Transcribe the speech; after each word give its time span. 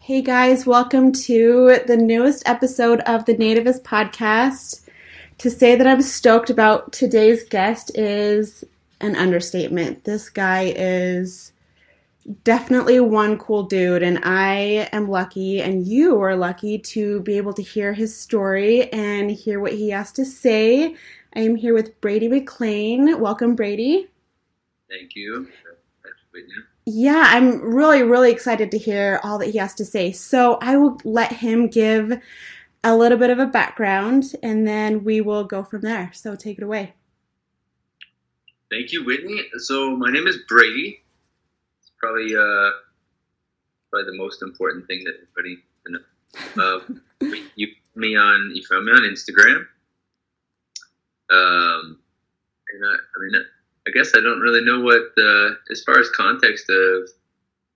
Hey 0.00 0.22
guys, 0.22 0.64
welcome 0.66 1.10
to 1.12 1.80
the 1.86 1.96
newest 1.96 2.48
episode 2.48 3.00
of 3.00 3.24
the 3.24 3.34
Nativist 3.34 3.82
podcast. 3.82 4.88
To 5.38 5.50
say 5.50 5.74
that 5.74 5.86
I'm 5.86 6.00
stoked 6.00 6.48
about 6.48 6.92
today's 6.92 7.42
guest 7.42 7.90
is 7.98 8.62
an 9.00 9.16
understatement. 9.16 10.04
This 10.04 10.30
guy 10.30 10.72
is 10.76 11.52
definitely 12.44 13.00
one 13.00 13.36
cool 13.38 13.64
dude, 13.64 14.04
and 14.04 14.20
I 14.22 14.88
am 14.92 15.08
lucky, 15.08 15.60
and 15.60 15.84
you 15.84 16.20
are 16.22 16.36
lucky 16.36 16.78
to 16.78 17.20
be 17.22 17.36
able 17.36 17.52
to 17.54 17.62
hear 17.62 17.92
his 17.92 18.16
story 18.16 18.92
and 18.92 19.28
hear 19.30 19.58
what 19.58 19.72
he 19.72 19.90
has 19.90 20.12
to 20.12 20.24
say. 20.24 20.94
I 21.34 21.40
am 21.40 21.56
here 21.56 21.74
with 21.74 22.00
Brady 22.00 22.28
McLean. 22.28 23.20
Welcome, 23.20 23.56
Brady. 23.56 24.08
Thank 24.88 25.16
you. 25.16 25.48
Thanks 26.86 27.04
for 27.04 27.24
being 27.24 27.24
here. 27.24 27.24
Yeah, 27.24 27.24
I'm 27.28 27.60
really, 27.74 28.02
really 28.02 28.30
excited 28.30 28.70
to 28.72 28.78
hear 28.78 29.20
all 29.22 29.38
that 29.38 29.50
he 29.50 29.58
has 29.58 29.74
to 29.74 29.84
say. 29.84 30.12
So 30.12 30.58
I 30.60 30.76
will 30.76 31.00
let 31.04 31.32
him 31.32 31.68
give 31.68 32.20
a 32.84 32.96
little 32.96 33.18
bit 33.18 33.30
of 33.30 33.38
a 33.38 33.46
background 33.46 34.34
and 34.42 34.66
then 34.66 35.04
we 35.04 35.20
will 35.20 35.44
go 35.44 35.64
from 35.64 35.82
there. 35.82 36.12
So 36.14 36.36
take 36.36 36.58
it 36.58 36.64
away. 36.64 36.94
Thank 38.70 38.92
you, 38.92 39.04
Whitney. 39.04 39.42
So 39.58 39.96
my 39.96 40.10
name 40.10 40.26
is 40.26 40.38
Brady. 40.48 41.02
It's 41.80 41.92
probably 41.98 42.36
uh, 42.36 42.70
probably 43.90 44.12
the 44.12 44.16
most 44.16 44.42
important 44.42 44.86
thing 44.86 45.04
that 45.04 45.14
everybody 45.22 45.62
know. 45.88 46.00
Uh, 46.62 46.80
you 47.56 47.68
me 47.96 48.16
on 48.16 48.52
you 48.54 48.64
found 48.64 48.86
me 48.86 48.92
on 48.92 49.02
Instagram. 49.02 49.66
Um, 51.30 51.98
and 52.72 52.84
I, 52.84 52.94
I 52.94 53.18
mean, 53.20 53.44
I 53.86 53.90
guess 53.92 54.12
I 54.14 54.20
don't 54.20 54.40
really 54.40 54.64
know 54.64 54.80
what 54.80 55.02
uh, 55.16 55.54
as 55.70 55.82
far 55.84 55.98
as 55.98 56.10
context 56.10 56.68
of, 56.68 57.08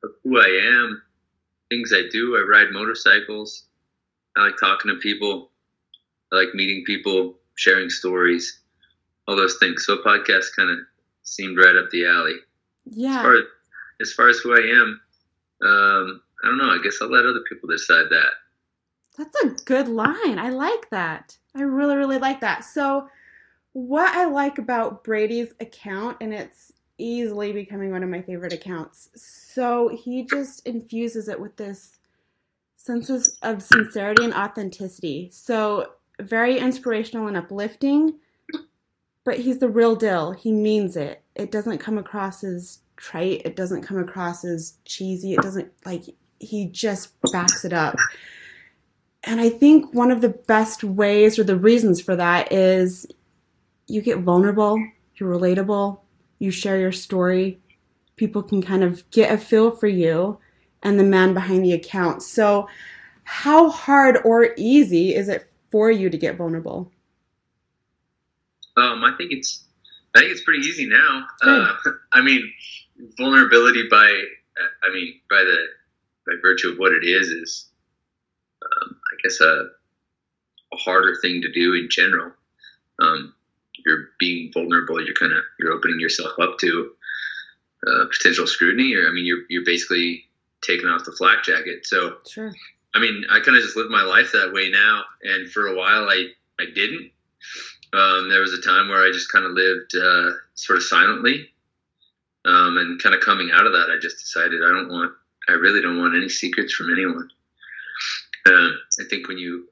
of 0.03 0.11
who 0.25 0.41
I 0.41 0.61
am, 0.75 1.03
things 1.69 1.93
I 1.95 2.03
do. 2.11 2.37
I 2.37 2.41
ride 2.41 2.73
motorcycles. 2.73 3.65
I 4.37 4.43
like 4.43 4.57
talking 4.59 4.91
to 4.91 4.99
people. 4.99 5.51
I 6.33 6.37
like 6.37 6.55
meeting 6.55 6.85
people, 6.85 7.35
sharing 7.55 7.91
stories, 7.91 8.61
all 9.27 9.37
those 9.37 9.57
things. 9.61 9.85
So 9.87 9.95
a 9.95 10.05
podcast 10.05 10.47
kind 10.57 10.71
of 10.71 10.79
seemed 11.23 11.59
right 11.59 11.77
up 11.77 11.91
the 11.91 12.07
alley. 12.07 12.37
Yeah. 12.87 13.19
As 13.19 13.23
far 13.23 13.35
as, 13.37 13.45
as 14.01 14.13
far 14.13 14.29
as 14.29 14.39
who 14.39 14.55
I 14.55 14.80
am, 14.80 15.01
um, 15.63 16.23
I 16.43 16.49
don't 16.49 16.59
know. 16.59 16.71
I 16.71 16.80
guess 16.83 16.99
I'll 17.01 17.11
let 17.11 17.24
other 17.24 17.45
people 17.49 17.69
decide 17.69 18.07
that. 18.11 18.30
That's 19.19 19.45
a 19.45 19.65
good 19.65 19.89
line. 19.89 20.39
I 20.39 20.51
like 20.51 20.89
that. 20.91 21.37
I 21.55 21.63
really, 21.63 21.97
really 21.97 22.19
like 22.19 22.41
that. 22.41 22.65
So, 22.65 23.09
what 23.73 24.15
I 24.15 24.26
like 24.26 24.59
about 24.59 25.04
Brady's 25.04 25.52
account, 25.60 26.16
and 26.21 26.32
it's 26.32 26.73
easily 26.99 27.52
becoming 27.52 27.90
one 27.93 28.02
of 28.02 28.10
my 28.10 28.23
favorite 28.23 28.52
accounts. 28.52 29.09
So, 29.15 29.88
he 29.88 30.24
just 30.24 30.66
infuses 30.66 31.29
it 31.29 31.40
with 31.40 31.57
this 31.57 31.99
sense 32.77 33.10
of, 33.43 33.62
sincerity 33.62 34.24
and 34.24 34.35
authenticity. 34.35 35.30
So, 35.32 35.93
very 36.21 36.59
inspirational 36.59 37.29
and 37.29 37.37
uplifting, 37.37 38.15
but 39.24 39.38
he's 39.38 39.59
the 39.59 39.68
real 39.68 39.96
deal. 39.96 40.32
He 40.32 40.52
means 40.52 40.96
it. 40.96 41.23
It 41.34 41.51
doesn't 41.51 41.79
come 41.79 41.99
across 41.99 42.45
as 42.45 42.80
trite, 42.96 43.43
it 43.45 43.57
doesn't 43.57 43.82
come 43.82 43.99
across 43.99 44.45
as 44.45 44.74
cheesy, 44.84 45.32
it 45.32 45.40
doesn't 45.40 45.73
like 45.87 46.05
he 46.38 46.66
just 46.66 47.15
backs 47.32 47.65
it 47.65 47.73
up. 47.73 47.96
And 49.24 49.40
I 49.40 49.51
think 49.51 49.93
one 49.95 50.10
of 50.10 50.23
the 50.23 50.30
best 50.30 50.82
ways 50.82 51.38
or 51.38 51.45
the 51.45 51.57
reasons 51.57 52.01
for 52.01 52.16
that 52.16 52.51
is 52.52 53.07
you 53.91 54.02
get 54.02 54.19
vulnerable, 54.19 54.83
you're 55.16 55.33
relatable, 55.33 56.01
you 56.38 56.51
share 56.51 56.79
your 56.79 56.93
story, 56.93 57.60
people 58.16 58.43
can 58.43 58.63
kind 58.63 58.83
of 58.83 59.09
get 59.10 59.33
a 59.33 59.38
feel 59.38 59.71
for 59.71 59.87
you 59.87 60.38
and 60.83 60.99
the 60.99 61.05
man 61.05 61.35
behind 61.35 61.65
the 61.65 61.73
account. 61.73 62.23
So, 62.23 62.68
how 63.24 63.71
hard 63.71 64.19
or 64.25 64.55
easy 64.56 65.15
is 65.15 65.28
it 65.28 65.50
for 65.71 65.91
you 65.91 66.11
to 66.11 66.19
get 66.19 66.37
vulnerable? 66.37 66.91
Um, 68.77 69.05
I 69.05 69.15
think 69.17 69.33
it's 69.33 69.65
I 70.15 70.21
think 70.21 70.33
it's 70.33 70.43
pretty 70.45 70.67
easy 70.67 70.87
now. 70.87 71.27
Uh, 71.43 71.72
I 72.12 72.21
mean, 72.21 72.53
vulnerability 73.17 73.84
by 73.91 74.22
I 74.83 74.93
mean 74.93 75.21
by 75.28 75.43
the 75.43 75.67
by 76.27 76.33
virtue 76.43 76.71
of 76.71 76.78
what 76.78 76.93
it 76.93 77.05
is 77.05 77.28
is 77.28 77.71
um, 78.65 78.97
I 79.12 79.22
guess 79.22 79.41
a, 79.41 79.67
a 80.72 80.77
harder 80.77 81.17
thing 81.21 81.41
to 81.43 81.53
do 81.53 81.75
in 81.75 81.89
general. 81.91 82.33
Um, 82.99 83.34
you're 83.85 84.09
being 84.19 84.51
vulnerable. 84.53 85.05
You're 85.05 85.15
kind 85.15 85.33
of 85.33 85.43
you're 85.59 85.73
opening 85.73 86.01
yourself 86.01 86.33
up 86.41 86.59
to 86.59 86.93
uh, 87.87 88.05
potential 88.07 88.47
scrutiny, 88.47 88.95
or 88.95 89.09
I 89.09 89.13
mean, 89.13 89.25
you're 89.25 89.43
you're 89.49 89.65
basically 89.65 90.25
taking 90.63 90.87
off 90.87 91.05
the 91.05 91.13
flak 91.13 91.45
jacket. 91.45 91.87
So, 91.87 92.17
Sure. 92.29 92.53
I 92.95 92.99
mean, 92.99 93.25
I 93.31 93.41
kind 93.41 93.57
of 93.57 93.63
just 93.63 93.77
live 93.77 93.91
my 93.91 94.03
life 94.03 94.33
that 94.33 94.53
way 94.53 94.69
now, 94.71 95.05
and 95.23 95.51
for 95.51 95.67
a 95.69 95.77
while, 95.77 96.09
I 96.09 96.27
I 96.59 96.67
didn't. 96.75 97.11
Um, 97.93 98.29
there 98.29 98.41
was 98.41 98.53
a 98.53 98.61
time 98.61 98.89
where 98.89 99.05
I 99.05 99.11
just 99.13 99.33
kind 99.33 99.45
of 99.45 99.53
lived 99.53 99.97
uh, 99.97 100.31
sort 100.55 100.77
of 100.79 100.85
silently, 100.85 101.49
um, 102.45 102.77
and 102.77 103.03
kind 103.03 103.15
of 103.15 103.21
coming 103.21 103.51
out 103.53 103.67
of 103.67 103.73
that, 103.73 103.91
I 103.91 103.99
just 104.01 104.19
decided 104.19 104.63
I 104.63 104.69
don't 104.69 104.89
want, 104.89 105.13
I 105.49 105.53
really 105.53 105.83
don't 105.83 105.99
want 105.99 106.17
any 106.17 106.29
secrets 106.29 106.73
from 106.73 106.93
anyone. 106.93 107.29
Um, 108.47 108.79
I 109.01 109.05
think 109.11 109.29
when 109.29 109.39
you 109.39 109.69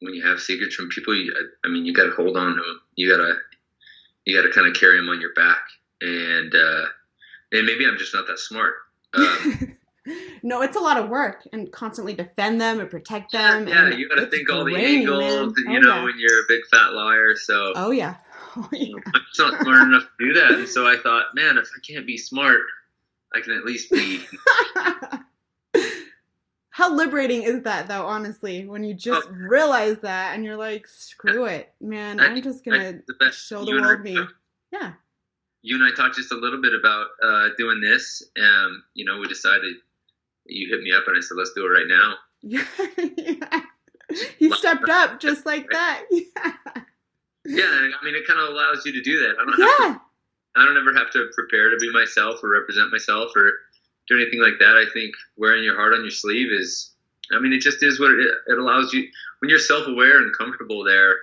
when 0.00 0.14
you 0.14 0.24
have 0.26 0.40
secrets 0.40 0.74
from 0.74 0.88
people, 0.88 1.14
you, 1.14 1.32
I, 1.34 1.66
I 1.68 1.70
mean, 1.70 1.84
you 1.86 1.92
got 1.94 2.04
to 2.04 2.10
hold 2.12 2.36
on 2.36 2.54
to 2.56 2.62
them. 2.62 2.80
You 2.96 3.10
gotta 3.10 3.34
you 4.24 4.36
gotta 4.36 4.52
kind 4.52 4.66
of 4.66 4.74
carry 4.74 4.96
them 4.98 5.08
on 5.08 5.20
your 5.20 5.32
back, 5.34 5.62
and 6.00 6.54
uh, 6.54 6.84
and 7.52 7.66
maybe 7.66 7.86
I'm 7.86 7.96
just 7.98 8.12
not 8.14 8.26
that 8.26 8.38
smart. 8.38 8.74
Um, 9.14 9.76
no, 10.42 10.62
it's 10.62 10.76
a 10.76 10.80
lot 10.80 10.98
of 10.98 11.08
work 11.08 11.46
and 11.52 11.70
constantly 11.72 12.14
defend 12.14 12.60
them 12.60 12.80
and 12.80 12.90
protect 12.90 13.32
them. 13.32 13.66
yeah, 13.68 13.86
and 13.86 13.98
you 13.98 14.08
got 14.08 14.16
to 14.16 14.26
think 14.26 14.50
all 14.50 14.64
the 14.64 14.76
angles, 14.76 15.54
Oh, 15.56 15.70
you 15.72 15.80
know, 15.80 15.96
yeah. 15.96 16.04
when 16.04 16.14
you're 16.18 16.40
a 16.40 16.44
big 16.48 16.60
fat 16.70 16.92
liar. 16.92 17.34
So 17.36 17.72
Oh 17.76 17.90
yeah. 17.90 18.16
Oh 18.58 18.68
yeah. 18.72 18.94
I'm 19.14 19.20
just 19.28 19.38
not 19.38 19.60
smart 19.60 19.86
enough 19.86 20.04
to 20.18 20.26
do 20.26 20.32
that. 20.32 20.52
And 20.52 20.66
so 20.68 20.86
I 20.86 20.96
thought, 20.96 21.26
man, 21.34 21.58
if 21.58 21.68
I 21.76 21.80
can't 21.86 22.06
be 22.06 22.16
smart, 22.16 22.62
I 23.34 23.40
can 23.42 23.52
at 23.52 23.66
least 23.66 23.90
be. 23.90 24.24
How 26.76 26.92
liberating 26.94 27.42
is 27.42 27.62
that 27.62 27.88
though, 27.88 28.04
honestly, 28.04 28.66
when 28.66 28.84
you 28.84 28.92
just 28.92 29.26
realize 29.30 29.96
that 30.02 30.34
and 30.34 30.44
you're 30.44 30.58
like, 30.58 30.86
screw 30.86 31.46
it, 31.46 31.72
man, 31.80 32.20
I 32.20 32.26
I'm 32.26 32.42
just 32.42 32.62
gonna 32.66 33.00
best. 33.18 33.46
show 33.46 33.60
the 33.64 33.70
You 33.70 33.76
and 33.78 33.86
I 33.86 33.88
world 33.88 34.02
me. 34.02 34.14
talked- 34.16 34.34
Yeah. 34.70 34.92
You 35.62 35.76
and 35.76 35.84
I 35.90 35.94
talked 35.96 36.16
just 36.16 36.32
a 36.32 36.36
little 36.36 36.60
bit 36.60 36.74
about 36.74 37.06
uh, 37.24 37.48
doing 37.56 37.80
this. 37.80 38.22
Um, 38.38 38.84
you 38.92 39.06
know, 39.06 39.18
we 39.18 39.26
decided. 39.26 39.76
You 40.44 40.68
hit 40.68 40.82
me 40.82 40.92
up 40.92 41.04
and 41.08 41.16
I 41.16 41.20
said, 41.20 41.38
let's 41.38 41.52
do 41.54 41.64
it 41.64 41.70
right 41.70 41.88
now. 41.88 42.14
Yeah. 42.42 43.62
He 44.38 44.50
stepped 44.52 44.88
up 44.90 45.18
just 45.18 45.46
like 45.46 45.70
that. 45.70 46.02
Yeah. 46.10 46.52
Yeah, 47.46 47.88
I 48.00 48.04
mean, 48.04 48.14
it 48.16 48.26
kind 48.26 48.38
of 48.38 48.48
allows 48.50 48.84
you 48.84 48.92
to 48.92 49.00
do 49.02 49.20
that. 49.20 49.36
I 49.40 49.44
don't 49.46 49.48
have 49.48 49.56
to 49.56 49.82
Yeah. 49.84 49.98
I 50.56 50.64
don't 50.66 50.76
ever 50.76 50.92
have 50.94 51.10
to 51.12 51.30
prepare 51.34 51.70
to 51.70 51.76
be 51.78 51.90
myself 51.92 52.40
or 52.44 52.50
represent 52.50 52.92
myself 52.92 53.30
or 53.34 53.50
do 54.08 54.16
anything 54.16 54.40
like 54.40 54.58
that. 54.58 54.76
I 54.76 54.84
think 54.92 55.14
wearing 55.36 55.64
your 55.64 55.76
heart 55.76 55.94
on 55.94 56.00
your 56.00 56.10
sleeve 56.10 56.52
is, 56.52 56.92
I 57.34 57.40
mean, 57.40 57.52
it 57.52 57.60
just 57.60 57.82
is 57.82 57.98
what 58.00 58.12
it, 58.12 58.28
it 58.46 58.58
allows 58.58 58.92
you. 58.92 59.08
When 59.40 59.50
you're 59.50 59.58
self 59.58 59.86
aware 59.86 60.18
and 60.22 60.36
comfortable 60.36 60.84
there, 60.84 61.14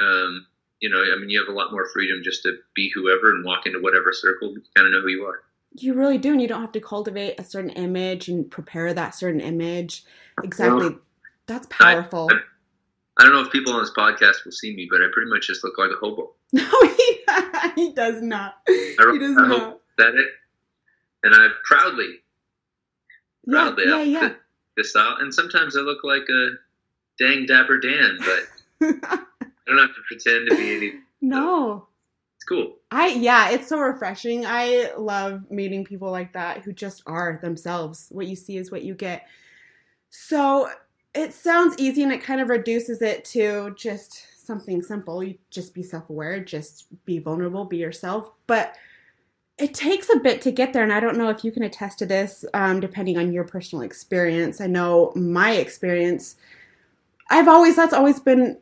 um, 0.00 0.46
you 0.80 0.90
know, 0.90 0.98
I 0.98 1.18
mean, 1.18 1.30
you 1.30 1.38
have 1.38 1.48
a 1.48 1.56
lot 1.56 1.72
more 1.72 1.88
freedom 1.92 2.20
just 2.22 2.42
to 2.42 2.56
be 2.74 2.90
whoever 2.94 3.30
and 3.30 3.44
walk 3.44 3.66
into 3.66 3.80
whatever 3.80 4.12
circle. 4.12 4.50
You 4.50 4.62
kind 4.74 4.86
of 4.86 4.92
know 4.92 5.00
who 5.00 5.08
you 5.08 5.24
are. 5.24 5.40
You 5.78 5.94
really 5.94 6.18
do, 6.18 6.32
and 6.32 6.40
you 6.40 6.48
don't 6.48 6.60
have 6.60 6.72
to 6.72 6.80
cultivate 6.80 7.38
a 7.38 7.44
certain 7.44 7.70
image 7.70 8.28
and 8.28 8.50
prepare 8.50 8.92
that 8.94 9.14
certain 9.14 9.40
image. 9.40 10.04
Exactly. 10.42 10.96
That's 11.46 11.66
powerful. 11.70 12.28
I, 12.30 12.38
I 13.18 13.24
don't 13.24 13.32
know 13.32 13.40
if 13.40 13.50
people 13.52 13.72
on 13.72 13.80
this 13.80 13.92
podcast 13.96 14.44
will 14.44 14.52
see 14.52 14.74
me, 14.74 14.88
but 14.90 15.00
I 15.02 15.06
pretty 15.12 15.30
much 15.30 15.46
just 15.46 15.64
look 15.64 15.78
like 15.78 15.90
a 15.90 15.96
hobo. 15.96 16.32
No, 16.52 16.64
he, 16.82 17.24
he 17.74 17.92
does 17.92 18.22
not. 18.22 18.54
I, 18.68 19.10
He 19.12 19.18
does 19.18 19.36
I 19.36 19.48
not. 19.48 19.80
that 19.98 20.14
it. 20.14 20.28
And 21.22 21.34
I 21.34 21.48
proudly, 21.64 22.20
proudly 23.48 23.84
yeah, 23.86 23.94
outfit 23.94 24.08
yeah. 24.08 24.32
this 24.76 24.94
out. 24.96 25.20
And 25.20 25.32
sometimes 25.32 25.76
I 25.76 25.80
look 25.80 26.04
like 26.04 26.22
a 26.28 26.50
dang 27.18 27.46
dapper 27.46 27.78
Dan, 27.78 28.18
but 28.18 28.48
I 29.04 29.18
don't 29.66 29.78
have 29.78 29.94
to 29.94 30.02
pretend 30.06 30.50
to 30.50 30.56
be 30.56 30.76
any. 30.76 30.92
no. 31.20 31.88
It's 32.36 32.44
cool. 32.44 32.76
I 32.90 33.08
yeah, 33.08 33.50
it's 33.50 33.68
so 33.68 33.78
refreshing. 33.78 34.44
I 34.46 34.90
love 34.96 35.50
meeting 35.50 35.84
people 35.84 36.10
like 36.10 36.34
that 36.34 36.58
who 36.62 36.72
just 36.72 37.02
are 37.06 37.40
themselves. 37.42 38.08
What 38.10 38.26
you 38.26 38.36
see 38.36 38.58
is 38.58 38.70
what 38.70 38.82
you 38.82 38.94
get. 38.94 39.26
So 40.10 40.68
it 41.14 41.32
sounds 41.32 41.76
easy 41.78 42.02
and 42.02 42.12
it 42.12 42.22
kind 42.22 42.40
of 42.40 42.50
reduces 42.50 43.00
it 43.00 43.24
to 43.26 43.74
just 43.76 44.46
something 44.46 44.82
simple. 44.82 45.24
You 45.24 45.38
just 45.50 45.74
be 45.74 45.82
self-aware, 45.82 46.44
just 46.44 46.86
be 47.06 47.18
vulnerable, 47.18 47.64
be 47.64 47.78
yourself. 47.78 48.30
But 48.46 48.76
it 49.58 49.72
takes 49.72 50.10
a 50.10 50.18
bit 50.18 50.42
to 50.42 50.50
get 50.50 50.72
there, 50.72 50.82
and 50.82 50.92
I 50.92 51.00
don't 51.00 51.16
know 51.16 51.30
if 51.30 51.44
you 51.44 51.50
can 51.50 51.62
attest 51.62 51.98
to 52.00 52.06
this, 52.06 52.44
um, 52.52 52.80
depending 52.80 53.16
on 53.16 53.32
your 53.32 53.44
personal 53.44 53.82
experience. 53.82 54.60
I 54.60 54.66
know 54.66 55.12
my 55.14 55.52
experience. 55.52 56.36
I've 57.30 57.48
always 57.48 57.76
that's 57.76 57.94
always 57.94 58.20
been 58.20 58.58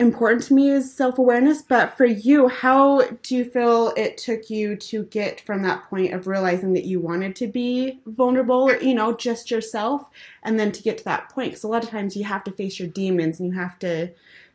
important 0.00 0.44
to 0.44 0.54
me 0.54 0.70
is 0.70 0.94
self 0.94 1.18
awareness. 1.18 1.62
But 1.62 1.96
for 1.96 2.04
you, 2.04 2.48
how 2.48 3.02
do 3.22 3.36
you 3.36 3.44
feel 3.44 3.92
it 3.96 4.16
took 4.16 4.48
you 4.48 4.76
to 4.76 5.04
get 5.04 5.40
from 5.40 5.62
that 5.62 5.88
point 5.90 6.14
of 6.14 6.26
realizing 6.26 6.72
that 6.74 6.84
you 6.84 7.00
wanted 7.00 7.34
to 7.36 7.48
be 7.48 8.00
vulnerable, 8.06 8.72
you 8.80 8.94
know, 8.94 9.16
just 9.16 9.50
yourself, 9.50 10.08
and 10.42 10.58
then 10.58 10.72
to 10.72 10.82
get 10.82 10.98
to 10.98 11.04
that 11.04 11.28
point? 11.30 11.50
Because 11.50 11.64
a 11.64 11.68
lot 11.68 11.84
of 11.84 11.90
times 11.90 12.16
you 12.16 12.24
have 12.24 12.44
to 12.44 12.52
face 12.52 12.78
your 12.78 12.88
demons 12.88 13.40
and 13.40 13.48
you 13.52 13.58
have 13.58 13.78
to 13.80 14.10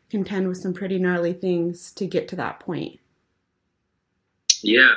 contend 0.09 0.47
with 0.47 0.57
some 0.57 0.73
pretty 0.73 0.99
gnarly 0.99 1.33
things 1.33 1.91
to 1.91 2.05
get 2.05 2.27
to 2.29 2.35
that 2.37 2.59
point. 2.59 2.99
Yeah. 4.61 4.93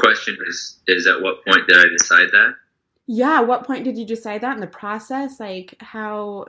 Question 0.00 0.38
is 0.46 0.78
is 0.86 1.06
at 1.06 1.20
what 1.20 1.44
point 1.44 1.66
did 1.68 1.78
I 1.78 1.84
decide 1.98 2.28
that? 2.32 2.54
Yeah, 3.06 3.40
what 3.40 3.66
point 3.66 3.84
did 3.84 3.98
you 3.98 4.06
decide 4.06 4.40
that 4.40 4.54
in 4.54 4.60
the 4.60 4.66
process? 4.66 5.38
Like 5.38 5.74
how 5.80 6.46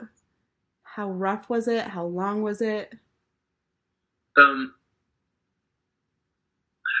how 0.82 1.10
rough 1.10 1.50
was 1.50 1.68
it? 1.68 1.84
How 1.84 2.04
long 2.04 2.42
was 2.42 2.62
it? 2.62 2.94
Um 4.38 4.72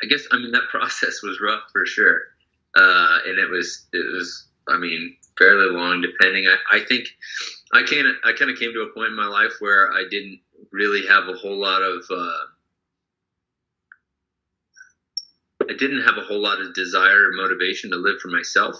I 0.02 0.06
guess 0.08 0.26
I 0.30 0.36
mean 0.36 0.52
that 0.52 0.68
process 0.70 1.22
was 1.22 1.40
rough 1.40 1.62
for 1.72 1.86
sure. 1.86 2.20
Uh 2.76 3.18
and 3.26 3.38
it 3.38 3.48
was 3.48 3.86
it 3.94 4.12
was 4.12 4.48
I 4.68 4.76
mean 4.76 5.16
fairly 5.38 5.74
long 5.74 6.02
depending 6.02 6.46
I, 6.46 6.76
I 6.76 6.84
think 6.84 7.08
I 7.72 7.82
can 7.82 8.14
I 8.24 8.32
kind 8.32 8.50
of 8.50 8.58
came 8.58 8.74
to 8.74 8.82
a 8.82 8.92
point 8.92 9.08
in 9.08 9.16
my 9.16 9.26
life 9.26 9.54
where 9.60 9.90
I 9.92 10.04
didn't 10.10 10.40
really 10.70 11.06
have 11.06 11.28
a 11.28 11.34
whole 11.34 11.56
lot 11.56 11.80
of 11.80 12.04
uh 12.10 12.46
I 15.72 15.76
didn't 15.76 16.02
have 16.02 16.18
a 16.18 16.22
whole 16.22 16.40
lot 16.40 16.60
of 16.60 16.74
desire 16.74 17.28
or 17.28 17.32
motivation 17.32 17.90
to 17.90 17.96
live 17.96 18.20
for 18.20 18.28
myself. 18.28 18.76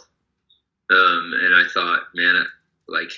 Um, 0.90 1.32
and 1.40 1.54
I 1.54 1.64
thought, 1.72 2.02
man, 2.14 2.44
like 2.88 3.10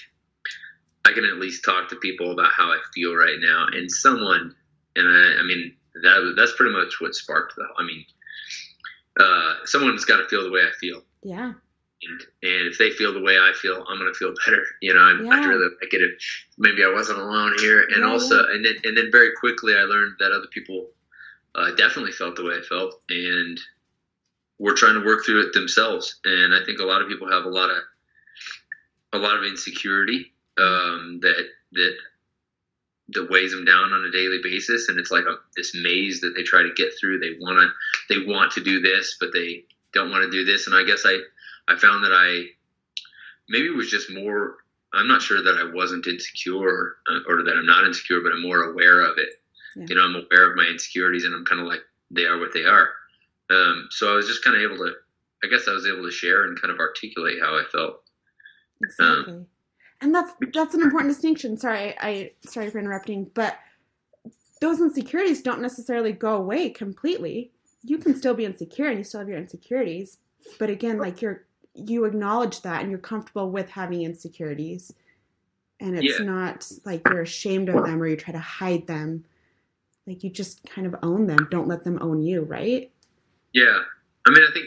I 1.05 1.13
can 1.13 1.25
at 1.25 1.37
least 1.37 1.65
talk 1.65 1.89
to 1.89 1.97
people 1.97 2.31
about 2.33 2.53
how 2.53 2.67
I 2.67 2.79
feel 2.95 3.15
right 3.15 3.39
now. 3.41 3.67
And 3.73 3.91
someone, 3.91 4.55
and 4.97 5.09
I, 5.09 5.41
I 5.41 5.43
mean, 5.45 5.75
that 6.03 6.35
that's 6.37 6.55
pretty 6.57 6.73
much 6.73 7.01
what 7.01 7.15
sparked 7.15 7.57
the. 7.57 7.67
I 7.77 7.85
mean, 7.85 8.05
uh, 9.19 9.55
someone's 9.65 10.05
got 10.05 10.19
to 10.19 10.29
feel 10.29 10.45
the 10.45 10.53
way 10.53 10.61
I 10.61 10.73
feel. 10.81 11.03
Yeah. 11.23 11.53
And, 12.03 12.21
and 12.43 12.67
if 12.71 12.79
they 12.79 12.91
feel 12.91 13.15
the 13.15 13.23
way 13.23 13.39
I 13.39 13.53
feel, 13.61 13.85
I'm 13.89 13.99
gonna 13.99 14.15
feel 14.15 14.35
better. 14.47 14.63
You 14.83 14.95
know, 14.95 15.01
I'm, 15.01 15.25
Yeah. 15.25 15.33
I'd 15.33 15.47
really 15.47 15.71
like 15.81 15.93
it 15.95 16.03
if 16.03 16.13
maybe 16.59 16.85
I 16.85 16.93
wasn't 16.93 17.19
alone 17.19 17.55
here. 17.59 17.83
And 17.83 18.03
Yeah, 18.03 18.11
also, 18.11 18.45
and 18.51 18.65
then 18.65 18.75
and 18.85 18.97
then 18.97 19.11
very 19.11 19.33
quickly 19.41 19.75
I 19.75 19.83
learned 19.83 20.17
that 20.21 20.31
other 20.33 20.49
people 20.53 20.91
uh, 21.55 21.71
definitely 21.77 22.13
felt 22.13 22.37
the 22.37 22.45
way 22.45 22.55
I 22.55 22.63
felt, 22.63 23.01
and 23.09 23.59
were 24.59 24.75
trying 24.75 24.95
to 24.95 25.07
work 25.07 25.25
through 25.25 25.47
it 25.47 25.53
themselves. 25.53 26.21
And 26.25 26.55
I 26.55 26.65
think 26.65 26.79
a 26.81 26.85
lot 26.85 27.03
of 27.03 27.09
people 27.09 27.31
have 27.31 27.45
a 27.45 27.49
lot 27.49 27.71
of 27.71 27.79
a 29.13 29.19
lot 29.19 29.37
of 29.37 29.45
insecurity 29.45 30.33
um, 30.59 31.21
that 31.23 31.47
that 31.73 31.95
that 33.09 33.31
weighs 33.31 33.53
them 33.53 33.65
down 33.65 33.93
on 33.93 34.05
a 34.05 34.11
daily 34.11 34.39
basis, 34.43 34.89
and 34.89 34.99
it's 34.99 35.11
like 35.11 35.25
a, 35.25 35.37
this 35.57 35.75
maze 35.75 36.21
that 36.21 36.33
they 36.35 36.43
try 36.43 36.63
to 36.63 36.73
get 36.75 36.93
through. 36.99 37.19
They 37.19 37.37
want 37.39 37.59
to 37.59 38.15
they 38.15 38.27
want 38.27 38.53
to 38.53 38.65
do 38.65 38.81
this, 38.81 39.17
but 39.21 39.31
they 39.33 39.65
don't 39.93 40.11
want 40.11 40.25
to 40.25 40.31
do 40.31 40.45
this. 40.45 40.67
And 40.67 40.75
I 40.75 40.85
guess 40.85 41.03
I 41.05 41.19
I 41.69 41.77
found 41.77 42.05
that 42.05 42.13
I 42.13 42.47
maybe 43.49 43.71
was 43.71 43.91
just 43.91 44.11
more. 44.11 44.57
I'm 44.93 45.09
not 45.09 45.23
sure 45.23 45.43
that 45.43 45.57
I 45.57 45.75
wasn't 45.75 46.07
insecure 46.07 46.57
or, 46.57 46.97
or 47.27 47.43
that 47.43 47.57
I'm 47.57 47.67
not 47.67 47.85
insecure, 47.85 48.21
but 48.21 48.31
I'm 48.31 48.43
more 48.43 48.71
aware 48.71 49.01
of 49.01 49.19
it. 49.19 49.43
Yeah. 49.77 49.87
You 49.89 49.95
know, 49.97 50.03
I'm 50.03 50.15
aware 50.17 50.51
of 50.51 50.57
my 50.57 50.65
insecurities, 50.65 51.25
and 51.25 51.35
I'm 51.35 51.45
kind 51.45 51.61
of 51.61 51.67
like 51.67 51.81
they 52.11 52.25
are 52.25 52.39
what 52.39 52.53
they 52.55 52.65
are. 52.65 52.89
Um, 53.51 53.89
so 53.91 54.13
I 54.13 54.17
was 54.17 54.27
just 54.27 54.45
kind 54.45 54.57
of 54.57 54.63
able 54.63 54.79
to. 54.85 54.93
I 55.43 55.47
guess 55.49 55.69
I 55.69 55.73
was 55.73 55.87
able 55.87 56.05
to 56.05 56.11
share 56.11 56.45
and 56.45 56.59
kind 56.61 56.73
of 56.73 56.79
articulate 56.81 57.37
how 57.43 57.55
I 57.55 57.65
felt. 57.71 58.03
Exactly. 58.83 59.45
and 60.01 60.15
that's 60.15 60.33
that's 60.53 60.75
an 60.75 60.83
important 60.83 61.13
distinction. 61.13 61.57
Sorry, 61.59 61.95
I 62.01 62.33
sorry 62.47 62.71
for 62.71 62.79
interrupting, 62.79 63.31
but 63.35 63.59
those 64.61 64.81
insecurities 64.81 65.43
don't 65.43 65.61
necessarily 65.61 66.13
go 66.13 66.37
away 66.37 66.71
completely. 66.71 67.51
You 67.83 67.99
can 67.99 68.15
still 68.17 68.35
be 68.35 68.47
insecure 68.47 68.87
and 68.87 68.97
you 68.99 69.05
still 69.05 69.21
have 69.21 69.29
your 69.29 69.37
insecurities, 69.39 70.19
but 70.59 70.71
again, 70.71 70.99
like 70.99 71.21
you're 71.21 71.45
you 71.75 72.05
acknowledge 72.05 72.63
that 72.63 72.81
and 72.81 72.91
you're 72.91 72.99
comfortable 73.01 73.51
with 73.51 73.69
having 73.69 74.03
insecurities. 74.03 74.93
And 75.81 75.99
it's 75.99 76.21
Yeah. 76.21 76.25
not 76.25 76.71
like 76.87 77.03
you're 77.09 77.23
ashamed 77.23 77.69
of 77.69 77.85
them 77.85 78.01
or 78.01 78.07
you 78.07 78.17
try 78.17 78.33
to 78.33 78.39
hide 78.39 78.87
them. 78.87 79.25
Like 80.07 80.23
you 80.23 80.31
just 80.31 80.63
kind 80.69 80.87
of 80.87 80.97
own 81.03 81.27
them. 81.27 81.49
Don't 81.51 81.67
let 81.69 81.85
them 81.85 81.99
own 82.03 82.23
you, 82.23 82.43
right? 82.43 82.91
Yeah, 83.53 83.79
I 84.27 84.31
mean, 84.31 84.43
I 84.49 84.53
think 84.53 84.67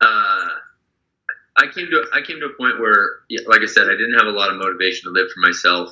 uh, 0.00 0.48
I 1.58 1.66
came 1.74 1.86
to 1.90 2.04
I 2.14 2.22
came 2.22 2.40
to 2.40 2.46
a 2.46 2.54
point 2.56 2.80
where, 2.80 3.20
like 3.46 3.60
I 3.60 3.66
said, 3.66 3.88
I 3.88 3.92
didn't 3.96 4.14
have 4.14 4.26
a 4.26 4.30
lot 4.30 4.50
of 4.50 4.56
motivation 4.56 5.04
to 5.04 5.10
live 5.10 5.28
for 5.32 5.40
myself, 5.40 5.90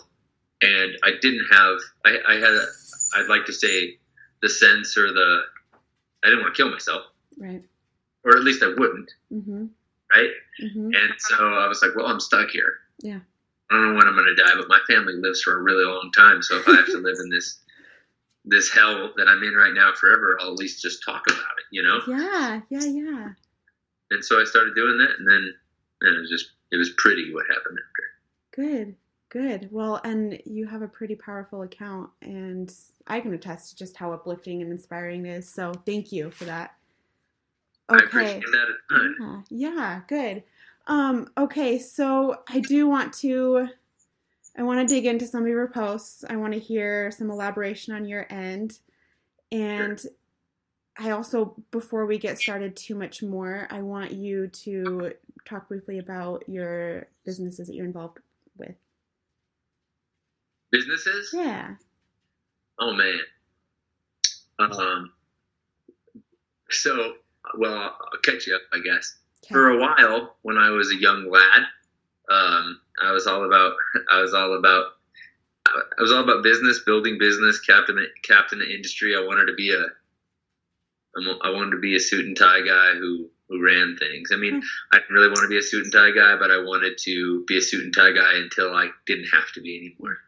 and 0.62 0.92
I 1.04 1.12
didn't 1.20 1.46
have 1.52 1.76
I, 2.04 2.16
I 2.28 2.34
had 2.34 2.44
a, 2.54 2.64
I'd 3.16 3.28
like 3.28 3.44
to 3.46 3.52
say 3.52 3.98
the 4.40 4.48
sense 4.48 4.96
or 4.96 5.12
the 5.12 5.40
I 6.24 6.28
didn't 6.28 6.40
want 6.42 6.54
to 6.54 6.62
kill 6.62 6.70
myself, 6.70 7.02
Right. 7.36 7.62
or 8.24 8.36
at 8.36 8.42
least 8.44 8.62
I 8.62 8.68
wouldn't, 8.68 9.10
Mhm. 9.32 9.68
right? 10.14 10.30
Mhm. 10.62 10.86
And 10.96 11.12
so 11.18 11.36
I 11.54 11.66
was 11.68 11.82
like, 11.82 11.94
well, 11.94 12.06
I'm 12.06 12.20
stuck 12.20 12.48
here. 12.50 12.72
Yeah. 13.00 13.20
I 13.70 13.74
don't 13.74 13.90
know 13.90 13.94
when 13.98 14.06
I'm 14.06 14.14
going 14.14 14.34
to 14.34 14.42
die, 14.42 14.54
but 14.56 14.68
my 14.68 14.78
family 14.88 15.14
lives 15.14 15.42
for 15.42 15.58
a 15.58 15.62
really 15.62 15.84
long 15.84 16.10
time. 16.16 16.40
So 16.42 16.56
if 16.58 16.68
I 16.68 16.76
have 16.76 16.86
to 16.86 16.98
live 16.98 17.16
in 17.22 17.28
this 17.30 17.58
this 18.46 18.70
hell 18.70 19.12
that 19.16 19.28
I'm 19.28 19.42
in 19.42 19.54
right 19.54 19.74
now 19.74 19.92
forever, 19.94 20.38
I'll 20.40 20.52
at 20.52 20.58
least 20.58 20.80
just 20.80 21.02
talk 21.04 21.24
about 21.26 21.38
it, 21.38 21.64
you 21.72 21.82
know. 21.82 22.00
Yeah, 22.06 22.60
yeah, 22.70 22.84
yeah. 22.84 23.28
And 24.12 24.24
so 24.24 24.40
I 24.40 24.44
started 24.44 24.74
doing 24.74 24.96
that, 24.98 25.18
and 25.18 25.28
then 25.28 25.52
and 26.02 26.16
it 26.16 26.20
was 26.20 26.30
just 26.30 26.52
it 26.70 26.76
was 26.76 26.90
pretty 26.96 27.34
what 27.34 27.46
happened 27.48 27.78
after. 27.78 28.62
Good, 28.62 28.94
good. 29.28 29.68
Well, 29.72 30.00
and 30.04 30.40
you 30.44 30.66
have 30.66 30.82
a 30.82 30.88
pretty 30.88 31.16
powerful 31.16 31.62
account, 31.62 32.10
and 32.22 32.72
I 33.06 33.20
can 33.20 33.34
attest 33.34 33.70
to 33.70 33.76
just 33.76 33.96
how 33.96 34.12
uplifting 34.12 34.62
and 34.62 34.70
inspiring 34.70 35.26
it 35.26 35.30
is. 35.30 35.48
So 35.48 35.72
thank 35.84 36.12
you 36.12 36.30
for 36.30 36.44
that. 36.44 36.74
I 37.88 37.96
appreciate 37.96 38.42
that 38.42 38.68
a 38.68 38.94
ton. 38.94 39.44
Yeah, 39.50 39.74
yeah, 39.74 40.00
good. 40.08 40.42
Um, 40.88 41.30
okay, 41.36 41.78
so 41.78 42.42
I 42.48 42.60
do 42.60 42.88
want 42.88 43.12
to 43.14 43.68
I 44.56 44.62
want 44.62 44.80
to 44.80 44.94
dig 44.94 45.06
into 45.06 45.26
some 45.26 45.42
of 45.42 45.48
your 45.48 45.68
posts. 45.68 46.24
I 46.28 46.36
want 46.36 46.54
to 46.54 46.58
hear 46.58 47.10
some 47.10 47.30
elaboration 47.30 47.94
on 47.94 48.06
your 48.06 48.26
end. 48.30 48.78
And 49.52 50.02
I 50.98 51.10
also 51.10 51.54
before 51.70 52.06
we 52.06 52.18
get 52.18 52.38
started 52.38 52.74
too 52.74 52.94
much 52.94 53.22
more, 53.22 53.68
I 53.70 53.82
want 53.82 54.12
you 54.12 54.48
to 54.48 55.12
talk 55.44 55.68
briefly 55.68 55.98
about 55.98 56.48
your 56.48 57.06
businesses 57.24 57.66
that 57.68 57.74
you're 57.74 57.84
involved 57.84 58.18
with. 58.56 58.74
Businesses? 60.70 61.30
Yeah. 61.32 61.74
Oh 62.78 62.92
man. 62.94 63.18
Um. 64.58 65.12
So 66.70 67.14
well, 67.58 67.74
I'll 67.76 68.18
catch 68.22 68.46
you 68.46 68.54
up, 68.54 68.62
I 68.72 68.78
guess. 68.80 69.18
Okay. 69.44 69.54
For 69.54 69.70
a 69.70 69.78
while, 69.78 70.36
when 70.42 70.56
I 70.56 70.70
was 70.70 70.90
a 70.92 71.00
young 71.00 71.30
lad, 71.30 71.62
um, 72.30 72.80
I 73.02 73.12
was 73.12 73.26
all 73.26 73.44
about 73.44 73.74
I 74.10 74.20
was 74.20 74.34
all 74.34 74.58
about 74.58 74.92
I 75.66 76.02
was 76.02 76.12
all 76.12 76.22
about 76.22 76.42
business, 76.42 76.80
building 76.84 77.18
business, 77.18 77.60
captain 77.60 77.98
captain 78.22 78.58
the 78.60 78.72
industry. 78.72 79.14
I 79.16 79.20
wanted 79.20 79.46
to 79.46 79.54
be 79.54 79.72
a 79.72 79.84
I 81.42 81.50
wanted 81.50 81.72
to 81.72 81.80
be 81.80 81.96
a 81.96 82.00
suit 82.00 82.26
and 82.26 82.36
tie 82.36 82.60
guy 82.60 82.92
who 82.94 83.28
who 83.48 83.64
ran 83.64 83.96
things. 83.98 84.30
I 84.32 84.36
mean, 84.36 84.62
I 84.92 84.98
didn't 84.98 85.14
really 85.14 85.28
want 85.28 85.42
to 85.42 85.48
be 85.48 85.58
a 85.58 85.62
suit 85.62 85.84
and 85.84 85.92
tie 85.92 86.10
guy, 86.10 86.36
but 86.36 86.50
I 86.50 86.58
wanted 86.58 86.98
to 87.04 87.44
be 87.46 87.58
a 87.58 87.62
suit 87.62 87.84
and 87.84 87.94
tie 87.94 88.12
guy 88.12 88.36
until 88.36 88.74
I 88.74 88.88
didn't 89.06 89.28
have 89.32 89.52
to 89.54 89.60
be 89.60 89.76
anymore. 89.78 90.18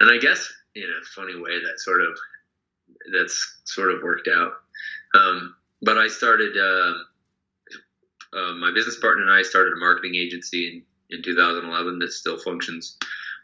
And 0.00 0.10
I 0.10 0.18
guess 0.18 0.52
in 0.74 0.84
a 0.84 1.04
funny 1.14 1.38
way 1.38 1.60
that 1.60 1.80
sort 1.80 2.00
of 2.00 2.18
that's 3.12 3.60
sort 3.64 3.90
of 3.90 4.02
worked 4.02 4.28
out. 4.28 4.52
Um, 5.14 5.54
but 5.82 5.98
I 5.98 6.08
started. 6.08 6.56
Uh, 6.56 6.94
uh, 8.32 8.52
my 8.54 8.70
business 8.74 8.98
partner 8.98 9.22
and 9.22 9.32
I 9.32 9.42
started 9.42 9.72
a 9.72 9.80
marketing 9.80 10.14
agency 10.14 10.84
in, 11.10 11.18
in 11.18 11.22
2011 11.22 11.98
that 11.98 12.12
still 12.12 12.38
functions 12.38 12.98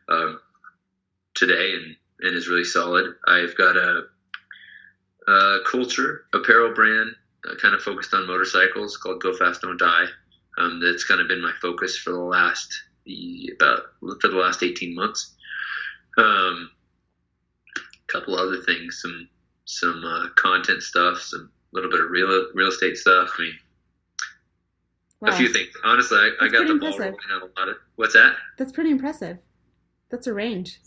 um, 0.08 0.40
today 1.34 1.72
and, 1.74 1.96
and 2.20 2.36
is 2.36 2.48
really 2.48 2.64
solid. 2.64 3.14
I've 3.26 3.56
got 3.56 3.76
a, 3.76 4.02
a 5.28 5.58
culture 5.70 6.24
apparel 6.32 6.74
brand 6.74 7.10
uh, 7.48 7.54
kind 7.56 7.74
of 7.74 7.82
focused 7.82 8.14
on 8.14 8.26
motorcycles 8.26 8.96
called 8.96 9.22
Go 9.22 9.34
Fast 9.34 9.62
Don't 9.62 9.78
Die. 9.78 10.06
Um, 10.58 10.80
that's 10.80 11.04
kind 11.04 11.20
of 11.20 11.28
been 11.28 11.42
my 11.42 11.52
focus 11.60 11.96
for 11.96 12.10
the 12.10 12.18
last 12.18 12.72
about 13.52 13.80
for 14.20 14.28
the 14.28 14.36
last 14.36 14.62
18 14.62 14.94
months. 14.94 15.34
Um, 16.18 16.70
a 17.76 18.12
couple 18.12 18.36
other 18.36 18.60
things, 18.62 19.00
some 19.00 19.28
some 19.64 20.04
uh, 20.04 20.28
content 20.36 20.82
stuff, 20.82 21.20
some 21.20 21.50
little 21.72 21.90
bit 21.90 22.00
of 22.00 22.10
real 22.10 22.48
real 22.54 22.68
estate 22.68 22.96
stuff. 22.96 23.30
I 23.38 23.42
mean, 23.42 23.58
Wow. 25.22 25.28
a 25.34 25.36
few 25.36 25.52
things. 25.52 25.68
Honestly, 25.84 26.18
I, 26.18 26.30
I 26.44 26.48
got 26.48 26.66
the 26.66 26.74
ball 26.74 26.88
impressive. 26.90 26.98
rolling 27.00 27.16
on 27.32 27.42
a 27.42 27.60
lot 27.60 27.68
of. 27.68 27.76
What's 27.96 28.12
that? 28.14 28.34
That's 28.58 28.72
pretty 28.72 28.90
impressive. 28.90 29.38
That's 30.10 30.26
a 30.26 30.34
range. 30.34 30.80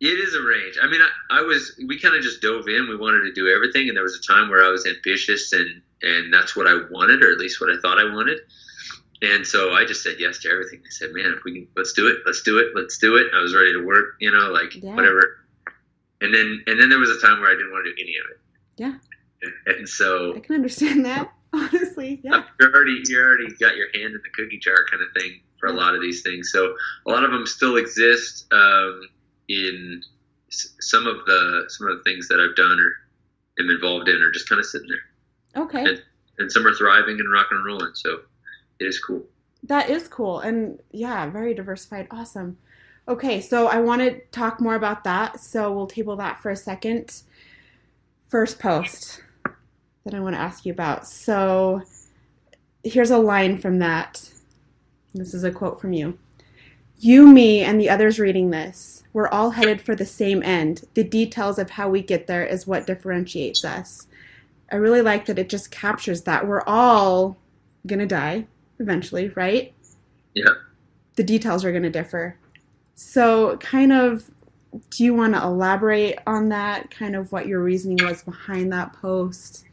It 0.00 0.06
is 0.06 0.34
a 0.34 0.42
range. 0.42 0.78
I 0.82 0.86
mean, 0.88 1.00
I, 1.00 1.38
I 1.38 1.42
was. 1.42 1.78
We 1.86 1.98
kind 1.98 2.14
of 2.14 2.22
just 2.22 2.40
dove 2.42 2.68
in. 2.68 2.88
We 2.88 2.96
wanted 2.96 3.20
to 3.24 3.32
do 3.32 3.48
everything, 3.48 3.88
and 3.88 3.96
there 3.96 4.04
was 4.04 4.16
a 4.18 4.22
time 4.22 4.48
where 4.48 4.64
I 4.64 4.68
was 4.68 4.86
ambitious, 4.86 5.52
and 5.52 5.82
and 6.02 6.32
that's 6.32 6.54
what 6.56 6.66
I 6.66 6.74
wanted, 6.90 7.22
or 7.24 7.32
at 7.32 7.38
least 7.38 7.60
what 7.60 7.70
I 7.70 7.80
thought 7.80 7.98
I 7.98 8.04
wanted. 8.14 8.38
and 9.22 9.46
so 9.46 9.72
I 9.72 9.84
just 9.86 10.02
said 10.02 10.16
yes 10.18 10.38
to 10.40 10.50
everything. 10.50 10.80
I 10.84 10.90
said, 10.90 11.10
man, 11.12 11.32
if 11.36 11.42
we 11.44 11.52
can, 11.54 11.68
let's 11.74 11.94
do 11.94 12.06
it, 12.08 12.18
let's 12.26 12.42
do 12.42 12.58
it, 12.58 12.68
let's 12.74 12.98
do 12.98 13.16
it. 13.16 13.28
I 13.34 13.40
was 13.40 13.54
ready 13.54 13.72
to 13.72 13.82
work, 13.84 14.16
you 14.20 14.30
know, 14.30 14.50
like 14.52 14.74
Yeah. 14.76 14.94
whatever. 14.94 15.38
And 16.20 16.32
then, 16.34 16.62
and 16.66 16.78
then 16.78 16.90
there 16.90 16.98
was 16.98 17.08
a 17.10 17.18
time 17.26 17.40
where 17.40 17.50
I 17.50 17.54
didn't 17.54 17.72
want 17.72 17.86
to 17.86 17.94
do 17.94 18.02
any 18.02 18.14
of 18.18 18.26
it. 18.30 18.40
Yeah. 18.76 19.74
And 19.78 19.88
so 19.88 20.36
I 20.36 20.40
can 20.40 20.54
understand 20.56 21.04
that. 21.06 21.32
Honestly, 21.52 22.20
yeah. 22.22 22.42
you're 22.60 22.74
already, 22.74 23.02
you 23.06 23.18
already 23.18 23.48
got 23.60 23.76
your 23.76 23.86
hand 23.94 24.14
in 24.14 24.20
the 24.22 24.30
cookie 24.34 24.58
jar 24.58 24.76
kind 24.90 25.02
of 25.02 25.08
thing 25.20 25.40
for 25.58 25.68
a 25.68 25.72
lot 25.72 25.94
of 25.94 26.00
these 26.02 26.22
things. 26.22 26.50
So 26.52 26.74
a 27.06 27.10
lot 27.10 27.24
of 27.24 27.30
them 27.30 27.46
still 27.46 27.76
exist 27.76 28.46
um, 28.52 29.00
in 29.48 30.02
some 30.50 31.06
of 31.06 31.16
the 31.26 31.64
some 31.68 31.88
of 31.88 31.98
the 31.98 32.02
things 32.04 32.28
that 32.28 32.40
I've 32.40 32.56
done 32.56 32.78
or 32.78 32.92
am 33.62 33.70
involved 33.70 34.08
in 34.08 34.16
are 34.22 34.30
just 34.30 34.48
kind 34.48 34.58
of 34.58 34.66
sitting 34.66 34.88
there, 34.88 35.62
Okay. 35.64 35.84
and 36.38 36.50
some 36.52 36.66
are 36.66 36.74
thriving 36.74 37.18
and 37.18 37.32
rock 37.32 37.48
and 37.50 37.64
rolling. 37.64 37.92
So 37.94 38.20
it 38.78 38.84
is 38.84 39.00
cool. 39.00 39.24
That 39.62 39.88
is 39.90 40.08
cool. 40.08 40.40
And 40.40 40.78
yeah, 40.92 41.28
very 41.30 41.54
diversified. 41.54 42.06
Awesome. 42.10 42.58
Okay, 43.08 43.40
so 43.40 43.68
I 43.68 43.80
want 43.80 44.02
to 44.02 44.20
talk 44.32 44.60
more 44.60 44.74
about 44.74 45.04
that. 45.04 45.40
So 45.40 45.72
we'll 45.72 45.86
table 45.86 46.16
that 46.16 46.40
for 46.40 46.50
a 46.50 46.56
second. 46.56 47.22
First 48.28 48.58
post 48.58 49.22
that 50.06 50.14
I 50.14 50.20
want 50.20 50.36
to 50.36 50.40
ask 50.40 50.64
you 50.64 50.72
about. 50.72 51.06
So 51.06 51.82
here's 52.84 53.10
a 53.10 53.18
line 53.18 53.58
from 53.58 53.80
that. 53.80 54.30
This 55.12 55.34
is 55.34 55.42
a 55.42 55.50
quote 55.50 55.80
from 55.80 55.92
you. 55.92 56.16
You, 56.98 57.26
me, 57.26 57.62
and 57.62 57.80
the 57.80 57.90
others 57.90 58.20
reading 58.20 58.50
this, 58.50 59.02
we're 59.12 59.28
all 59.28 59.50
headed 59.50 59.82
for 59.82 59.96
the 59.96 60.06
same 60.06 60.44
end. 60.44 60.84
The 60.94 61.02
details 61.02 61.58
of 61.58 61.70
how 61.70 61.88
we 61.88 62.02
get 62.02 62.28
there 62.28 62.46
is 62.46 62.68
what 62.68 62.86
differentiates 62.86 63.64
us. 63.64 64.06
I 64.70 64.76
really 64.76 65.02
like 65.02 65.26
that 65.26 65.40
it 65.40 65.48
just 65.48 65.72
captures 65.72 66.22
that. 66.22 66.46
We're 66.46 66.62
all 66.62 67.36
going 67.84 67.98
to 67.98 68.06
die 68.06 68.46
eventually, 68.78 69.30
right? 69.30 69.74
Yeah. 70.34 70.54
The 71.16 71.24
details 71.24 71.64
are 71.64 71.72
going 71.72 71.82
to 71.82 71.90
differ. 71.90 72.38
So, 72.94 73.56
kind 73.56 73.92
of, 73.92 74.30
do 74.90 75.02
you 75.02 75.14
want 75.14 75.34
to 75.34 75.42
elaborate 75.42 76.18
on 76.28 76.48
that? 76.50 76.92
Kind 76.92 77.16
of 77.16 77.32
what 77.32 77.48
your 77.48 77.60
reasoning 77.60 77.98
was 78.06 78.22
behind 78.22 78.72
that 78.72 78.92
post? 78.92 79.64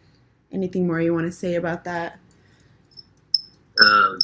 Anything 0.54 0.86
more 0.86 1.02
you 1.02 1.14
want 1.14 1.26
to 1.26 1.32
say 1.32 1.56
about 1.56 1.84
that? 1.86 2.20
Um, 3.84 4.20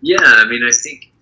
yeah, 0.00 0.18
I 0.20 0.44
mean, 0.46 0.64
I 0.64 0.72
think 0.72 1.12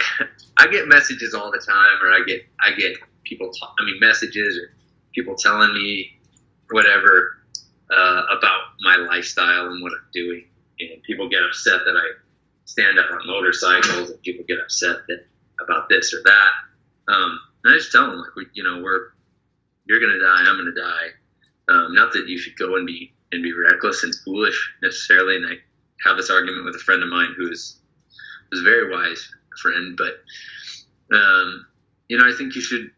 I 0.56 0.66
get 0.66 0.88
messages 0.88 1.34
all 1.34 1.50
the 1.50 1.58
time, 1.58 2.02
or 2.02 2.10
I 2.10 2.22
get 2.26 2.42
I 2.60 2.72
get 2.72 2.96
people. 3.24 3.50
I 3.78 3.84
mean, 3.84 4.00
messages 4.00 4.56
or 4.56 4.72
people 5.14 5.34
telling 5.34 5.74
me 5.74 6.18
whatever 6.70 7.38
uh, 7.90 8.22
about 8.36 8.60
my 8.80 8.96
lifestyle 8.96 9.66
and 9.66 9.82
what 9.82 9.92
I'm 9.92 10.08
doing, 10.12 10.44
and 10.80 11.02
people 11.02 11.28
get 11.28 11.42
upset 11.44 11.80
that 11.84 11.96
I 11.96 12.12
stand 12.64 12.98
up 12.98 13.10
on 13.10 13.26
motorcycles, 13.26 14.10
and 14.10 14.22
people 14.22 14.44
get 14.48 14.58
upset 14.58 14.96
that 15.08 15.26
about 15.62 15.90
this 15.90 16.14
or 16.14 16.22
that. 16.24 17.12
Um, 17.12 17.38
and 17.64 17.74
I 17.74 17.76
just 17.76 17.92
tell 17.92 18.06
them 18.06 18.18
like, 18.18 18.34
we, 18.36 18.46
you 18.54 18.62
know, 18.62 18.80
we're 18.82 19.08
you're 19.84 20.00
gonna 20.00 20.18
die, 20.18 20.44
I'm 20.48 20.56
gonna 20.56 20.74
die. 20.74 21.08
Um, 21.68 21.94
not 21.94 22.12
that 22.14 22.26
you 22.26 22.38
should 22.38 22.56
go 22.56 22.76
and 22.76 22.86
be 22.86 23.12
and 23.32 23.42
be 23.42 23.52
reckless 23.52 24.02
and 24.02 24.14
foolish 24.24 24.74
necessarily, 24.82 25.36
and 25.36 25.46
I 25.46 26.08
have 26.08 26.16
this 26.16 26.30
argument 26.30 26.64
with 26.64 26.74
a 26.74 26.80
friend 26.80 27.02
of 27.02 27.08
mine 27.08 27.34
who 27.36 27.50
is 27.50 27.78
was 28.50 28.60
a 28.60 28.64
very 28.64 28.90
wise 28.90 29.28
friend, 29.60 29.96
but 29.96 31.16
um, 31.16 31.66
you 32.08 32.18
know, 32.18 32.28
I 32.28 32.36
think 32.36 32.54
you 32.54 32.60
should 32.60 32.90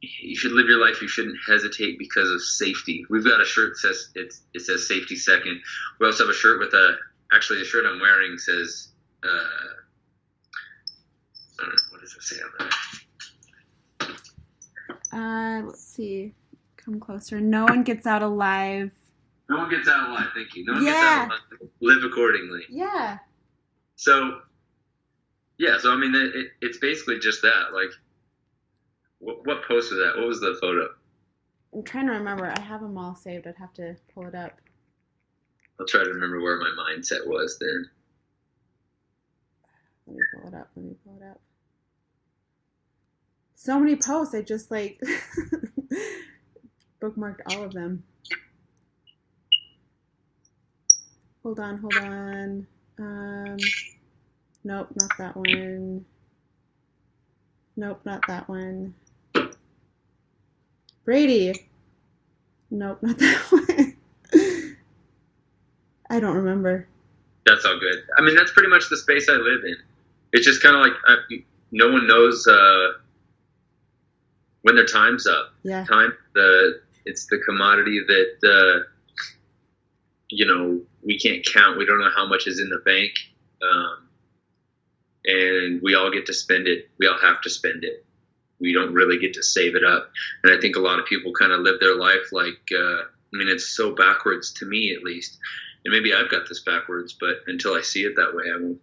you 0.00 0.36
should 0.36 0.52
live 0.52 0.68
your 0.68 0.80
life. 0.80 1.00
You 1.00 1.08
shouldn't 1.08 1.38
hesitate 1.48 1.98
because 1.98 2.30
of 2.30 2.42
safety. 2.42 3.04
We've 3.08 3.24
got 3.24 3.40
a 3.40 3.44
shirt 3.44 3.72
that 3.72 3.78
says 3.78 4.10
it's, 4.14 4.42
it 4.54 4.60
says 4.60 4.86
safety 4.86 5.16
second. 5.16 5.60
We 5.98 6.06
also 6.06 6.24
have 6.24 6.30
a 6.30 6.36
shirt 6.36 6.60
with 6.60 6.74
a 6.74 6.96
actually 7.32 7.60
the 7.60 7.64
shirt 7.64 7.86
I'm 7.86 8.00
wearing 8.00 8.38
says 8.38 8.88
uh, 9.24 9.28
I 11.58 11.62
don't 11.62 11.68
know 11.68 11.82
what 11.90 12.00
does 12.02 12.14
it 12.14 12.22
say 12.22 12.36
on 12.42 12.50
there. 12.58 12.70
Uh, 15.12 15.62
let's 15.62 15.82
see. 15.82 16.34
Come 16.76 17.00
closer. 17.00 17.40
No 17.40 17.64
one 17.64 17.82
gets 17.82 18.06
out 18.06 18.22
alive. 18.22 18.90
No 19.48 19.58
one 19.58 19.70
gets 19.70 19.88
out 19.88 20.08
alive. 20.10 20.28
Thank 20.34 20.54
you. 20.56 20.64
No 20.64 20.74
one 20.74 20.84
Yeah. 20.84 20.90
gets 20.92 21.04
out 21.04 21.26
alive. 21.28 21.70
Live 21.80 22.04
accordingly. 22.04 22.62
Yeah. 22.68 23.18
So, 23.96 24.40
yeah. 25.58 25.78
So 25.78 25.92
I 25.92 25.96
mean, 25.96 26.14
it, 26.14 26.34
it, 26.34 26.46
it's 26.60 26.78
basically 26.78 27.18
just 27.18 27.42
that. 27.42 27.72
Like, 27.72 27.90
what, 29.18 29.46
what 29.46 29.62
post 29.66 29.90
was 29.92 30.00
that? 30.00 30.16
What 30.16 30.26
was 30.26 30.40
the 30.40 30.56
photo? 30.60 30.88
I'm 31.74 31.84
trying 31.84 32.06
to 32.06 32.12
remember. 32.12 32.46
I 32.46 32.60
have 32.60 32.80
them 32.80 32.98
all 32.98 33.14
saved. 33.14 33.46
I'd 33.46 33.56
have 33.58 33.72
to 33.74 33.96
pull 34.14 34.26
it 34.26 34.34
up. 34.34 34.60
I'll 35.78 35.86
try 35.86 36.02
to 36.02 36.10
remember 36.10 36.40
where 36.40 36.58
my 36.58 36.70
mindset 36.70 37.26
was 37.26 37.58
then. 37.60 37.90
Let 40.06 40.16
me 40.16 40.22
pull 40.34 40.48
it 40.48 40.54
up. 40.54 40.70
Let 40.74 40.84
me 40.86 40.94
pull 41.04 41.18
it 41.20 41.24
up. 41.30 41.40
So 43.54 43.78
many 43.78 43.96
posts. 43.96 44.34
I 44.34 44.42
just 44.42 44.70
like 44.70 45.00
bookmarked 47.02 47.40
all 47.50 47.64
of 47.64 47.72
them. 47.72 48.04
Hold 51.46 51.60
on, 51.60 51.78
hold 51.78 51.96
on. 51.98 52.66
Um, 52.98 53.56
nope, 54.64 54.88
not 55.00 55.10
that 55.16 55.36
one. 55.36 56.04
Nope, 57.76 58.00
not 58.04 58.26
that 58.26 58.48
one. 58.48 58.92
Brady. 61.04 61.68
Nope, 62.72 62.98
not 63.00 63.18
that 63.20 63.38
one. 63.52 64.76
I 66.10 66.18
don't 66.18 66.34
remember. 66.34 66.88
That's 67.46 67.64
all 67.64 67.78
good. 67.78 68.02
I 68.18 68.22
mean, 68.22 68.34
that's 68.34 68.50
pretty 68.50 68.68
much 68.68 68.88
the 68.90 68.96
space 68.96 69.28
I 69.28 69.34
live 69.34 69.62
in. 69.62 69.76
It's 70.32 70.44
just 70.44 70.60
kind 70.60 70.74
of 70.74 70.82
like 70.82 70.94
I, 71.06 71.44
no 71.70 71.92
one 71.92 72.08
knows 72.08 72.44
uh, 72.48 72.88
when 74.62 74.74
their 74.74 74.84
time's 74.84 75.28
up. 75.28 75.52
Yeah. 75.62 75.84
Time 75.84 76.12
the 76.34 76.80
it's 77.04 77.26
the 77.26 77.38
commodity 77.46 78.00
that 78.04 78.82
uh, 78.82 78.90
you 80.28 80.44
know 80.44 80.82
we 81.06 81.18
can't 81.18 81.46
count. 81.46 81.78
We 81.78 81.86
don't 81.86 82.00
know 82.00 82.10
how 82.14 82.26
much 82.26 82.46
is 82.46 82.60
in 82.60 82.68
the 82.68 82.82
bank, 82.84 83.12
um, 83.62 84.08
and 85.24 85.80
we 85.82 85.94
all 85.94 86.10
get 86.10 86.26
to 86.26 86.34
spend 86.34 86.66
it. 86.66 86.90
We 86.98 87.06
all 87.06 87.18
have 87.18 87.40
to 87.42 87.50
spend 87.50 87.84
it. 87.84 88.04
We 88.58 88.72
don't 88.74 88.92
really 88.92 89.18
get 89.18 89.34
to 89.34 89.42
save 89.42 89.76
it 89.76 89.84
up. 89.84 90.10
And 90.42 90.52
I 90.52 90.60
think 90.60 90.76
a 90.76 90.80
lot 90.80 90.98
of 90.98 91.06
people 91.06 91.32
kind 91.32 91.52
of 91.52 91.60
live 91.60 91.78
their 91.80 91.94
life 91.94 92.32
like 92.32 92.60
uh, 92.74 93.02
I 93.36 93.38
mean, 93.38 93.48
it's 93.48 93.68
so 93.68 93.94
backwards 93.94 94.52
to 94.54 94.66
me 94.66 94.94
at 94.94 95.02
least. 95.02 95.38
And 95.84 95.92
maybe 95.92 96.14
I've 96.14 96.30
got 96.30 96.48
this 96.48 96.60
backwards, 96.60 97.12
but 97.18 97.36
until 97.46 97.74
I 97.74 97.82
see 97.82 98.02
it 98.02 98.16
that 98.16 98.34
way, 98.34 98.44
I 98.52 98.60
won't. 98.60 98.80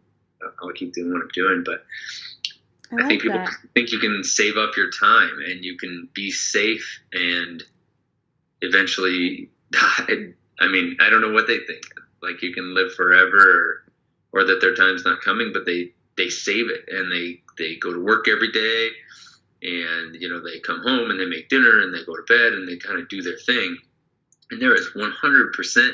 I'll 0.62 0.72
keep 0.74 0.94
doing 0.94 1.12
what 1.12 1.22
I'm 1.22 1.30
doing. 1.34 1.64
But 1.66 1.86
I 2.92 3.06
I 3.06 3.08
think 3.08 3.22
people 3.22 3.38
that. 3.38 3.54
think 3.74 3.92
you 3.92 4.00
can 4.00 4.24
save 4.24 4.58
up 4.58 4.76
your 4.76 4.90
time 4.92 5.40
and 5.46 5.64
you 5.64 5.78
can 5.78 6.10
be 6.14 6.32
safe 6.32 7.02
and 7.14 7.64
eventually 8.62 9.50
die. 9.72 10.34
I 10.60 10.68
mean, 10.68 10.98
I 11.00 11.10
don't 11.10 11.22
know 11.22 11.32
what 11.32 11.48
they 11.48 11.60
think. 11.60 11.84
Like 12.24 12.42
you 12.42 12.54
can 12.54 12.74
live 12.74 12.94
forever, 12.96 13.84
or, 14.34 14.42
or 14.42 14.46
that 14.46 14.62
their 14.62 14.74
time's 14.76 15.04
not 15.06 15.22
coming, 15.22 15.52
but 15.54 15.66
they 15.66 15.92
they 16.18 16.30
save 16.30 16.70
it 16.70 16.86
and 16.88 17.12
they 17.12 17.42
they 17.58 17.76
go 17.76 17.92
to 17.94 18.00
work 18.04 18.28
every 18.28 18.52
day, 18.52 18.90
and 19.62 20.16
you 20.20 20.30
know 20.30 20.42
they 20.42 20.60
come 20.60 20.82
home 20.82 21.12
and 21.12 21.20
they 21.20 21.26
make 21.26 21.50
dinner 21.50 21.82
and 21.82 21.94
they 21.94 22.04
go 22.06 22.16
to 22.16 22.24
bed 22.28 22.54
and 22.54 22.68
they 22.68 22.78
kind 22.78 23.00
of 23.00 23.10
do 23.10 23.22
their 23.22 23.38
thing. 23.46 23.78
And 24.52 24.62
there 24.62 24.76
is 24.76 24.90
100%, 24.96 25.92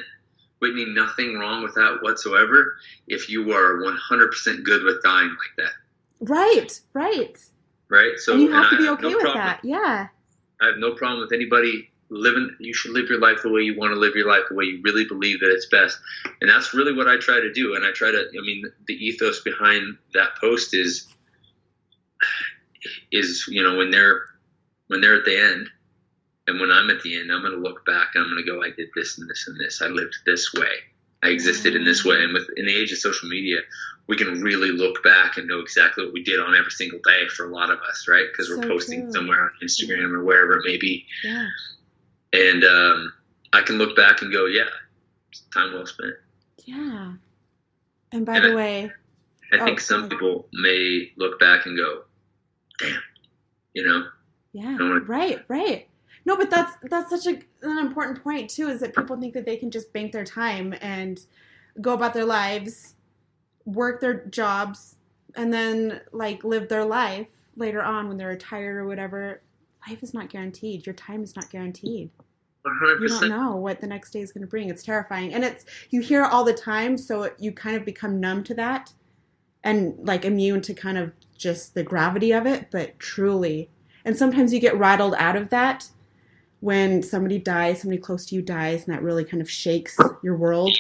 Whitney, 0.60 0.86
nothing 0.86 1.38
wrong 1.38 1.64
with 1.64 1.76
that 1.76 2.00
whatsoever. 2.02 2.76
If 3.08 3.30
you 3.30 3.52
are 3.54 3.78
100% 3.82 4.64
good 4.64 4.84
with 4.84 5.02
dying 5.04 5.30
like 5.30 5.56
that, 5.58 5.72
Right, 6.20 6.82
right. 6.94 7.38
right? 7.90 8.18
So 8.18 8.34
and 8.34 8.42
you 8.42 8.52
have 8.52 8.70
to 8.72 8.78
be 8.78 8.90
okay 8.90 9.02
no 9.04 9.08
with 9.10 9.20
problem- 9.22 9.46
that. 9.46 9.60
Yeah. 9.64 10.08
I 10.62 10.66
have 10.66 10.78
no 10.78 10.94
problem 10.96 11.22
with 11.22 11.32
anybody 11.32 11.89
living. 12.10 12.56
You 12.60 12.74
should 12.74 12.92
live 12.92 13.10
your 13.10 13.20
life 13.20 13.40
the 13.44 13.52
way 13.52 13.62
you 13.62 13.78
want 13.78 13.94
to 13.94 14.00
live 14.00 14.16
your 14.16 14.28
life, 14.28 14.44
the 14.50 14.56
way 14.56 14.66
you 14.66 14.82
really 14.84 15.06
believe 15.06 15.40
that 15.40 15.52
it's 15.52 15.68
best. 15.68 15.98
And 16.42 16.50
that's 16.50 16.74
really 16.74 16.94
what 16.94 17.08
I 17.08 17.18
try 17.18 17.40
to 17.40 17.54
do. 17.54 17.76
And 17.76 17.86
I 17.86 17.92
try 17.92 18.12
to. 18.12 18.18
I 18.18 18.42
mean, 18.46 18.64
the 18.88 18.94
ethos 18.94 19.42
behind 19.42 19.98
that 20.14 20.36
post 20.40 20.74
is 20.74 21.08
is 23.12 23.46
you 23.50 23.64
know 23.64 23.78
when 23.78 23.92
they're 23.92 24.22
when 24.88 25.02
they're 25.02 25.18
at 25.18 25.26
the 25.26 25.40
end, 25.40 25.70
and 26.48 26.60
when 26.60 26.72
I'm 26.72 26.90
at 26.90 27.02
the 27.04 27.20
end, 27.20 27.32
I'm 27.32 27.42
going 27.42 27.54
to 27.54 27.60
look 27.60 27.86
back 27.86 28.10
and 28.16 28.24
I'm 28.24 28.32
going 28.32 28.44
to 28.44 28.52
go, 28.52 28.64
I 28.64 28.72
did 28.76 28.90
this 28.96 29.20
and 29.20 29.30
this 29.30 29.48
and 29.48 29.60
this. 29.60 29.82
I 29.82 29.88
lived 29.88 30.16
this 30.26 30.52
way. 30.54 30.72
I 31.22 31.28
existed 31.28 31.76
in 31.76 31.86
this 31.86 32.04
mm. 32.04 32.10
way. 32.10 32.24
And 32.24 32.34
with 32.34 32.48
in 32.58 32.66
the 32.66 32.76
age 32.76 32.92
of 32.92 32.98
social 32.98 33.30
media, 33.30 33.58
we 34.08 34.18
can 34.18 34.42
really 34.42 34.72
look 34.72 35.04
back 35.04 35.38
and 35.38 35.48
know 35.48 35.60
exactly 35.60 36.04
what 36.04 36.14
we 36.14 36.24
did 36.24 36.40
on 36.40 36.56
every 36.56 36.72
single 36.72 37.00
day 37.06 37.28
for 37.36 37.48
a 37.48 37.54
lot 37.54 37.70
of 37.70 37.80
us, 37.88 38.08
right? 38.08 38.26
Because 38.32 38.50
we're 38.50 38.68
posting 38.68 39.04
true. 39.04 39.12
somewhere 39.12 39.42
on 39.42 39.52
Instagram 39.62 40.12
or 40.12 40.24
wherever 40.24 40.58
it 40.58 40.64
may 40.66 40.78
be 40.78 41.06
Yeah. 41.24 41.48
And 42.34 42.64
um, 42.64 43.14
I 43.54 43.62
can 43.62 43.78
look 43.78 43.96
back 43.96 44.22
and 44.22 44.32
go, 44.32 44.46
yeah, 44.46 44.66
time 45.54 45.74
well 45.74 45.86
spent. 45.86 46.14
Yeah. 46.66 47.14
And 48.12 48.26
by 48.26 48.36
And 48.38 48.46
the 48.46 48.52
I- 48.52 48.56
way, 48.56 48.92
I 49.52 49.58
Oh, 49.60 49.66
think 49.66 49.78
go 49.80 49.84
some 49.84 50.00
ahead. 50.02 50.12
people 50.12 50.48
may 50.54 51.12
look 51.18 51.40
back 51.40 51.66
and 51.66 51.76
go, 51.78 52.04
damn, 52.78 53.02
you 53.74 53.84
know, 53.88 54.08
yeah, 54.54 54.74
wanna- 54.80 55.00
right, 55.02 55.44
right. 55.48 55.88
No, 56.26 56.36
but 56.38 56.50
that's 56.52 56.74
that's 56.84 57.10
such 57.10 57.26
a, 57.34 57.40
an 57.68 57.78
important 57.80 58.22
point 58.24 58.50
too. 58.50 58.68
Is 58.70 58.82
that 58.82 58.96
people 58.96 59.18
think 59.20 59.34
that 59.34 59.46
they 59.46 59.58
can 59.58 59.72
just 59.72 59.92
bank 59.94 60.12
their 60.12 60.26
time 60.26 60.76
and 60.82 61.20
go 61.82 61.94
about 61.94 62.14
their 62.14 62.26
lives 62.26 62.96
work 63.66 64.02
their 64.02 64.26
jobs 64.26 64.96
and 65.36 65.54
then 65.54 66.02
like 66.12 66.44
live 66.44 66.68
their 66.70 66.84
life 66.86 67.28
later 67.56 67.82
on 67.84 68.08
when 68.08 68.18
they're 68.18 68.30
retired 68.30 68.78
or 68.78 68.86
whatever. 68.88 69.42
Life 69.88 70.04
is 70.04 70.14
not 70.14 70.30
guaranteed. 70.30 70.86
Your 70.86 70.96
time 70.96 71.24
is 71.24 71.36
not 71.36 71.50
guaranteed. 71.50 72.10
100%. 72.66 73.02
You 73.02 73.08
don't 73.08 73.30
know 73.30 73.56
what 73.56 73.80
the 73.80 73.88
next 73.88 74.12
day 74.12 74.22
is 74.22 74.32
going 74.32 74.42
to 74.42 74.48
bring. 74.48 74.70
It's 74.70 74.84
terrifying. 74.84 75.34
And 75.34 75.44
it's 75.44 75.66
you 75.90 76.02
hear 76.02 76.24
it 76.24 76.32
all 76.32 76.44
the 76.44 76.54
time, 76.54 76.98
so 76.98 77.30
you 77.40 77.52
kind 77.52 77.78
of 77.78 77.86
become 77.86 78.20
numb 78.20 78.44
to 78.46 78.54
that 78.56 78.94
and 79.64 79.96
like 80.06 80.26
immune 80.26 80.62
to 80.62 80.74
kind 80.74 80.98
of 80.98 81.12
just 81.38 81.74
the 81.74 81.84
gravity 81.84 82.32
of 82.32 82.46
it, 82.46 82.68
but 82.72 82.98
truly. 83.00 83.70
And 84.06 84.16
sometimes 84.16 84.54
you 84.54 84.60
get 84.60 84.78
rattled 84.78 85.16
out 85.18 85.36
of 85.36 85.50
that 85.50 85.90
when 86.60 87.02
somebody 87.02 87.40
dies, 87.40 87.82
somebody 87.82 88.02
close 88.02 88.26
to 88.28 88.36
you 88.36 88.42
dies, 88.42 88.86
and 88.86 88.94
that 88.94 89.02
really 89.02 89.24
kind 89.24 89.42
of 89.42 89.50
shakes 89.50 89.98
your 90.24 90.36
world. 90.36 90.76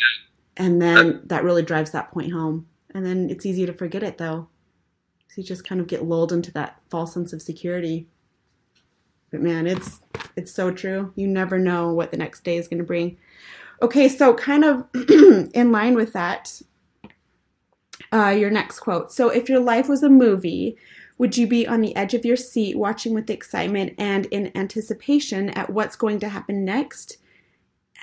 And 0.57 0.81
then 0.81 1.21
that 1.25 1.43
really 1.43 1.63
drives 1.63 1.91
that 1.91 2.11
point 2.11 2.31
home. 2.31 2.67
And 2.93 3.05
then 3.05 3.29
it's 3.29 3.45
easy 3.45 3.65
to 3.65 3.73
forget 3.73 4.03
it 4.03 4.17
though. 4.17 4.49
So 5.29 5.41
you 5.41 5.43
just 5.43 5.67
kind 5.67 5.79
of 5.79 5.87
get 5.87 6.05
lulled 6.05 6.33
into 6.33 6.51
that 6.53 6.81
false 6.89 7.13
sense 7.13 7.33
of 7.33 7.41
security. 7.41 8.07
But 9.31 9.41
man, 9.41 9.67
it's 9.67 9.99
it's 10.35 10.51
so 10.51 10.71
true. 10.71 11.13
You 11.15 11.27
never 11.27 11.59
know 11.59 11.93
what 11.93 12.11
the 12.11 12.17
next 12.17 12.43
day 12.43 12.57
is 12.57 12.67
going 12.67 12.79
to 12.79 12.83
bring. 12.83 13.17
Okay, 13.81 14.09
so 14.09 14.33
kind 14.33 14.65
of 14.65 14.85
in 15.53 15.71
line 15.71 15.95
with 15.95 16.13
that, 16.13 16.61
uh, 18.11 18.29
your 18.29 18.49
next 18.49 18.79
quote. 18.79 19.11
So, 19.11 19.29
if 19.29 19.47
your 19.47 19.59
life 19.59 19.87
was 19.87 20.03
a 20.03 20.09
movie, 20.09 20.77
would 21.17 21.37
you 21.37 21.47
be 21.47 21.67
on 21.67 21.81
the 21.81 21.95
edge 21.95 22.13
of 22.13 22.25
your 22.25 22.35
seat 22.35 22.77
watching 22.77 23.13
with 23.13 23.29
excitement 23.29 23.93
and 23.97 24.25
in 24.27 24.55
anticipation 24.55 25.49
at 25.49 25.69
what's 25.69 25.95
going 25.95 26.19
to 26.21 26.29
happen 26.29 26.65
next? 26.65 27.17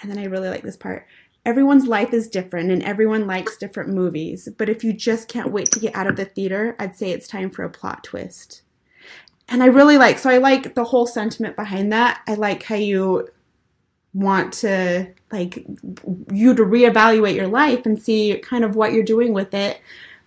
And 0.01 0.11
then 0.11 0.19
I 0.19 0.25
really 0.25 0.51
like 0.51 0.63
this 0.63 0.77
part. 0.77 1.07
Everyone's 1.45 1.87
life 1.87 2.13
is 2.13 2.29
different 2.29 2.71
and 2.71 2.83
everyone 2.83 3.27
likes 3.27 3.57
different 3.57 3.91
movies, 3.91 4.49
but 4.59 4.69
if 4.69 4.83
you 4.83 4.93
just 4.93 5.29
can't 5.29 5.53
wait 5.53 5.71
to 5.73 5.81
get 5.81 5.95
out 5.95 6.09
of 6.09 6.17
the 6.17 6.25
theater, 6.25 6.77
I'd 6.79 6.97
say 6.97 7.11
it's 7.11 7.29
time 7.29 7.51
for 7.51 7.65
a 7.65 7.71
plot 7.71 8.05
twist. 8.05 8.63
And 9.49 9.63
I 9.63 9.67
really 9.67 9.97
like, 9.97 10.19
so 10.19 10.29
I 10.31 10.39
like 10.39 10.75
the 10.75 10.85
whole 10.85 11.07
sentiment 11.07 11.57
behind 11.57 11.93
that. 11.93 12.21
I 12.27 12.35
like 12.35 12.65
how 12.65 12.75
you 12.75 13.29
want 14.13 14.53
to, 14.55 15.09
like, 15.31 15.65
you 16.33 16.55
to 16.55 16.65
reevaluate 16.65 17.37
your 17.37 17.47
life 17.47 17.87
and 17.87 18.01
see 18.01 18.39
kind 18.43 18.65
of 18.65 18.75
what 18.75 18.93
you're 18.93 19.05
doing 19.05 19.33
with 19.33 19.55
it. 19.55 19.81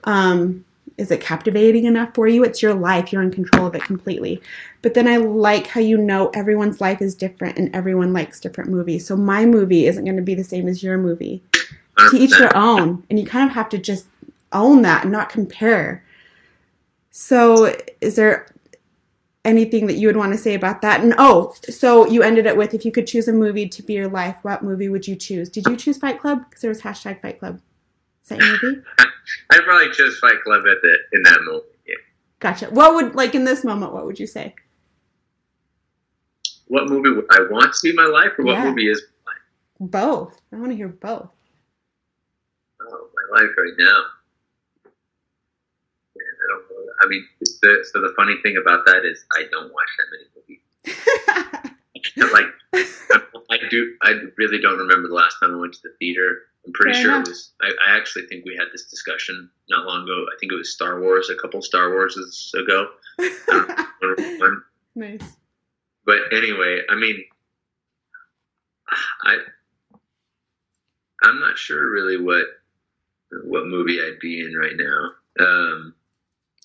Um, 0.05 0.63
is 0.97 1.11
it 1.11 1.21
captivating 1.21 1.85
enough 1.85 2.13
for 2.13 2.27
you? 2.27 2.43
It's 2.43 2.61
your 2.61 2.73
life. 2.73 3.11
You're 3.11 3.21
in 3.21 3.31
control 3.31 3.65
of 3.67 3.75
it 3.75 3.83
completely. 3.83 4.41
But 4.81 4.93
then 4.93 5.07
I 5.07 5.17
like 5.17 5.67
how 5.67 5.81
you 5.81 5.97
know 5.97 6.29
everyone's 6.33 6.81
life 6.81 7.01
is 7.01 7.15
different 7.15 7.57
and 7.57 7.73
everyone 7.75 8.13
likes 8.13 8.39
different 8.39 8.69
movies. 8.69 9.05
So 9.05 9.15
my 9.15 9.45
movie 9.45 9.87
isn't 9.87 10.03
going 10.03 10.17
to 10.17 10.21
be 10.21 10.35
the 10.35 10.43
same 10.43 10.67
as 10.67 10.83
your 10.83 10.97
movie. 10.97 11.41
To 12.11 12.17
each 12.17 12.37
their 12.37 12.55
own. 12.55 13.03
And 13.09 13.19
you 13.19 13.25
kind 13.25 13.49
of 13.49 13.53
have 13.55 13.69
to 13.69 13.77
just 13.77 14.05
own 14.53 14.81
that 14.83 15.03
and 15.03 15.11
not 15.11 15.29
compare. 15.29 16.03
So 17.11 17.75
is 17.99 18.15
there 18.15 18.47
anything 19.45 19.87
that 19.87 19.95
you 19.95 20.07
would 20.07 20.17
want 20.17 20.31
to 20.33 20.37
say 20.37 20.53
about 20.53 20.81
that? 20.81 21.01
And 21.01 21.13
oh, 21.17 21.53
so 21.69 22.07
you 22.07 22.23
ended 22.23 22.45
it 22.45 22.57
with 22.57 22.73
if 22.73 22.85
you 22.85 22.91
could 22.91 23.07
choose 23.07 23.27
a 23.27 23.33
movie 23.33 23.67
to 23.67 23.83
be 23.83 23.93
your 23.93 24.07
life, 24.09 24.37
what 24.43 24.63
movie 24.63 24.89
would 24.89 25.07
you 25.07 25.15
choose? 25.15 25.49
Did 25.49 25.65
you 25.67 25.75
choose 25.75 25.97
Fight 25.97 26.19
Club? 26.19 26.43
Because 26.49 26.61
there 26.61 26.69
was 26.69 26.81
hashtag 26.81 27.21
Fight 27.21 27.39
Club. 27.39 27.59
Is 28.23 28.29
that 28.29 28.39
your 28.39 28.59
movie? 28.61 28.81
I 29.51 29.59
probably 29.63 29.91
chose 29.91 30.17
Fight 30.19 30.41
Club 30.43 30.63
at 30.67 30.81
the 30.81 30.97
in 31.13 31.23
that 31.23 31.39
moment. 31.43 31.63
Yeah. 31.87 31.95
Gotcha. 32.39 32.67
What 32.67 32.95
would 32.95 33.15
like 33.15 33.35
in 33.35 33.43
this 33.43 33.63
moment? 33.63 33.93
What 33.93 34.05
would 34.05 34.19
you 34.19 34.27
say? 34.27 34.55
What 36.67 36.87
movie 36.87 37.09
would 37.09 37.25
I 37.31 37.41
want 37.49 37.73
to 37.73 37.79
be 37.83 37.93
my 37.93 38.05
life, 38.05 38.31
or 38.37 38.45
what 38.45 38.53
Yeah. 38.53 38.69
movie 38.69 38.89
is 38.89 39.01
my 39.25 39.31
life? 39.31 39.41
Both. 39.91 40.41
I 40.53 40.57
want 40.57 40.71
to 40.71 40.75
hear 40.75 40.87
both. 40.87 41.31
Oh, 42.81 43.09
my 43.31 43.39
life 43.39 43.49
right 43.57 43.73
now. 43.77 44.03
Man, 46.15 46.35
I 46.43 46.47
don't 46.49 46.69
know. 46.69 46.93
I 46.98 46.98
mean, 47.09 47.25
the, 47.41 47.85
so 47.91 48.01
the 48.01 48.13
funny 48.15 48.35
thing 48.43 48.57
about 48.61 48.85
that 48.85 49.03
is 49.05 49.25
I 49.33 49.43
don't 49.51 49.73
watch 49.73 49.87
that 49.97 50.07
many 50.11 50.25
movies. 50.35 50.61
like, 52.33 52.45
I, 53.51 53.57
do. 53.69 53.95
I 54.01 54.13
really 54.37 54.59
don't 54.59 54.77
remember 54.77 55.07
the 55.07 55.13
last 55.13 55.37
time 55.41 55.53
I 55.55 55.57
went 55.57 55.73
to 55.73 55.79
the 55.83 55.93
theater. 55.99 56.39
I'm 56.65 56.73
pretty 56.73 56.93
Fair 56.93 57.01
sure 57.01 57.15
enough. 57.15 57.27
it 57.27 57.31
was. 57.31 57.51
I, 57.61 57.71
I 57.87 57.97
actually 57.97 58.27
think 58.27 58.45
we 58.45 58.55
had 58.55 58.67
this 58.71 58.85
discussion 58.85 59.49
not 59.69 59.85
long 59.85 60.03
ago. 60.03 60.25
I 60.31 60.37
think 60.39 60.51
it 60.51 60.55
was 60.55 60.71
Star 60.71 61.01
Wars, 61.01 61.29
a 61.29 61.35
couple 61.35 61.61
Star 61.61 61.89
Warses 61.89 62.53
ago. 62.53 62.87
One- 64.39 64.63
nice. 64.95 65.21
But 66.05 66.19
anyway, 66.31 66.81
I 66.89 66.95
mean, 66.95 67.23
I 69.23 69.37
I'm 71.23 71.39
not 71.39 71.57
sure 71.57 71.91
really 71.91 72.17
what 72.17 72.45
what 73.43 73.67
movie 73.67 74.01
I'd 74.01 74.19
be 74.19 74.41
in 74.41 74.55
right 74.55 74.75
now. 74.75 75.11
Um, 75.39 75.93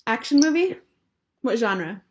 Action 0.07 0.39
movie? 0.39 0.77
What 1.41 1.57
genre? 1.57 2.01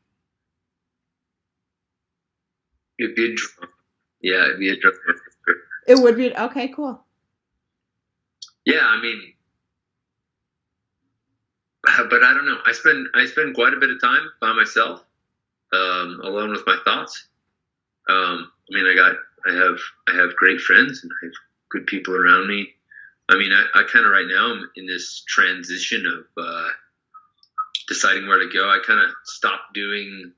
it'd 2.99 3.15
be 3.15 3.33
a 3.33 3.35
drama. 3.35 3.73
Yeah, 4.21 4.45
it'd 4.45 4.59
be 4.59 4.71
a 4.71 4.77
drama. 4.77 4.99
It 5.87 5.99
would 5.99 6.17
be 6.17 6.35
okay. 6.35 6.69
Cool. 6.69 7.01
Yeah, 8.65 8.87
I 8.87 9.01
mean, 9.01 9.21
but 11.83 12.25
I 12.25 12.33
don't 12.33 12.47
know. 12.47 12.59
I 12.65 12.73
spend 12.73 13.09
I 13.15 13.27
spend 13.27 13.55
quite 13.55 13.75
a 13.75 13.81
bit 13.81 13.91
of 13.91 14.01
time 14.01 14.31
by 14.41 14.53
myself, 14.53 15.05
um, 15.73 16.21
alone 16.25 16.51
with 16.51 16.67
my 16.67 16.79
thoughts. 16.85 17.29
Um, 18.09 18.51
I 18.71 18.75
mean, 18.75 18.87
I 18.87 18.95
got 18.95 19.17
I 19.47 19.55
have 19.55 19.79
I 20.09 20.15
have 20.15 20.37
great 20.37 20.61
friends 20.61 21.03
and 21.03 21.13
I 21.13 21.27
have 21.27 21.35
good 21.71 21.87
people 21.87 22.17
around 22.17 22.49
me. 22.49 22.69
I 23.29 23.37
mean, 23.37 23.53
I, 23.53 23.65
I 23.75 23.83
kind 23.85 24.07
of 24.07 24.13
right 24.13 24.27
now 24.27 24.53
I'm 24.53 24.71
in 24.77 24.87
this 24.87 25.23
transition 25.27 26.07
of 26.07 26.43
uh, 26.43 26.69
deciding 27.89 28.27
where 28.27 28.39
to 28.39 28.49
go. 28.53 28.69
I 28.69 28.79
kind 28.87 29.01
of 29.01 29.11
stopped 29.25 29.75
doing 29.75 30.33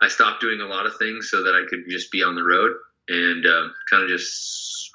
I 0.00 0.08
stopped 0.08 0.40
doing 0.40 0.60
a 0.60 0.66
lot 0.66 0.86
of 0.86 0.96
things 0.96 1.28
so 1.30 1.42
that 1.42 1.54
I 1.54 1.66
could 1.68 1.80
just 1.88 2.12
be 2.12 2.22
on 2.22 2.34
the 2.36 2.44
road 2.44 2.72
and 3.08 3.44
um, 3.46 3.74
kind 3.90 4.04
of 4.04 4.08
just 4.08 4.90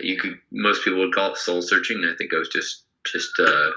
you 0.00 0.18
could 0.18 0.38
most 0.50 0.84
people 0.84 1.00
would 1.00 1.14
call 1.14 1.32
it 1.32 1.38
soul 1.38 1.62
searching. 1.62 2.02
I 2.04 2.16
think 2.16 2.32
I 2.34 2.38
was 2.38 2.48
just 2.48 2.84
just 3.06 3.32
uh, 3.38 3.70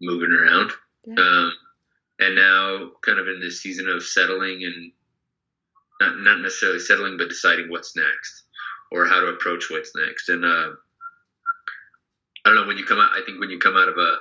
moving 0.00 0.30
around, 0.32 0.70
Yeah. 1.06 1.14
um, 1.18 1.52
and 2.20 2.34
now 2.36 2.90
kind 3.02 3.18
of 3.18 3.26
in 3.28 3.40
this 3.40 3.60
season 3.62 3.88
of 3.88 4.02
settling 4.02 4.62
and 4.64 4.92
not 6.00 6.18
not 6.20 6.40
necessarily 6.40 6.78
settling, 6.78 7.16
but 7.18 7.28
deciding 7.28 7.70
what's 7.70 7.96
next 7.96 8.44
or 8.92 9.06
how 9.06 9.20
to 9.20 9.26
approach 9.26 9.64
what's 9.70 9.94
next. 9.96 10.28
And 10.28 10.44
uh, 10.44 10.70
I 12.44 12.50
don't 12.50 12.54
know 12.54 12.66
when 12.66 12.78
you 12.78 12.84
come 12.84 13.00
out. 13.00 13.10
I 13.12 13.22
think 13.26 13.40
when 13.40 13.50
you 13.50 13.58
come 13.58 13.76
out 13.76 13.88
of 13.88 13.98
a 13.98 14.18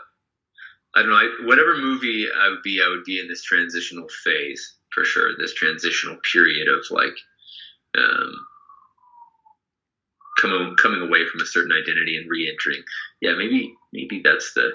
I 0.96 1.02
don't 1.02 1.10
know. 1.12 1.16
I, 1.18 1.46
whatever 1.46 1.78
movie 1.78 2.28
I 2.36 2.50
would 2.50 2.64
be, 2.64 2.82
I 2.84 2.90
would 2.90 3.04
be 3.04 3.20
in 3.20 3.28
this 3.28 3.44
transitional 3.44 4.08
phase 4.24 4.76
for 4.94 5.04
sure. 5.06 5.32
This 5.38 5.54
transitional 5.54 6.18
period 6.32 6.68
of 6.68 6.84
like, 6.90 7.16
um, 7.98 8.34
coming 10.40 10.76
coming 10.78 11.02
away 11.02 11.26
from 11.32 11.42
a 11.42 11.46
certain 11.46 11.72
identity 11.72 12.18
and 12.18 12.30
re-entering. 12.30 12.82
Yeah, 13.22 13.34
maybe 13.38 13.74
maybe 13.94 14.22
that's 14.24 14.54
the 14.54 14.72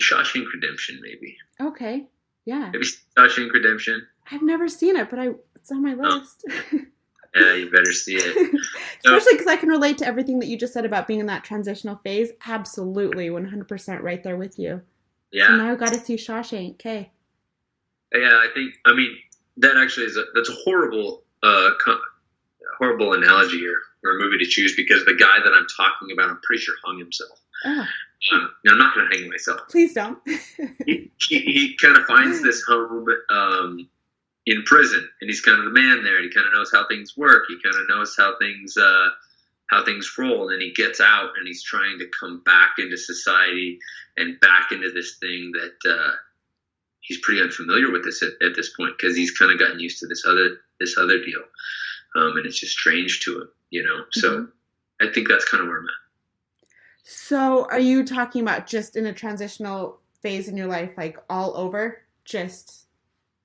Shawshank 0.00 0.46
Redemption. 0.52 1.00
Maybe 1.02 1.36
Okay. 1.60 2.06
Yeah. 2.44 2.70
maybe 2.72 2.86
Shawshank 3.16 3.52
Redemption. 3.52 4.06
I've 4.30 4.42
never 4.42 4.68
seen 4.68 4.96
it, 4.96 5.10
but 5.10 5.18
I 5.18 5.30
it's 5.56 5.70
on 5.72 5.82
my 5.82 5.94
Oh. 6.00 6.18
list. 6.18 6.44
Yeah, 7.36 7.52
you 7.54 7.68
better 7.68 7.92
see 7.92 8.14
it. 8.14 8.60
Especially 9.04 9.32
because 9.32 9.48
I 9.48 9.56
can 9.56 9.68
relate 9.68 9.98
to 9.98 10.06
everything 10.06 10.38
that 10.38 10.46
you 10.46 10.56
just 10.56 10.72
said 10.72 10.84
about 10.84 11.08
being 11.08 11.18
in 11.18 11.26
that 11.26 11.42
transitional 11.42 11.96
phase. 12.04 12.30
Absolutely, 12.46 13.28
100% 13.28 14.02
right 14.02 14.22
there 14.22 14.36
with 14.36 14.56
you. 14.56 14.82
So 15.34 15.38
Yeah, 15.40 15.56
now 15.56 15.72
I've 15.72 15.78
got 15.78 15.92
to 15.92 16.00
see 16.00 16.14
Shawshank. 16.16 16.74
Okay. 16.74 17.10
yeah. 18.14 18.38
I 18.42 18.48
think. 18.54 18.74
I 18.84 18.94
mean, 18.94 19.16
that 19.58 19.76
actually 19.76 20.06
is 20.06 20.16
a 20.16 20.24
that's 20.34 20.48
a 20.48 20.54
horrible 20.64 21.22
uh 21.42 21.70
co- 21.84 22.00
horrible 22.78 23.12
analogy 23.14 23.62
or, 23.66 23.76
or 24.08 24.16
a 24.16 24.20
movie 24.20 24.38
to 24.38 24.46
choose 24.46 24.74
because 24.76 25.04
the 25.04 25.14
guy 25.14 25.38
that 25.44 25.52
I'm 25.52 25.66
talking 25.76 26.12
about, 26.12 26.30
I'm 26.30 26.40
pretty 26.42 26.62
sure 26.62 26.74
hung 26.84 26.98
himself. 26.98 27.38
Oh, 27.66 27.84
Um, 28.32 28.50
now, 28.64 28.72
I'm 28.72 28.78
not 28.78 28.94
going 28.94 29.08
to 29.10 29.16
hang 29.18 29.28
myself. 29.30 29.60
please 29.70 29.92
don't. 29.94 30.18
he, 30.86 31.10
he, 31.28 31.38
he 31.40 31.76
kind 31.80 31.96
of 31.96 32.04
finds 32.06 32.42
this 32.42 32.62
home 32.62 33.06
um, 33.30 33.88
in 34.46 34.62
prison, 34.64 35.08
and 35.20 35.30
he's 35.30 35.40
kind 35.40 35.58
of 35.58 35.66
the 35.66 35.70
man 35.80 36.02
there. 36.02 36.16
And 36.16 36.24
he 36.24 36.30
kind 36.32 36.46
of 36.46 36.52
knows 36.52 36.70
how 36.72 36.86
things 36.88 37.16
work. 37.16 37.44
He 37.48 37.56
kind 37.62 37.76
of 37.76 37.88
knows 37.88 38.14
how 38.16 38.34
things 38.38 38.76
uh, 38.76 39.08
how 39.74 39.84
things 39.84 40.10
roll. 40.16 40.42
And 40.42 40.52
then 40.52 40.60
he 40.60 40.72
gets 40.72 41.00
out, 41.00 41.30
and 41.36 41.46
he's 41.46 41.62
trying 41.62 41.98
to 41.98 42.06
come 42.18 42.40
back 42.44 42.74
into 42.78 42.96
society 42.96 43.78
and 44.16 44.38
back 44.40 44.70
into 44.70 44.90
this 44.92 45.16
thing 45.16 45.52
that 45.52 45.90
uh, 45.90 46.12
he's 47.00 47.18
pretty 47.20 47.42
unfamiliar 47.42 47.90
with 47.90 48.04
this 48.04 48.22
at, 48.22 48.30
at 48.40 48.54
this 48.54 48.74
point 48.76 48.92
because 48.96 49.16
he's 49.16 49.36
kind 49.36 49.52
of 49.52 49.58
gotten 49.58 49.80
used 49.80 49.98
to 50.00 50.06
this 50.06 50.24
other 50.26 50.60
this 50.80 50.96
other 50.98 51.18
deal, 51.18 51.42
um, 52.16 52.36
and 52.36 52.46
it's 52.46 52.58
just 52.58 52.72
strange 52.72 53.20
to 53.20 53.42
him, 53.42 53.48
you 53.70 53.82
know. 53.82 54.04
So 54.12 54.30
Mhm. 54.30 54.52
I 55.00 55.12
think 55.12 55.28
that's 55.28 55.48
kind 55.48 55.62
of 55.62 55.68
where 55.68 55.78
I'm 55.78 55.84
at. 55.84 56.68
So, 57.02 57.66
are 57.70 57.80
you 57.80 58.04
talking 58.04 58.42
about 58.42 58.66
just 58.66 58.96
in 58.96 59.06
a 59.06 59.12
transitional 59.12 60.00
phase 60.20 60.48
in 60.48 60.56
your 60.56 60.68
life, 60.68 60.92
like 60.96 61.18
all 61.28 61.56
over, 61.56 62.02
just 62.24 62.86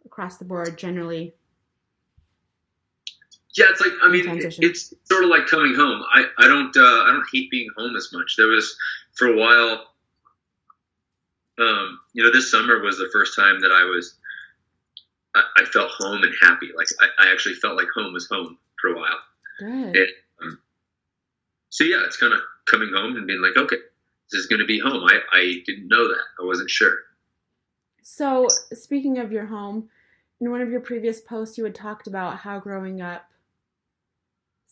across 0.06 0.38
the 0.38 0.46
board, 0.46 0.78
generally? 0.78 1.36
Yeah, 3.58 3.66
it's 3.70 3.82
like 3.82 3.94
I 4.04 4.10
mean, 4.10 4.26
Transition. 4.26 4.64
it's 4.64 4.94
sort 5.06 5.24
of 5.24 5.30
like 5.30 5.48
coming 5.48 5.74
home. 5.74 6.04
I, 6.14 6.26
I 6.38 6.48
don't 6.48 6.76
uh, 6.78 6.82
I 6.82 7.12
don't 7.12 7.26
hate 7.34 7.50
being 7.50 7.68
home 7.76 7.96
as 7.96 8.10
much. 8.14 8.36
There 8.38 8.48
was 8.48 8.76
for 9.16 9.28
a 9.28 9.36
while, 9.36 9.88
um, 11.60 12.00
you 12.14 12.24
know, 12.24 12.32
this 12.32 12.52
summer 12.52 12.80
was 12.80 12.98
the 12.98 13.10
first 13.12 13.36
time 13.36 13.60
that 13.62 13.72
I 13.72 13.84
was, 13.84 14.16
I, 15.36 15.44
I 15.58 15.66
felt 15.66 15.92
home 15.92 16.24
and 16.24 16.34
happy. 16.42 16.70
Like 16.76 16.88
I, 17.02 17.28
I, 17.28 17.32
actually 17.32 17.56
felt 17.56 17.76
like 17.76 17.88
home 17.94 18.14
was 18.14 18.28
home 18.28 18.58
for 18.80 18.92
a 18.92 18.96
while. 18.96 19.20
Good. 19.60 20.10
Um, 20.42 20.60
so 21.70 21.84
yeah, 21.84 22.04
it's 22.06 22.18
kind 22.18 22.34
of 22.34 22.40
coming 22.66 22.92
home 22.94 23.16
and 23.18 23.28
being 23.28 23.42
like, 23.42 23.58
okay, 23.58 23.78
this 24.32 24.40
is 24.40 24.48
going 24.48 24.60
to 24.60 24.66
be 24.66 24.80
home. 24.80 25.04
I, 25.04 25.20
I 25.34 25.62
didn't 25.66 25.88
know 25.88 26.08
that. 26.08 26.24
I 26.40 26.46
wasn't 26.46 26.70
sure. 26.70 26.98
So 28.02 28.48
speaking 28.74 29.20
of 29.20 29.32
your 29.32 29.46
home, 29.46 29.90
in 30.40 30.50
one 30.52 30.62
of 30.62 30.70
your 30.70 30.80
previous 30.80 31.20
posts, 31.20 31.58
you 31.58 31.66
had 31.66 31.76
talked 31.76 32.08
about 32.08 32.38
how 32.38 32.60
growing 32.60 33.02
up, 33.02 33.26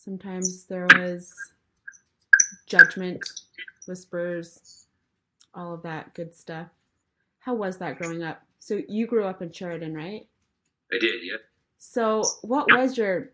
sometimes 0.07 0.63
there 0.63 0.87
was 0.95 1.33
judgment, 2.65 3.21
whispers, 3.87 4.85
all 5.53 5.73
of 5.73 5.83
that 5.83 6.13
good 6.13 6.33
stuff. 6.33 6.67
How 7.39 7.53
was 7.53 7.75
that 7.79 7.97
growing 7.97 8.23
up? 8.23 8.41
So 8.59 8.79
you 8.87 9.05
grew 9.05 9.25
up 9.25 9.41
in 9.41 9.51
Sheridan, 9.51 9.93
right? 9.93 10.25
I 10.93 10.97
did, 10.97 11.15
yeah. 11.23 11.39
So 11.77 12.23
what 12.41 12.71
was 12.71 12.97
your 12.97 13.31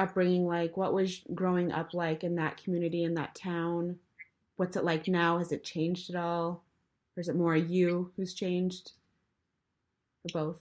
upbringing 0.00 0.44
like? 0.44 0.76
What 0.76 0.92
was 0.92 1.20
growing 1.36 1.70
up 1.70 1.94
like 1.94 2.24
in 2.24 2.34
that 2.34 2.56
community, 2.64 3.04
in 3.04 3.14
that 3.14 3.36
town? 3.36 3.94
What's 4.56 4.76
it 4.76 4.82
like 4.82 5.06
now? 5.06 5.38
Has 5.38 5.52
it 5.52 5.62
changed 5.62 6.10
at 6.10 6.16
all? 6.16 6.64
Or 7.16 7.20
is 7.20 7.28
it 7.28 7.36
more 7.36 7.54
you 7.54 8.10
who's 8.16 8.34
changed? 8.34 8.90
Or 10.24 10.30
both? 10.34 10.56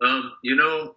Um, 0.00 0.30
you 0.44 0.54
know, 0.54 0.94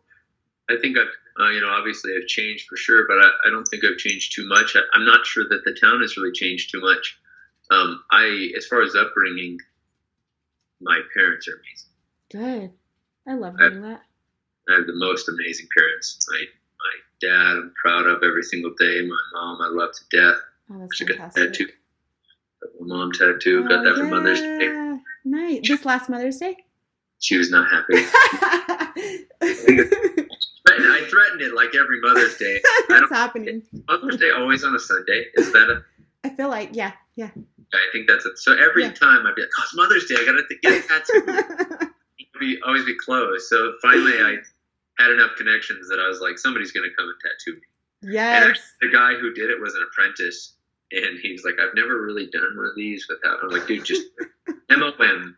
I 0.69 0.75
think 0.79 0.95
I've, 0.95 1.07
uh, 1.39 1.49
you 1.49 1.61
know, 1.61 1.69
obviously 1.69 2.11
I've 2.15 2.27
changed 2.27 2.67
for 2.67 2.77
sure, 2.77 3.05
but 3.07 3.17
I, 3.17 3.29
I 3.47 3.49
don't 3.49 3.65
think 3.65 3.83
I've 3.83 3.97
changed 3.97 4.35
too 4.35 4.47
much. 4.47 4.75
I, 4.75 4.97
am 4.97 5.05
not 5.05 5.25
sure 5.25 5.45
that 5.49 5.63
the 5.65 5.73
town 5.79 6.01
has 6.01 6.15
really 6.17 6.31
changed 6.31 6.71
too 6.71 6.81
much. 6.81 7.17
Um, 7.71 8.03
I, 8.11 8.51
as 8.55 8.67
far 8.67 8.81
as 8.83 8.95
upbringing, 8.95 9.59
my 10.81 10.99
parents 11.15 11.47
are 11.47 11.53
amazing. 11.53 11.89
Good. 12.31 12.71
I 13.27 13.35
love 13.35 13.55
hearing 13.57 13.81
that. 13.81 14.01
I 14.69 14.75
have 14.75 14.87
the 14.87 14.95
most 14.95 15.29
amazing 15.29 15.67
parents. 15.75 16.25
My 16.29 16.43
my 16.79 17.29
dad, 17.29 17.57
I'm 17.57 17.73
proud 17.81 18.05
of 18.05 18.23
every 18.23 18.43
single 18.43 18.73
day. 18.77 19.01
My 19.01 19.17
mom, 19.33 19.61
I 19.61 19.69
love 19.69 19.91
to 19.93 20.17
death. 20.17 20.41
Oh, 20.71 20.79
that's 20.79 20.95
she 20.95 21.05
fantastic. 21.05 21.43
Got 21.43 21.53
tattoo. 21.53 21.67
My 22.79 22.97
mom 22.97 23.11
tattoo. 23.11 23.63
Oh, 23.65 23.69
got 23.69 23.83
that 23.83 23.95
yeah. 23.95 24.01
for 24.01 24.07
Mother's 24.07 24.41
Day. 24.41 24.97
Nice. 25.25 25.67
This 25.67 25.85
last 25.85 26.09
Mother's 26.09 26.37
Day. 26.37 26.57
She 27.19 27.37
was 27.37 27.49
not 27.49 27.69
happy. 27.71 28.05
Threatened 31.13 31.41
it 31.41 31.53
like 31.53 31.75
every 31.75 32.01
Mother's 32.01 32.37
Day. 32.37 32.59
That's 32.89 33.11
happening. 33.11 33.61
Mother's 33.87 34.17
Day 34.17 34.31
always 34.31 34.63
on 34.63 34.75
a 34.75 34.79
Sunday. 34.79 35.25
Is 35.35 35.51
that 35.53 35.69
a? 35.69 35.83
I 36.23 36.29
feel 36.29 36.49
like 36.49 36.69
yeah, 36.73 36.93
yeah. 37.15 37.29
I 37.73 37.87
think 37.91 38.07
that's 38.07 38.25
it. 38.25 38.37
So 38.37 38.55
every 38.55 38.83
yeah. 38.83 38.91
time 38.91 39.25
I'd 39.25 39.35
be 39.35 39.41
like, 39.41 39.51
"Oh, 39.59 39.63
it's 39.63 39.75
Mother's 39.75 40.05
Day. 40.05 40.15
I 40.17 40.25
gotta 40.25 40.43
get 40.61 40.85
a 40.85 40.87
tattoo." 40.87 41.89
be 42.39 42.59
always 42.65 42.85
be 42.85 42.95
closed. 42.97 43.47
So 43.47 43.73
finally, 43.81 44.13
I 44.13 44.37
had 44.99 45.11
enough 45.11 45.31
connections 45.37 45.87
that 45.89 45.99
I 45.99 46.07
was 46.07 46.19
like, 46.19 46.37
somebody's 46.37 46.71
gonna 46.71 46.87
come 46.97 47.07
and 47.07 47.17
tattoo 47.21 47.55
me. 47.55 48.13
Yes. 48.13 48.45
And 48.81 48.91
the 48.91 48.95
guy 48.95 49.13
who 49.15 49.33
did 49.33 49.49
it 49.49 49.59
was 49.59 49.75
an 49.75 49.83
apprentice, 49.83 50.55
and 50.91 51.19
he's 51.21 51.43
like, 51.45 51.55
"I've 51.59 51.75
never 51.75 52.01
really 52.01 52.27
done 52.27 52.55
one 52.55 52.65
of 52.65 52.75
these 52.75 53.07
without." 53.09 53.39
I'm 53.43 53.49
like, 53.49 53.67
"Dude, 53.67 53.85
just 53.85 54.03
M 54.69 54.83
O 54.83 54.91
M, 54.99 55.37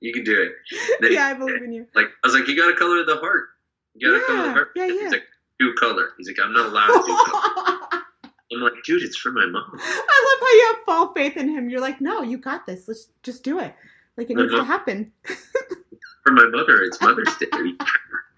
you 0.00 0.12
can 0.12 0.24
do 0.24 0.40
it." 0.40 0.52
Yeah, 1.00 1.08
he, 1.08 1.18
I 1.18 1.34
believe 1.34 1.62
in 1.62 1.72
you. 1.72 1.86
Like 1.94 2.06
I 2.22 2.26
was 2.26 2.34
like, 2.34 2.46
"You 2.48 2.56
gotta 2.56 2.76
color 2.76 3.04
the 3.04 3.16
heart. 3.16 3.48
You 3.94 4.10
gotta 4.10 4.18
yeah, 4.18 4.26
color 4.26 4.48
the 4.48 4.52
heart." 4.52 4.68
Yeah, 4.76 4.86
yeah. 4.86 5.02
He's 5.02 5.12
like, 5.12 5.26
"Do 5.58 5.74
color." 5.74 6.10
He's 6.18 6.28
like, 6.28 6.38
"I'm 6.42 6.52
not 6.52 6.66
allowed 6.66 6.86
to 6.86 7.02
do 7.06 7.16
color." 7.26 8.02
I'm 8.52 8.60
like, 8.60 8.84
dude, 8.84 9.02
it's 9.02 9.16
for 9.16 9.32
my 9.32 9.46
mom. 9.46 9.64
I 9.74 9.76
love 9.76 10.40
how 10.40 10.52
you 10.52 10.74
have 10.74 10.84
full 10.84 11.14
faith 11.14 11.36
in 11.36 11.48
him. 11.48 11.68
You're 11.68 11.80
like, 11.80 12.00
no, 12.00 12.22
you 12.22 12.38
got 12.38 12.66
this. 12.66 12.86
Let's 12.86 13.08
just 13.22 13.42
do 13.42 13.58
it. 13.58 13.74
Like 14.16 14.30
it 14.30 14.36
needs 14.36 14.52
to 14.52 14.62
happen. 14.62 15.10
for 15.24 16.32
my 16.32 16.46
mother, 16.46 16.82
it's 16.82 17.00
Mother's 17.00 17.36
Day. 17.36 17.46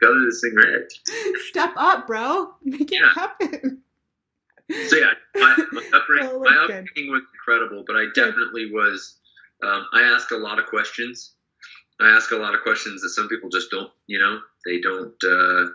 Color 0.02 0.24
this 0.24 0.40
thing 0.40 0.54
red. 0.54 0.88
Step 1.48 1.72
up, 1.76 2.06
bro. 2.06 2.54
Make 2.64 2.92
it 2.92 3.02
happen. 3.14 3.82
So 4.88 4.96
yeah, 4.96 5.12
my, 5.34 5.56
my 5.72 5.82
upbringing, 5.94 6.30
oh, 6.32 6.40
my 6.40 6.56
upbringing 6.56 7.10
was 7.10 7.22
incredible, 7.34 7.84
but 7.86 7.96
I 7.96 8.06
definitely 8.14 8.70
was. 8.72 9.18
Um, 9.62 9.86
I 9.92 10.02
asked 10.02 10.32
a 10.32 10.36
lot 10.36 10.58
of 10.58 10.66
questions. 10.66 11.32
I 12.00 12.08
ask 12.10 12.30
a 12.30 12.36
lot 12.36 12.54
of 12.54 12.62
questions 12.62 13.02
that 13.02 13.10
some 13.10 13.28
people 13.28 13.48
just 13.48 13.70
don't. 13.70 13.90
You 14.06 14.18
know, 14.18 14.40
they 14.64 14.80
don't. 14.80 15.14
Uh, 15.24 15.70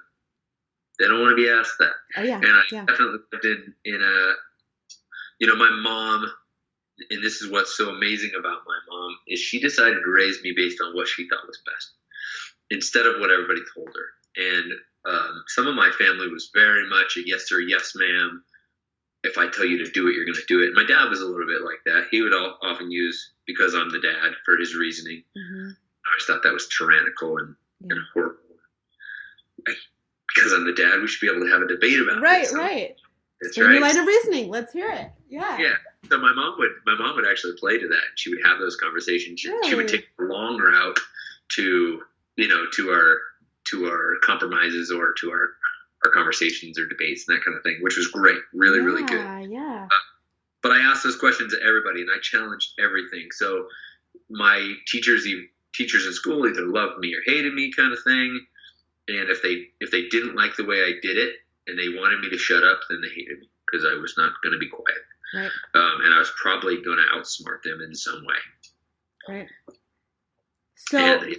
they 1.01 1.07
don't 1.07 1.21
want 1.21 1.35
to 1.35 1.43
be 1.43 1.49
asked 1.49 1.77
that. 1.79 1.93
Oh, 2.17 2.21
yeah. 2.21 2.37
And 2.37 2.45
I 2.45 2.61
yeah. 2.71 2.85
definitely 2.85 3.19
lived 3.33 3.45
in, 3.45 3.73
in 3.85 4.01
a, 4.01 4.33
you 5.39 5.47
know, 5.47 5.55
my 5.55 5.69
mom, 5.69 6.31
and 7.09 7.23
this 7.23 7.41
is 7.41 7.51
what's 7.51 7.75
so 7.75 7.89
amazing 7.89 8.31
about 8.37 8.59
my 8.67 8.79
mom, 8.87 9.17
is 9.27 9.39
she 9.39 9.59
decided 9.59 9.95
to 9.95 10.11
raise 10.11 10.41
me 10.43 10.53
based 10.55 10.79
on 10.79 10.93
what 10.93 11.07
she 11.07 11.27
thought 11.27 11.47
was 11.47 11.59
best 11.65 11.91
instead 12.69 13.07
of 13.07 13.19
what 13.19 13.31
everybody 13.31 13.61
told 13.73 13.89
her. 13.89 14.43
And 14.43 14.71
um, 15.05 15.43
some 15.47 15.65
of 15.65 15.75
my 15.75 15.89
family 15.97 16.27
was 16.27 16.51
very 16.53 16.87
much 16.87 17.17
a 17.17 17.21
yes 17.25 17.47
sir, 17.47 17.59
yes 17.59 17.93
ma'am. 17.95 18.43
If 19.23 19.37
I 19.37 19.47
tell 19.49 19.65
you 19.65 19.83
to 19.83 19.91
do 19.91 20.07
it, 20.07 20.15
you're 20.15 20.25
going 20.25 20.35
to 20.35 20.45
do 20.47 20.61
it. 20.61 20.73
My 20.73 20.85
dad 20.85 21.09
was 21.09 21.21
a 21.21 21.25
little 21.25 21.47
bit 21.47 21.63
like 21.63 21.81
that. 21.85 22.07
He 22.11 22.21
would 22.21 22.33
often 22.33 22.91
use 22.91 23.33
because 23.47 23.73
I'm 23.73 23.89
the 23.89 24.01
dad 24.01 24.33
for 24.45 24.57
his 24.57 24.75
reasoning. 24.75 25.23
Mm-hmm. 25.37 25.69
I 26.11 26.13
always 26.13 26.25
thought 26.25 26.43
that 26.43 26.53
was 26.53 26.67
tyrannical 26.67 27.37
and, 27.37 27.55
yeah. 27.79 27.95
and 27.95 28.01
horrible 28.13 28.41
because 30.35 30.53
I'm 30.53 30.65
the 30.65 30.73
dad, 30.73 30.99
we 31.01 31.07
should 31.07 31.25
be 31.25 31.31
able 31.31 31.45
to 31.45 31.51
have 31.51 31.61
a 31.61 31.67
debate 31.67 31.99
about 31.99 32.21
right, 32.21 32.43
this. 32.43 32.53
Right, 32.53 32.95
right. 33.41 33.57
right. 33.57 33.81
line 33.81 33.97
of 33.97 34.05
reasoning. 34.05 34.49
Let's 34.49 34.73
hear 34.73 34.89
it. 34.89 35.11
Yeah. 35.29 35.57
Yeah. 35.57 35.73
So 36.09 36.17
my 36.17 36.33
mom 36.33 36.55
would 36.57 36.71
my 36.85 36.95
mom 36.95 37.15
would 37.15 37.27
actually 37.27 37.53
play 37.57 37.77
to 37.77 37.87
that. 37.87 38.03
She 38.15 38.29
would 38.29 38.39
have 38.45 38.59
those 38.59 38.75
conversations. 38.75 39.39
She, 39.39 39.49
really? 39.49 39.69
she 39.69 39.75
would 39.75 39.87
take 39.87 40.05
the 40.17 40.25
long 40.25 40.57
route 40.57 40.99
to 41.55 42.01
you 42.37 42.47
know 42.47 42.65
to 42.73 42.89
our 42.89 43.19
to 43.69 43.85
our 43.85 44.15
compromises 44.23 44.91
or 44.91 45.13
to 45.21 45.31
our 45.31 45.49
our 46.05 46.11
conversations 46.11 46.79
or 46.79 46.87
debates 46.87 47.27
and 47.27 47.37
that 47.37 47.45
kind 47.45 47.55
of 47.55 47.63
thing, 47.63 47.77
which 47.81 47.97
was 47.97 48.07
great. 48.07 48.39
Really, 48.53 48.79
yeah, 48.79 48.85
really 48.85 49.03
good. 49.03 49.51
Yeah. 49.51 49.87
Uh, 49.89 49.95
but 50.63 50.71
I 50.71 50.79
asked 50.79 51.03
those 51.03 51.17
questions 51.17 51.53
to 51.53 51.59
everybody, 51.65 52.01
and 52.01 52.09
I 52.15 52.19
challenged 52.21 52.79
everything. 52.79 53.27
So 53.31 53.67
my 54.29 54.73
teachers, 54.87 55.27
teachers 55.73 56.05
in 56.05 56.13
school, 56.13 56.47
either 56.47 56.65
loved 56.65 56.99
me 56.99 57.13
or 57.13 57.21
hated 57.25 57.53
me, 57.53 57.71
kind 57.71 57.93
of 57.93 57.99
thing 58.03 58.45
and 59.07 59.29
if 59.29 59.41
they 59.41 59.67
if 59.79 59.91
they 59.91 60.07
didn't 60.09 60.35
like 60.35 60.55
the 60.55 60.65
way 60.65 60.77
I 60.77 60.93
did 61.01 61.17
it 61.17 61.35
and 61.67 61.77
they 61.77 61.99
wanted 61.99 62.19
me 62.19 62.29
to 62.29 62.37
shut 62.37 62.63
up, 62.63 62.81
then 62.89 63.01
they 63.01 63.09
hated 63.09 63.39
me 63.39 63.47
because 63.65 63.85
I 63.85 63.99
was 63.99 64.15
not 64.17 64.33
going 64.43 64.53
to 64.53 64.59
be 64.59 64.67
quiet. 64.67 65.01
Right. 65.33 65.51
Um, 65.75 66.01
and 66.03 66.13
I 66.13 66.19
was 66.19 66.31
probably 66.41 66.81
going 66.81 66.97
to 66.97 67.17
outsmart 67.17 67.63
them 67.63 67.81
in 67.81 67.95
some 67.95 68.23
way. 68.25 69.35
Right. 69.35 69.47
So 70.75 70.97
and 70.97 71.35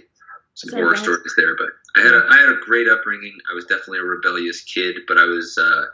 some 0.55 0.71
horror 0.71 0.95
stories 0.95 1.33
there, 1.37 1.55
but 1.57 1.69
I 1.95 2.01
had 2.01 2.13
a, 2.13 2.27
I 2.29 2.37
had 2.37 2.49
a 2.49 2.59
great 2.61 2.87
upbringing. 2.87 3.35
I 3.51 3.55
was 3.55 3.65
definitely 3.65 3.99
a 3.99 4.03
rebellious 4.03 4.61
kid, 4.61 4.97
but 5.07 5.17
I 5.17 5.25
was 5.25 5.57
uh, 5.57 5.85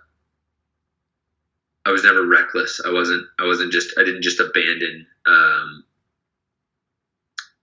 I 1.86 1.92
was 1.92 2.04
never 2.04 2.26
reckless. 2.26 2.82
I 2.86 2.92
wasn't 2.92 3.26
I 3.40 3.46
wasn't 3.46 3.72
just 3.72 3.98
I 3.98 4.04
didn't 4.04 4.22
just 4.22 4.40
abandon 4.40 5.08
um, 5.28 5.84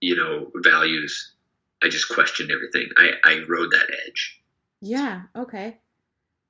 you 0.01 0.15
know 0.15 0.51
values 0.55 1.33
I 1.83 1.89
just 1.89 2.09
questioned 2.09 2.51
everything. 2.51 2.89
I, 2.97 3.11
I 3.23 3.39
rode 3.47 3.71
that 3.71 3.87
edge. 4.07 4.41
Yeah, 4.81 5.23
okay. 5.35 5.77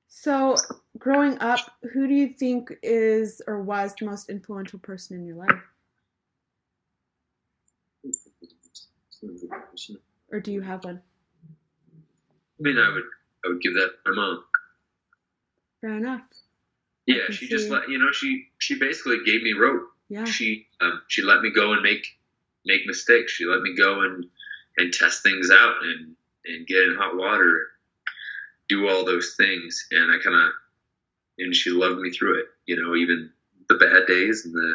So, 0.08 0.56
growing 0.98 1.38
up, 1.38 1.60
who 1.92 2.08
do 2.08 2.14
you 2.14 2.28
think 2.28 2.72
is 2.82 3.42
or 3.46 3.62
was 3.62 3.94
the 3.98 4.06
most 4.06 4.30
influential 4.30 4.78
person 4.78 5.18
in 5.18 5.26
your 5.26 5.36
life? 5.36 5.50
Or 10.32 10.40
do 10.40 10.52
you 10.52 10.62
have 10.62 10.84
one? 10.84 11.02
I 12.58 12.62
mean, 12.62 12.78
I 12.78 12.88
would 12.92 13.04
I 13.44 13.48
would 13.48 13.60
give 13.60 13.74
that 13.74 13.90
my 14.06 14.12
mom. 14.14 14.44
Fair 15.80 15.96
enough. 15.96 16.22
Yeah, 17.06 17.24
she 17.30 17.46
see. 17.46 17.48
just 17.48 17.70
let 17.70 17.88
you 17.88 17.98
know 17.98 18.12
she 18.12 18.46
she 18.58 18.78
basically 18.78 19.18
gave 19.24 19.42
me 19.42 19.52
rope. 19.52 19.88
Yeah. 20.08 20.24
She 20.24 20.66
um 20.80 21.02
she 21.08 21.22
let 21.22 21.42
me 21.42 21.50
go 21.50 21.72
and 21.72 21.82
make 21.82 22.17
make 22.66 22.86
mistakes. 22.86 23.32
She 23.32 23.44
let 23.46 23.62
me 23.62 23.74
go 23.76 24.02
and 24.02 24.24
and 24.76 24.92
test 24.92 25.22
things 25.22 25.50
out 25.50 25.74
and 25.82 26.14
and 26.46 26.66
get 26.66 26.84
in 26.84 26.96
hot 26.96 27.16
water, 27.16 27.68
do 28.68 28.88
all 28.88 29.04
those 29.04 29.34
things. 29.36 29.86
And 29.90 30.10
I 30.10 30.22
kind 30.22 30.36
of 30.36 30.52
and 31.38 31.54
she 31.54 31.70
loved 31.70 32.00
me 32.00 32.10
through 32.10 32.40
it. 32.40 32.46
You 32.66 32.82
know, 32.82 32.94
even 32.96 33.30
the 33.68 33.76
bad 33.76 34.06
days 34.06 34.44
and 34.44 34.54
the 34.54 34.74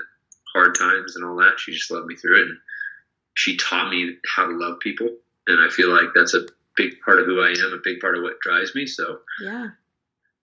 hard 0.53 0.75
times 0.75 1.15
and 1.15 1.25
all 1.25 1.35
that. 1.37 1.59
She 1.59 1.71
just 1.71 1.91
loved 1.91 2.07
me 2.07 2.15
through 2.15 2.41
it, 2.41 2.47
and 2.47 2.57
she 3.33 3.57
taught 3.57 3.89
me 3.89 4.15
how 4.35 4.45
to 4.45 4.55
love 4.55 4.79
people. 4.79 5.09
And 5.47 5.61
I 5.61 5.69
feel 5.69 5.89
like 5.89 6.09
that's 6.15 6.33
a 6.33 6.45
big 6.75 7.01
part 7.01 7.19
of 7.19 7.25
who 7.25 7.41
I 7.41 7.49
am, 7.49 7.73
a 7.73 7.81
big 7.83 7.99
part 7.99 8.17
of 8.17 8.23
what 8.23 8.39
drives 8.39 8.73
me. 8.75 8.85
So 8.85 9.19
yeah, 9.41 9.69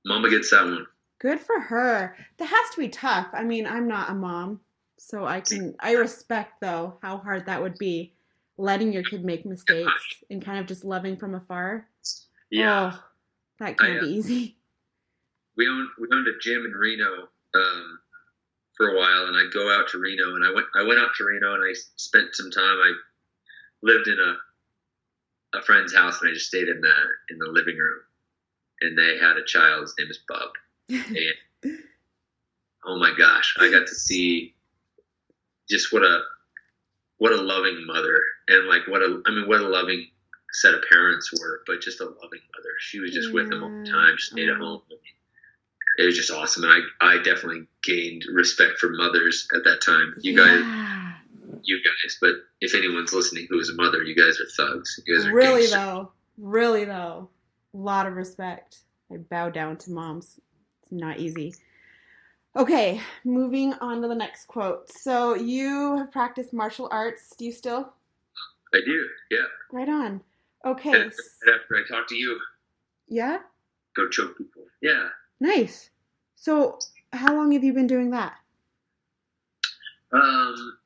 Mama 0.04 0.30
gets 0.30 0.50
that 0.50 0.64
one. 0.64 0.86
Good 1.18 1.40
for 1.40 1.60
her. 1.60 2.16
That 2.38 2.46
has 2.46 2.74
to 2.74 2.80
be 2.80 2.88
tough. 2.88 3.28
I 3.32 3.44
mean, 3.44 3.66
I'm 3.66 3.86
not 3.86 4.10
a 4.10 4.14
mom, 4.14 4.60
so 5.00 5.24
I 5.24 5.40
can 5.40 5.74
I 5.80 5.94
respect 5.94 6.60
though 6.60 6.98
how 7.02 7.16
hard 7.16 7.46
that 7.46 7.62
would 7.62 7.78
be 7.78 8.12
letting 8.58 8.92
your 8.92 9.02
kid 9.02 9.24
make 9.24 9.46
mistakes 9.46 10.22
and 10.28 10.44
kind 10.44 10.58
of 10.58 10.66
just 10.66 10.84
loving 10.84 11.16
from 11.16 11.34
afar. 11.34 11.88
Yeah. 12.50 12.92
Oh, 12.94 13.02
that 13.58 13.78
can't 13.78 13.94
I, 13.94 13.96
uh, 13.96 14.00
be 14.02 14.08
easy. 14.08 14.56
We 15.56 15.66
owned 15.68 15.88
we 15.98 16.06
owned 16.12 16.28
a 16.28 16.38
gym 16.40 16.66
in 16.66 16.72
Reno 16.72 17.28
um, 17.54 17.98
for 18.76 18.90
a 18.90 18.98
while, 18.98 19.26
and 19.26 19.36
I'd 19.36 19.52
go 19.54 19.74
out 19.74 19.88
to 19.88 19.98
Reno, 19.98 20.36
and 20.36 20.44
I 20.44 20.52
went 20.52 20.66
I 20.76 20.82
went 20.82 21.00
out 21.00 21.14
to 21.16 21.24
Reno, 21.24 21.54
and 21.54 21.64
I 21.64 21.74
spent 21.96 22.34
some 22.34 22.50
time. 22.50 22.62
I 22.62 22.92
lived 23.82 24.06
in 24.06 24.18
a 24.18 25.58
a 25.58 25.62
friend's 25.62 25.94
house, 25.94 26.20
and 26.20 26.30
I 26.30 26.34
just 26.34 26.46
stayed 26.46 26.68
in 26.68 26.80
the 26.80 26.94
in 27.30 27.38
the 27.38 27.48
living 27.50 27.76
room, 27.76 28.00
and 28.82 28.98
they 28.98 29.16
had 29.18 29.38
a 29.38 29.44
child. 29.44 29.82
His 29.82 29.94
name 29.98 30.08
is 30.10 30.20
Bub, 30.28 30.50
and 30.90 31.78
oh 32.84 32.98
my 32.98 33.12
gosh, 33.16 33.56
I 33.58 33.70
got 33.70 33.86
to 33.86 33.94
see 33.94 34.54
just 35.70 35.92
what 35.92 36.02
a 36.02 36.20
what 37.18 37.32
a 37.32 37.40
loving 37.40 37.84
mother, 37.86 38.20
and 38.48 38.66
like 38.68 38.82
what 38.88 39.02
a 39.02 39.22
I 39.26 39.30
mean 39.30 39.46
what 39.48 39.60
a 39.60 39.68
loving 39.68 40.06
set 40.52 40.74
of 40.74 40.82
parents 40.90 41.30
were, 41.40 41.60
but 41.66 41.80
just 41.80 42.00
a 42.00 42.04
loving 42.04 42.40
mother. 42.56 42.70
She 42.80 42.98
was 43.00 43.12
just 43.12 43.32
with 43.32 43.48
them 43.50 43.62
all 43.62 43.70
the 43.70 43.90
time. 43.90 44.16
She 44.18 44.32
stayed 44.32 44.48
at 44.48 44.56
home. 44.56 44.82
It 45.98 46.04
was 46.06 46.16
just 46.16 46.30
awesome, 46.30 46.64
and 46.64 46.72
I 47.00 47.14
I 47.14 47.22
definitely 47.22 47.66
gained 47.82 48.24
respect 48.32 48.78
for 48.78 48.88
mothers 48.90 49.46
at 49.54 49.64
that 49.64 49.80
time. 49.82 50.14
You 50.20 50.36
guys 50.36 50.60
Yeah. 50.60 51.12
you 51.62 51.78
guys, 51.82 52.16
but 52.20 52.34
if 52.60 52.74
anyone's 52.74 53.12
listening 53.12 53.46
who 53.50 53.58
is 53.60 53.68
a 53.70 53.74
mother, 53.74 54.02
you 54.02 54.14
guys 54.16 54.40
are 54.40 54.46
thugs. 54.56 54.98
You 55.06 55.16
guys 55.16 55.26
are 55.26 55.34
Really 55.34 55.62
gangsters. 55.62 55.72
though, 55.72 56.12
really 56.38 56.84
though, 56.84 57.28
a 57.74 57.76
lot 57.76 58.06
of 58.06 58.14
respect. 58.14 58.78
I 59.12 59.16
bow 59.16 59.50
down 59.50 59.76
to 59.78 59.90
moms. 59.90 60.38
It's 60.82 60.92
not 60.92 61.18
easy. 61.18 61.54
Okay, 62.56 63.00
moving 63.24 63.74
on 63.74 64.02
to 64.02 64.08
the 64.08 64.14
next 64.14 64.46
quote. 64.46 64.90
So 64.90 65.34
you 65.34 65.96
have 65.98 66.10
practiced 66.10 66.52
martial 66.52 66.88
arts. 66.90 67.32
Do 67.38 67.44
you 67.44 67.52
still? 67.52 67.92
I 68.74 68.80
do, 68.84 69.06
yeah. 69.30 69.44
Right 69.72 69.88
on. 69.88 70.20
Okay. 70.64 70.90
And 70.90 71.12
after 71.54 71.76
I 71.76 71.82
talk 71.88 72.08
to 72.08 72.16
you, 72.16 72.38
Yeah. 73.08 73.38
go 73.94 74.08
choke 74.08 74.36
people. 74.36 74.62
Yeah. 74.80 75.08
Nice. 75.40 75.90
So 76.34 76.78
how 77.12 77.34
long 77.34 77.52
have 77.52 77.62
you 77.64 77.72
been 77.72 77.86
doing 77.86 78.10
that? 78.10 78.36
Um, 80.12 80.76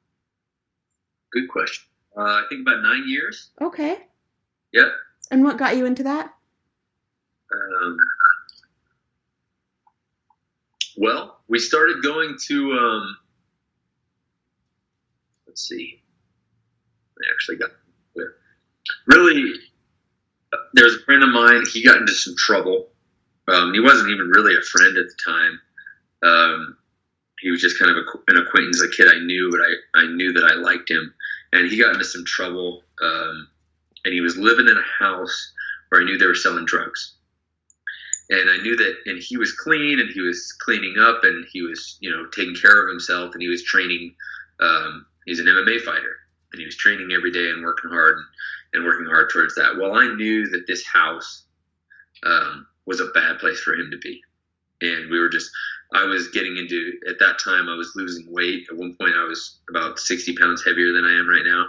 good 1.32 1.48
question. 1.48 1.84
Uh, 2.16 2.22
I 2.22 2.42
think 2.48 2.60
about 2.66 2.82
nine 2.82 3.04
years. 3.06 3.50
Okay. 3.60 4.06
Yep. 4.72 4.88
And 5.30 5.42
what 5.44 5.56
got 5.56 5.76
you 5.76 5.86
into 5.86 6.02
that? 6.02 6.34
Um, 7.52 7.96
well, 10.96 11.40
we 11.48 11.58
started 11.58 12.02
going 12.02 12.36
to. 12.48 12.72
Um, 12.72 13.16
let's 15.46 15.66
see. 15.66 16.00
I 17.18 17.32
actually 17.32 17.56
got. 17.56 17.70
Really, 19.06 19.54
uh, 20.52 20.56
there 20.74 20.84
was 20.84 20.96
a 20.96 21.04
friend 21.04 21.22
of 21.22 21.30
mine. 21.30 21.62
He 21.72 21.84
got 21.84 21.96
into 21.96 22.12
some 22.12 22.34
trouble. 22.36 22.88
Um, 23.48 23.72
he 23.72 23.80
wasn't 23.80 24.10
even 24.10 24.28
really 24.28 24.54
a 24.56 24.62
friend 24.62 24.96
at 24.96 25.06
the 25.06 25.16
time. 25.24 25.60
Um, 26.22 26.76
he 27.40 27.50
was 27.50 27.60
just 27.60 27.78
kind 27.78 27.90
of 27.90 27.98
a, 27.98 28.32
an 28.32 28.46
acquaintance, 28.46 28.82
a 28.82 28.88
kid 28.88 29.08
I 29.08 29.18
knew, 29.18 29.50
but 29.50 29.60
I, 29.60 30.02
I 30.04 30.14
knew 30.14 30.32
that 30.32 30.44
I 30.44 30.54
liked 30.54 30.90
him. 30.90 31.12
And 31.52 31.70
he 31.70 31.78
got 31.78 31.92
into 31.92 32.04
some 32.04 32.24
trouble. 32.24 32.82
Um, 33.02 33.48
and 34.04 34.14
he 34.14 34.20
was 34.20 34.36
living 34.36 34.68
in 34.68 34.76
a 34.76 35.04
house 35.04 35.52
where 35.88 36.00
I 36.00 36.04
knew 36.04 36.18
they 36.18 36.26
were 36.26 36.34
selling 36.34 36.64
drugs 36.64 37.13
and 38.30 38.50
I 38.50 38.56
knew 38.58 38.76
that, 38.76 38.94
and 39.06 39.22
he 39.22 39.36
was 39.36 39.52
clean, 39.52 40.00
and 40.00 40.10
he 40.10 40.20
was 40.20 40.52
cleaning 40.52 40.94
up, 40.98 41.24
and 41.24 41.44
he 41.52 41.62
was, 41.62 41.98
you 42.00 42.10
know, 42.10 42.26
taking 42.34 42.54
care 42.54 42.82
of 42.82 42.88
himself, 42.88 43.34
and 43.34 43.42
he 43.42 43.48
was 43.48 43.62
training. 43.64 44.14
Um, 44.60 45.06
he's 45.26 45.40
an 45.40 45.46
MMA 45.46 45.80
fighter, 45.80 46.16
and 46.52 46.60
he 46.60 46.64
was 46.64 46.76
training 46.76 47.10
every 47.12 47.30
day 47.30 47.50
and 47.50 47.62
working 47.62 47.90
hard 47.90 48.16
and, 48.16 48.26
and 48.72 48.84
working 48.84 49.06
hard 49.06 49.30
towards 49.30 49.54
that. 49.56 49.76
Well, 49.76 49.94
I 49.94 50.14
knew 50.14 50.48
that 50.50 50.66
this 50.66 50.86
house 50.86 51.44
um, 52.22 52.66
was 52.86 53.00
a 53.00 53.08
bad 53.08 53.38
place 53.40 53.60
for 53.60 53.74
him 53.74 53.90
to 53.90 53.98
be, 53.98 54.20
and 54.80 55.10
we 55.10 55.18
were 55.20 55.28
just. 55.28 55.50
I 55.92 56.06
was 56.06 56.28
getting 56.28 56.56
into 56.56 56.92
at 57.08 57.20
that 57.20 57.38
time. 57.38 57.68
I 57.68 57.76
was 57.76 57.92
losing 57.94 58.26
weight. 58.32 58.66
At 58.70 58.78
one 58.78 58.96
point, 58.98 59.14
I 59.16 59.24
was 59.24 59.60
about 59.68 59.98
sixty 59.98 60.34
pounds 60.34 60.64
heavier 60.64 60.92
than 60.92 61.04
I 61.04 61.18
am 61.18 61.28
right 61.28 61.44
now, 61.44 61.66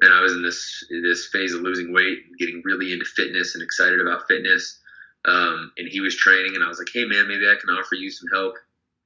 and 0.00 0.12
I 0.12 0.22
was 0.22 0.32
in 0.32 0.42
this 0.42 0.84
this 1.02 1.26
phase 1.26 1.52
of 1.52 1.60
losing 1.60 1.92
weight, 1.92 2.20
getting 2.38 2.62
really 2.64 2.94
into 2.94 3.04
fitness 3.04 3.54
and 3.54 3.62
excited 3.62 4.00
about 4.00 4.26
fitness 4.26 4.80
um, 5.24 5.72
and 5.78 5.88
he 5.88 6.00
was 6.00 6.16
training 6.16 6.54
and 6.54 6.62
i 6.64 6.68
was 6.68 6.78
like 6.78 6.88
hey 6.92 7.04
man 7.04 7.26
maybe 7.28 7.46
i 7.48 7.54
can 7.60 7.70
offer 7.70 7.94
you 7.96 8.10
some 8.10 8.28
help 8.32 8.54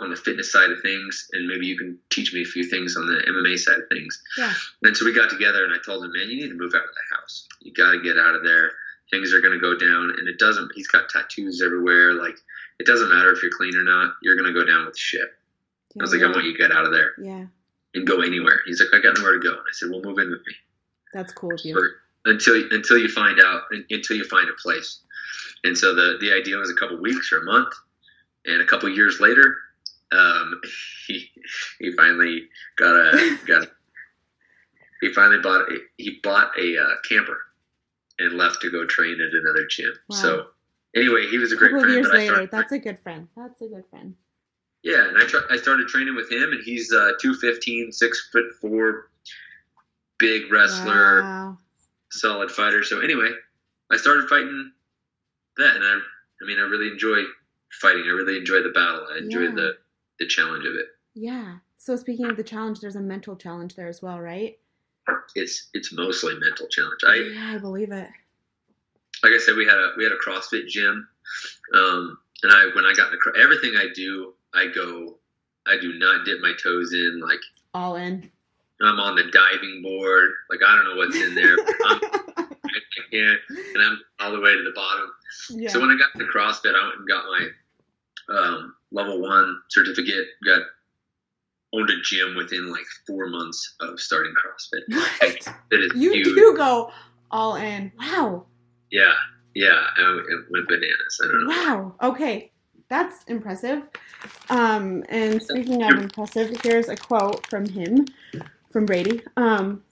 on 0.01 0.11
the 0.11 0.17
fitness 0.17 0.51
side 0.53 0.71
of 0.71 0.81
things 0.83 1.29
and 1.33 1.47
maybe 1.47 1.67
you 1.67 1.77
can 1.77 1.99
teach 2.11 2.33
me 2.33 2.41
a 2.43 2.45
few 2.45 2.65
things 2.65 2.97
on 2.97 3.07
the 3.07 3.23
mma 3.29 3.59
side 3.59 3.77
of 3.79 3.89
things. 3.91 4.21
Yeah. 4.39 4.53
and 4.83 4.97
so 4.97 5.05
we 5.05 5.13
got 5.13 5.29
together 5.31 5.65
and 5.65 5.75
i 5.75 5.79
told 5.85 6.05
him 6.05 6.13
man 6.13 6.29
you 6.29 6.37
need 6.41 6.49
to 6.49 6.55
move 6.57 6.75
out 6.75 6.83
of 6.85 6.91
the 6.95 7.17
house. 7.17 7.47
You 7.61 7.73
got 7.75 7.93
to 7.93 8.01
get 8.01 8.19
out 8.19 8.35
of 8.35 8.43
there. 8.43 8.73
Things 9.11 9.35
are 9.35 9.41
going 9.43 9.53
to 9.53 9.61
go 9.61 9.77
down 9.77 10.15
and 10.19 10.27
it 10.29 10.39
doesn't 10.39 10.71
he's 10.75 10.87
got 10.89 11.09
tattoos 11.11 11.61
everywhere. 11.63 12.15
Like 12.15 12.37
it 12.79 12.87
doesn't 12.87 13.11
matter 13.11 13.31
if 13.33 13.43
you're 13.43 13.51
clean 13.55 13.77
or 13.77 13.83
not 13.85 14.15
you're 14.23 14.37
going 14.37 14.53
to 14.53 14.59
go 14.59 14.65
down 14.65 14.87
with 14.87 14.97
shit. 14.97 15.29
I 15.99 16.03
was 16.03 16.15
like 16.15 16.23
i 16.23 16.27
want 16.33 16.45
you 16.45 16.53
to 16.53 16.59
get 16.59 16.73
out 16.73 16.87
of 16.87 16.93
there 16.93 17.13
Yeah. 17.21 17.45
and 17.95 18.07
go 18.07 18.23
anywhere. 18.23 18.61
He's 18.67 18.81
like 18.81 18.89
i 18.99 19.03
got 19.03 19.19
nowhere 19.19 19.39
to 19.39 19.41
go. 19.41 19.51
And 19.53 19.61
i 19.69 19.73
said 19.73 19.91
well 19.91 20.01
move 20.03 20.19
in 20.19 20.31
with 20.31 20.47
me. 20.47 20.55
That's 21.13 21.33
cool 21.35 21.53
of 21.53 21.61
you. 21.65 21.77
or 21.77 21.91
until 22.25 22.55
until 22.71 22.97
you 22.97 23.09
find 23.09 23.39
out 23.41 23.63
until 23.91 24.17
you 24.17 24.25
find 24.25 24.49
a 24.49 24.55
place. 24.63 25.01
And 25.65 25.77
so 25.77 25.95
the 25.95 26.19
the 26.21 26.33
idea 26.33 26.57
was 26.57 26.71
a 26.71 26.75
couple 26.75 27.01
weeks 27.01 27.33
or 27.33 27.39
a 27.39 27.45
month, 27.45 27.73
and 28.47 28.63
a 28.63 28.67
couple 28.67 28.89
years 28.89 29.21
later, 29.21 29.57
um, 30.13 30.61
he 31.07 31.31
he 31.79 31.93
finally 31.93 32.49
got 32.77 32.95
a 32.97 33.39
got 33.47 33.69
he 35.01 35.13
finally 35.13 35.39
bought 35.41 35.71
a, 35.71 35.79
he 35.97 36.19
bought 36.23 36.51
a 36.59 36.77
uh, 36.79 36.95
camper 37.09 37.39
and 38.19 38.35
left 38.37 38.61
to 38.63 38.71
go 38.71 38.85
train 38.87 39.15
at 39.21 39.33
another 39.35 39.67
gym. 39.69 39.93
Wow. 40.09 40.17
So 40.17 40.47
anyway, 40.95 41.27
he 41.31 41.39
was 41.39 41.53
a 41.53 41.55
A 41.55 41.59
great 41.59 41.73
of 41.75 41.81
friend. 41.81 41.95
years 41.95 42.09
later, 42.09 42.27
started, 42.35 42.51
that's 42.51 42.73
a 42.73 42.79
good 42.79 42.99
friend. 43.03 43.29
That's 43.37 43.61
a 43.63 43.67
good 43.69 43.85
friend. 43.91 44.15
yeah, 44.83 45.09
and 45.09 45.17
I 45.19 45.25
tr- 45.25 45.49
I 45.51 45.57
started 45.57 45.89
training 45.89 46.17
with 46.17 46.31
him, 46.31 46.53
and 46.53 46.63
he's 46.65 46.93
uh, 46.93 47.13
215, 47.21 47.93
six 47.93 48.29
foot 48.33 48.45
four, 48.61 49.11
big 50.19 50.51
wrestler. 50.53 51.23
Wow. 51.23 51.59
solid 52.11 52.51
fighter. 52.51 52.83
So 52.85 53.01
anyway, 53.01 53.31
I 53.91 53.97
started 53.97 54.29
fighting 54.29 54.73
that, 55.59 55.77
and 55.77 55.85
I, 55.85 55.99
I 56.43 56.47
mean, 56.47 56.59
I 56.59 56.63
really 56.63 56.89
enjoy 56.89 57.23
fighting. 57.81 58.05
I 58.07 58.11
really 58.13 58.39
enjoy 58.39 58.63
the 58.63 58.71
battle. 58.71 59.07
I 59.15 59.19
enjoy 59.19 59.41
Yeah. 59.43 59.55
the 59.55 59.73
the 60.19 60.27
challenge 60.27 60.67
of 60.67 60.75
it. 60.75 60.87
Yeah. 61.15 61.57
So 61.79 61.97
speaking 61.97 62.27
of 62.27 62.37
the 62.37 62.43
challenge, 62.45 62.81
there's 62.81 62.97
a 62.97 63.01
mental 63.01 63.37
challenge 63.37 63.75
there 63.75 63.89
as 63.89 64.03
well, 64.03 64.21
right? 64.21 64.59
It's 65.35 65.69
it's 65.75 65.93
mostly 65.93 66.35
mental 66.39 66.67
challenge. 66.69 67.01
I 67.07 67.15
yeah, 67.35 67.53
I 67.55 67.59
believe 67.59 67.91
it. 67.91 68.09
like 69.23 69.33
I 69.33 69.39
said, 69.39 69.57
we 69.57 69.65
had 69.65 69.79
a 69.79 69.93
we 69.97 70.05
had 70.05 70.13
a 70.13 70.17
CrossFit 70.19 70.69
gym, 70.69 71.09
um, 71.75 72.19
and 72.43 72.53
I 72.53 72.71
when 72.75 72.85
I 72.85 72.93
got 72.97 73.13
in 73.13 73.19
the 73.19 73.41
everything 73.41 73.75
I 73.77 73.87
do, 73.95 74.35
I 74.55 74.67
go, 74.75 75.19
I 75.67 75.79
do 75.81 75.95
not 75.99 76.25
dip 76.27 76.41
my 76.41 76.53
toes 76.63 76.93
in. 76.93 77.21
Like 77.21 77.41
All 77.75 77.97
in. 77.97 78.31
I'm 78.83 78.99
on 79.01 79.15
the 79.17 79.25
diving 79.31 79.83
board. 79.83 80.31
Like 80.51 80.61
I 80.67 80.75
don't 80.77 80.85
know 80.85 80.97
what's 80.97 81.17
in 81.17 81.35
there. 81.35 81.57
I'm, 82.75 83.11
can't, 83.11 83.41
and 83.75 83.83
I'm 83.83 83.99
all 84.21 84.33
the 84.33 84.41
way 84.41 84.53
to 84.55 84.63
the 84.63 84.73
bottom. 84.75 85.11
yeah. 85.51 85.71
So 85.71 85.81
when 85.81 85.91
I 85.91 85.99
got 85.99 86.15
into 86.15 86.31
CrossFit, 86.33 86.75
I 86.75 86.83
went 86.85 86.99
and 86.99 87.09
got 87.09 87.25
my 87.27 88.37
um, 88.37 88.75
level 88.93 89.21
one 89.21 89.61
certificate. 89.69 90.27
Got 90.45 90.63
owned 91.73 91.91
a 91.91 92.01
gym 92.03 92.35
within 92.37 92.71
like 92.71 92.87
four 93.07 93.29
months 93.29 93.77
of 93.81 94.01
starting 94.01 94.33
CrossFit. 94.35 94.97
what? 95.71 95.95
You 95.97 96.13
huge. 96.13 96.25
do 96.27 96.55
go 96.57 96.91
all 97.31 97.57
in. 97.57 97.93
Wow. 97.99 98.47
Yeah, 98.91 99.13
yeah. 99.55 99.85
I, 99.97 100.25
it 100.29 100.45
went 100.51 100.69
bananas. 100.69 101.21
I 101.23 101.27
don't 101.29 101.47
know. 101.47 101.49
Wow. 101.49 101.95
Okay. 102.11 102.53
That's 102.89 103.23
impressive. 103.25 103.85
Um, 104.51 105.05
and 105.09 105.41
speaking 105.41 105.85
of 105.85 105.93
impressive, 105.93 106.61
here's 106.65 106.89
a 106.89 106.97
quote 106.97 107.47
from 107.47 107.65
him, 107.65 108.05
from 108.73 108.85
Brady, 108.85 109.23
um, 109.37 109.85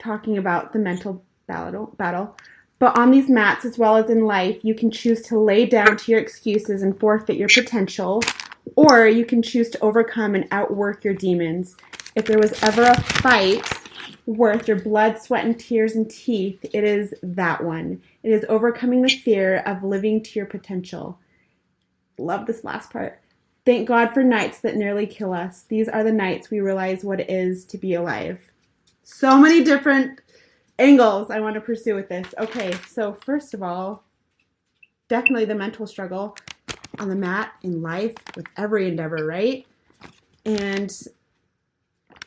talking 0.00 0.36
about 0.36 0.72
the 0.72 0.80
mental 0.80 1.24
battle. 1.46 1.94
battle. 1.96 2.36
But 2.78 2.98
on 2.98 3.12
these 3.12 3.28
mats, 3.28 3.64
as 3.64 3.78
well 3.78 3.96
as 3.96 4.10
in 4.10 4.24
life, 4.24 4.58
you 4.62 4.74
can 4.74 4.90
choose 4.90 5.22
to 5.22 5.38
lay 5.38 5.66
down 5.66 5.96
to 5.96 6.10
your 6.10 6.20
excuses 6.20 6.82
and 6.82 6.98
forfeit 6.98 7.36
your 7.36 7.48
potential, 7.48 8.22
or 8.74 9.06
you 9.06 9.24
can 9.24 9.40
choose 9.40 9.70
to 9.70 9.80
overcome 9.80 10.34
and 10.34 10.48
outwork 10.50 11.04
your 11.04 11.14
demons. 11.14 11.76
If 12.16 12.26
there 12.26 12.40
was 12.40 12.60
ever 12.62 12.82
a 12.82 13.00
fight 13.00 13.70
worth 14.26 14.66
your 14.66 14.80
blood, 14.80 15.20
sweat, 15.20 15.44
and 15.44 15.58
tears 15.58 15.94
and 15.94 16.10
teeth, 16.10 16.64
it 16.72 16.84
is 16.84 17.14
that 17.22 17.62
one. 17.62 18.02
It 18.22 18.32
is 18.32 18.44
overcoming 18.48 19.02
the 19.02 19.08
fear 19.08 19.58
of 19.58 19.82
living 19.82 20.22
to 20.22 20.38
your 20.38 20.46
potential. 20.46 21.18
Love 22.18 22.46
this 22.46 22.64
last 22.64 22.90
part. 22.90 23.20
Thank 23.64 23.86
God 23.86 24.12
for 24.12 24.24
nights 24.24 24.58
that 24.60 24.76
nearly 24.76 25.06
kill 25.06 25.32
us. 25.32 25.62
These 25.68 25.88
are 25.88 26.02
the 26.02 26.12
nights 26.12 26.50
we 26.50 26.60
realize 26.60 27.04
what 27.04 27.20
it 27.20 27.30
is 27.30 27.64
to 27.66 27.78
be 27.78 27.94
alive. 27.94 28.40
So 29.04 29.38
many 29.38 29.62
different 29.62 30.20
angles 30.82 31.30
I 31.30 31.40
want 31.40 31.54
to 31.54 31.60
pursue 31.60 31.94
with 31.94 32.08
this. 32.08 32.26
Okay, 32.38 32.72
so 32.88 33.14
first 33.24 33.54
of 33.54 33.62
all, 33.62 34.04
definitely 35.08 35.44
the 35.44 35.54
mental 35.54 35.86
struggle 35.86 36.36
on 36.98 37.08
the 37.08 37.14
mat 37.14 37.52
in 37.62 37.82
life 37.82 38.14
with 38.36 38.46
every 38.56 38.88
endeavor, 38.88 39.24
right? 39.24 39.66
And 40.44 40.92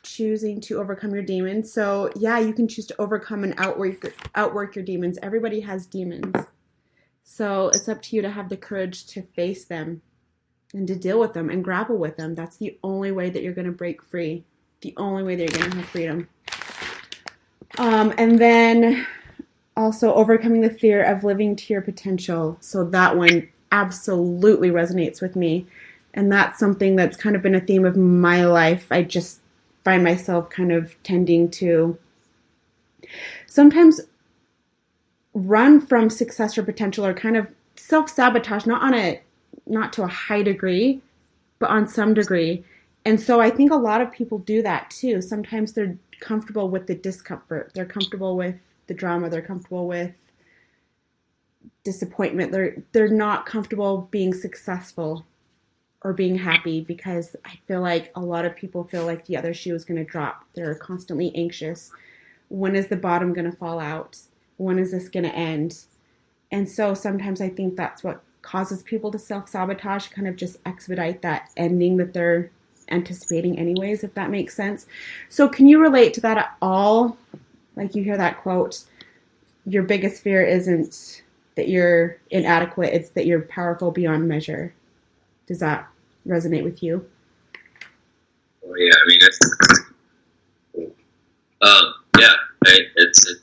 choosing 0.03 0.61
to 0.61 0.79
overcome 0.79 1.13
your 1.13 1.23
demons. 1.23 1.71
So, 1.71 2.09
yeah, 2.15 2.39
you 2.39 2.53
can 2.53 2.67
choose 2.67 2.85
to 2.87 3.01
overcome 3.01 3.43
and 3.43 3.53
outwork 3.57 4.13
outwork 4.35 4.75
your 4.75 4.85
demons. 4.85 5.19
Everybody 5.21 5.59
has 5.61 5.85
demons. 5.85 6.35
So, 7.23 7.69
it's 7.69 7.89
up 7.89 8.01
to 8.03 8.15
you 8.15 8.21
to 8.21 8.29
have 8.29 8.49
the 8.49 8.57
courage 8.57 9.05
to 9.07 9.21
face 9.21 9.65
them 9.65 10.01
and 10.73 10.87
to 10.87 10.95
deal 10.95 11.19
with 11.19 11.33
them 11.33 11.49
and 11.49 11.63
grapple 11.63 11.97
with 11.97 12.17
them. 12.17 12.35
That's 12.35 12.57
the 12.57 12.77
only 12.83 13.11
way 13.11 13.29
that 13.29 13.43
you're 13.43 13.53
going 13.53 13.65
to 13.65 13.71
break 13.71 14.01
free. 14.01 14.45
The 14.81 14.93
only 14.97 15.23
way 15.23 15.35
that 15.35 15.49
you're 15.49 15.59
going 15.59 15.71
to 15.71 15.77
have 15.77 15.89
freedom. 15.89 16.29
Um, 17.77 18.13
and 18.17 18.39
then 18.39 19.05
also 19.75 20.13
overcoming 20.13 20.61
the 20.61 20.69
fear 20.69 21.03
of 21.03 21.23
living 21.23 21.55
to 21.55 21.73
your 21.73 21.81
potential. 21.81 22.57
So 22.61 22.83
that 22.85 23.17
one 23.17 23.49
absolutely 23.71 24.69
resonates 24.69 25.21
with 25.21 25.35
me. 25.35 25.67
And 26.13 26.31
that's 26.31 26.59
something 26.59 26.95
that's 26.95 27.17
kind 27.17 27.35
of 27.35 27.41
been 27.41 27.55
a 27.55 27.59
theme 27.59 27.83
of 27.85 27.97
my 27.97 28.45
life. 28.45 28.87
I 28.89 29.03
just 29.03 29.41
find 29.83 30.03
myself 30.03 30.49
kind 30.49 30.71
of 30.71 30.95
tending 31.03 31.49
to 31.51 31.97
sometimes 33.45 34.01
run 35.33 35.79
from 35.81 36.09
success 36.09 36.57
or 36.57 36.63
potential 36.63 37.05
or 37.05 37.13
kind 37.13 37.35
of 37.35 37.49
self 37.75 38.09
sabotage, 38.09 38.65
not 38.65 38.81
on 38.81 38.93
a 38.93 39.21
not 39.67 39.91
to 39.93 40.03
a 40.03 40.07
high 40.07 40.41
degree, 40.41 41.01
but 41.59 41.69
on 41.69 41.87
some 41.87 42.13
degree. 42.13 42.63
And 43.05 43.21
so 43.21 43.39
I 43.39 43.51
think 43.51 43.71
a 43.71 43.75
lot 43.75 44.01
of 44.01 44.11
people 44.11 44.39
do 44.39 44.61
that 44.63 44.89
too. 44.89 45.21
Sometimes 45.21 45.73
they're 45.73 45.97
comfortable 46.19 46.69
with 46.69 46.87
the 46.87 46.95
discomfort. 46.95 47.71
They're 47.73 47.85
comfortable 47.85 48.35
with 48.35 48.55
the 48.87 48.95
drama. 48.95 49.29
They're 49.29 49.41
comfortable 49.41 49.87
with 49.87 50.13
disappointment. 51.83 52.51
They're 52.51 52.83
they're 52.91 53.07
not 53.07 53.45
comfortable 53.45 54.07
being 54.11 54.33
successful 54.33 55.25
or 56.01 56.13
being 56.13 56.37
happy 56.37 56.81
because 56.81 57.35
I 57.45 57.59
feel 57.67 57.81
like 57.81 58.11
a 58.15 58.21
lot 58.21 58.45
of 58.45 58.55
people 58.55 58.83
feel 58.83 59.05
like 59.05 59.25
the 59.25 59.37
other 59.37 59.53
shoe 59.53 59.73
is 59.73 59.85
going 59.85 60.03
to 60.03 60.11
drop. 60.11 60.45
They're 60.53 60.75
constantly 60.75 61.31
anxious. 61.35 61.91
When 62.49 62.75
is 62.75 62.87
the 62.87 62.95
bottom 62.95 63.33
going 63.33 63.49
to 63.49 63.57
fall 63.57 63.79
out? 63.79 64.17
When 64.57 64.77
is 64.77 64.91
this 64.91 65.09
going 65.09 65.23
to 65.23 65.35
end? 65.35 65.79
And 66.51 66.69
so 66.69 66.93
sometimes 66.93 67.41
I 67.41 67.49
think 67.49 67.75
that's 67.75 68.03
what 68.03 68.21
causes 68.43 68.83
people 68.83 69.11
to 69.11 69.19
self 69.19 69.49
sabotage, 69.49 70.09
kind 70.09 70.27
of 70.27 70.35
just 70.35 70.57
expedite 70.65 71.21
that 71.23 71.49
ending 71.57 71.97
that 71.97 72.13
they're 72.13 72.51
anticipating, 72.89 73.58
anyways, 73.58 74.04
if 74.04 74.13
that 74.13 74.30
makes 74.30 74.56
sense. 74.56 74.86
So, 75.30 75.48
can 75.48 75.67
you 75.67 75.80
relate 75.80 76.13
to 76.15 76.21
that 76.21 76.38
at 76.38 76.56
all? 76.62 77.17
Like, 77.76 77.95
you 77.95 78.04
hear 78.04 78.17
that 78.17 78.41
quote, 78.41 78.84
your 79.65 79.84
biggest 79.84 80.24
fear 80.24 80.43
isn't 80.43 81.24
that 81.56 81.69
you're 81.69 82.17
inadequate, 82.32 82.93
it's 82.93 83.10
that 83.12 83.26
you're 83.26 83.41
powerful 83.41 83.91
beyond 83.91 84.28
measure. 84.28 84.74
Does 85.48 85.60
that 85.60 85.88
resonate 86.28 86.63
with 86.63 86.82
you? 86.82 87.06
Well, 88.62 88.74
oh, 88.74 88.76
yeah, 88.78 88.93
I 88.93 89.08
mean, 89.08 89.19
it's, 89.21 89.39
um, 91.62 91.93
yeah, 92.19 92.34
right? 92.65 92.82
it's, 92.95 93.30
it's, 93.30 93.41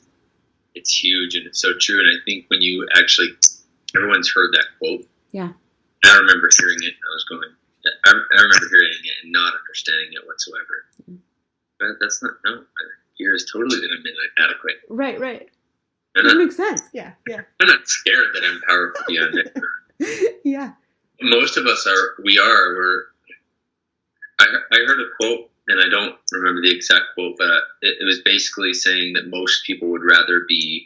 it's 0.75 1.03
huge 1.03 1.35
and 1.35 1.45
it's 1.47 1.61
so 1.61 1.69
true. 1.79 1.99
And 1.99 2.09
I 2.09 2.23
think 2.25 2.45
when 2.49 2.61
you 2.61 2.87
actually 2.95 3.29
everyone's 3.95 4.31
heard 4.33 4.53
that 4.53 4.65
quote. 4.79 5.05
Yeah. 5.31 5.49
I 6.05 6.17
remember 6.17 6.49
hearing 6.59 6.77
it. 6.81 6.93
I 6.93 7.09
was 7.13 7.25
going. 7.29 7.49
I, 8.05 8.11
I 8.11 8.41
remember 8.41 8.67
hearing 8.69 9.03
it 9.03 9.23
and 9.23 9.31
not 9.31 9.53
understanding 9.53 10.09
it 10.13 10.25
whatsoever. 10.25 11.21
But 11.79 11.99
that's 11.99 12.21
not 12.23 12.33
no. 12.45 12.63
Fear 13.17 13.35
is 13.35 13.49
totally 13.51 13.77
inadequate. 14.37 14.75
Right. 14.89 15.19
Right. 15.19 15.49
And 16.15 16.29
that 16.29 16.37
makes 16.37 16.55
sense. 16.55 16.81
Yeah. 16.93 17.13
Yeah. 17.27 17.41
I'm 17.59 17.67
not 17.67 17.87
scared 17.87 18.27
that 18.33 18.43
I'm 18.43 18.61
powerful 18.67 19.03
beyond 19.07 19.35
it. 19.37 20.39
yeah. 20.43 20.73
Most 21.21 21.57
of 21.57 21.65
us 21.65 21.85
are. 21.87 22.23
We 22.23 22.39
are. 22.39 22.75
We're. 22.75 23.03
I 24.39 24.45
I 24.71 24.77
heard 24.85 24.99
a 24.99 25.09
quote 25.19 25.49
and 25.67 25.79
I 25.79 25.89
don't 25.89 26.15
remember 26.31 26.61
the 26.61 26.75
exact 26.75 27.05
quote, 27.15 27.35
but 27.37 27.47
it, 27.81 27.97
it 28.01 28.05
was 28.05 28.21
basically 28.25 28.73
saying 28.73 29.13
that 29.13 29.27
most 29.27 29.65
people 29.65 29.89
would 29.89 30.03
rather 30.03 30.41
be 30.47 30.85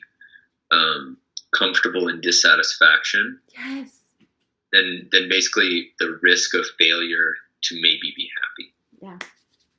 um, 0.71 1.17
comfortable 1.51 2.07
in 2.07 2.21
dissatisfaction 2.21 3.39
yes 3.53 3.96
then 4.71 5.09
then 5.11 5.29
basically 5.29 5.91
the 5.99 6.19
risk 6.21 6.53
of 6.53 6.65
failure 6.79 7.35
to 7.63 7.75
maybe 7.75 8.13
be 8.15 8.29
happy. 8.41 8.73
Yeah. 9.01 9.17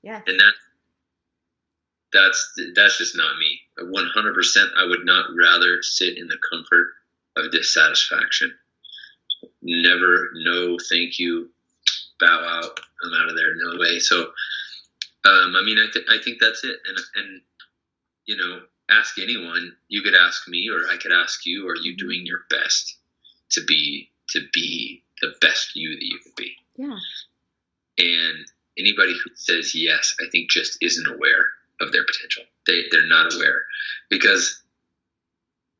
Yeah 0.03 0.21
and 0.27 0.41
that 0.41 0.53
that's 2.13 2.53
that's 2.75 2.99
just 2.99 3.17
not 3.17 3.39
me. 3.39 3.61
100% 3.79 4.67
i 4.77 4.87
would 4.87 5.05
not 5.05 5.27
rather 5.39 5.83
sit 5.83 6.17
in 6.17 6.27
the 6.27 6.39
comfort 6.51 6.89
of 7.37 7.53
dissatisfaction. 7.53 8.53
Never 9.63 10.31
no 10.35 10.79
thank 10.91 11.19
you 11.19 11.51
bow 12.19 12.61
out 12.63 12.81
i'm 13.05 13.15
out 13.15 13.29
of 13.29 13.37
there 13.37 13.55
no 13.57 13.79
way. 13.79 13.99
So 13.99 14.21
um, 15.25 15.55
i 15.57 15.63
mean 15.65 15.79
I, 15.79 15.91
th- 15.93 16.07
I 16.11 16.19
think 16.23 16.39
that's 16.41 16.65
it. 16.65 16.77
And 16.87 16.99
and 17.17 17.41
you 18.27 18.37
know 18.37 18.61
ask 18.91 19.19
anyone. 19.19 19.73
You 19.89 20.03
could 20.03 20.15
ask 20.15 20.49
me, 20.49 20.69
or 20.71 20.91
I 20.91 20.97
could 20.97 21.13
ask 21.13 21.45
you. 21.47 21.69
Are 21.69 21.77
you 21.77 21.97
doing 21.97 22.25
your 22.25 22.41
best 22.51 22.97
to 23.51 23.65
be 23.65 24.11
to 24.31 24.41
be 24.53 25.03
the 25.21 25.35
best 25.41 25.75
you 25.75 25.91
that 25.91 26.05
you 26.05 26.19
can 26.23 26.33
be? 26.37 26.55
Yeah. 26.77 26.99
And 27.99 28.47
anybody 28.79 29.13
who 29.13 29.31
says 29.35 29.75
yes, 29.75 30.15
I 30.21 30.25
think 30.31 30.51
just 30.51 30.79
isn't 30.81 31.09
aware 31.09 31.45
of 31.81 31.93
their 31.93 32.05
potential. 32.05 32.45
They 32.67 32.85
they're 32.91 33.07
not 33.07 33.35
aware 33.35 33.63
because, 34.11 34.63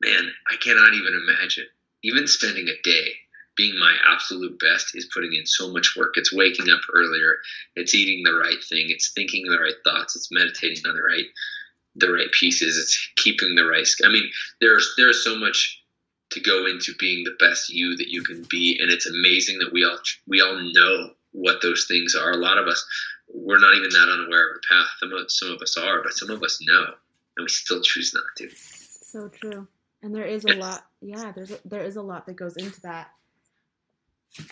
man, 0.01 0.31
I 0.51 0.55
cannot 0.57 0.93
even 0.93 1.21
imagine 1.27 1.65
even 2.03 2.27
spending 2.27 2.67
a 2.67 2.81
day 2.83 3.11
being 3.55 3.77
my 3.77 3.93
absolute 4.07 4.57
best 4.59 4.95
is 4.95 5.09
putting 5.13 5.33
in 5.33 5.45
so 5.45 5.71
much 5.73 5.95
work. 5.97 6.13
It's 6.15 6.33
waking 6.33 6.69
up 6.69 6.79
earlier. 6.93 7.35
It's 7.75 7.93
eating 7.93 8.23
the 8.23 8.33
right 8.33 8.63
thing. 8.69 8.85
It's 8.87 9.11
thinking 9.11 9.43
the 9.43 9.59
right 9.59 9.73
thoughts. 9.83 10.15
It's 10.15 10.31
meditating 10.31 10.85
on 10.87 10.95
the 10.95 11.03
right 11.03 11.25
the 11.95 12.11
right 12.11 12.31
pieces. 12.31 12.77
It's 12.77 13.11
keeping 13.17 13.55
the 13.55 13.65
right. 13.65 13.87
I 14.05 14.09
mean, 14.09 14.29
there's 14.61 14.93
there's 14.97 15.23
so 15.23 15.37
much 15.37 15.78
to 16.31 16.39
go 16.39 16.65
into 16.65 16.93
being 16.99 17.23
the 17.23 17.35
best 17.39 17.69
you 17.69 17.95
that 17.97 18.09
you 18.09 18.23
can 18.23 18.45
be, 18.49 18.77
and 18.81 18.91
it's 18.91 19.07
amazing 19.07 19.59
that 19.59 19.73
we 19.73 19.85
all 19.85 19.97
we 20.27 20.41
all 20.41 20.59
know 20.73 21.11
what 21.31 21.61
those 21.61 21.85
things 21.87 22.15
are. 22.15 22.31
A 22.31 22.37
lot 22.37 22.57
of 22.57 22.67
us 22.67 22.85
we're 23.31 23.59
not 23.59 23.75
even 23.75 23.89
that 23.89 24.09
unaware 24.09 24.49
of 24.49 24.55
the 24.55 24.67
path. 24.67 24.87
Some 24.99 25.13
of, 25.13 25.31
some 25.31 25.51
of 25.51 25.61
us 25.61 25.77
are, 25.77 26.01
but 26.01 26.13
some 26.13 26.31
of 26.31 26.41
us 26.41 26.59
know, 26.61 26.85
and 27.37 27.43
we 27.43 27.49
still 27.49 27.81
choose 27.81 28.13
not 28.13 28.23
to. 28.37 28.49
So 28.55 29.29
true, 29.29 29.67
and 30.01 30.13
there 30.13 30.25
is 30.25 30.45
a 30.45 30.55
lot. 30.55 30.85
Yeah, 31.01 31.31
there's 31.31 31.51
a, 31.51 31.59
there 31.65 31.83
is 31.83 31.95
a 31.95 32.01
lot 32.01 32.25
that 32.25 32.35
goes 32.35 32.57
into 32.57 32.81
that, 32.81 33.11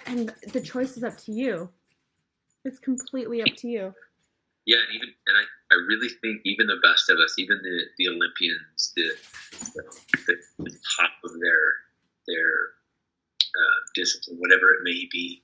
and 0.06 0.34
the 0.52 0.62
choice 0.62 0.98
is 0.98 1.04
up 1.04 1.18
to 1.20 1.32
you. 1.32 1.70
It's 2.66 2.80
completely 2.80 3.42
up 3.42 3.56
to 3.58 3.68
you 3.68 3.94
yeah, 4.68 4.84
and 4.84 4.92
even 4.94 5.10
and 5.26 5.36
I, 5.40 5.44
I 5.72 5.76
really 5.88 6.10
think 6.10 6.42
even 6.46 6.68
the 6.68 6.80
best 6.82 7.10
of 7.10 7.18
us, 7.18 7.36
even 7.38 7.60
the, 7.62 7.82
the 7.98 8.08
Olympians, 8.08 8.94
the, 8.96 9.10
the, 9.76 10.38
the 10.60 10.70
top 10.70 11.12
of 11.26 11.32
their 11.40 11.62
their 12.28 12.54
uh, 13.56 13.80
discipline, 13.96 14.38
whatever 14.38 14.72
it 14.74 14.84
may 14.84 15.08
be, 15.12 15.42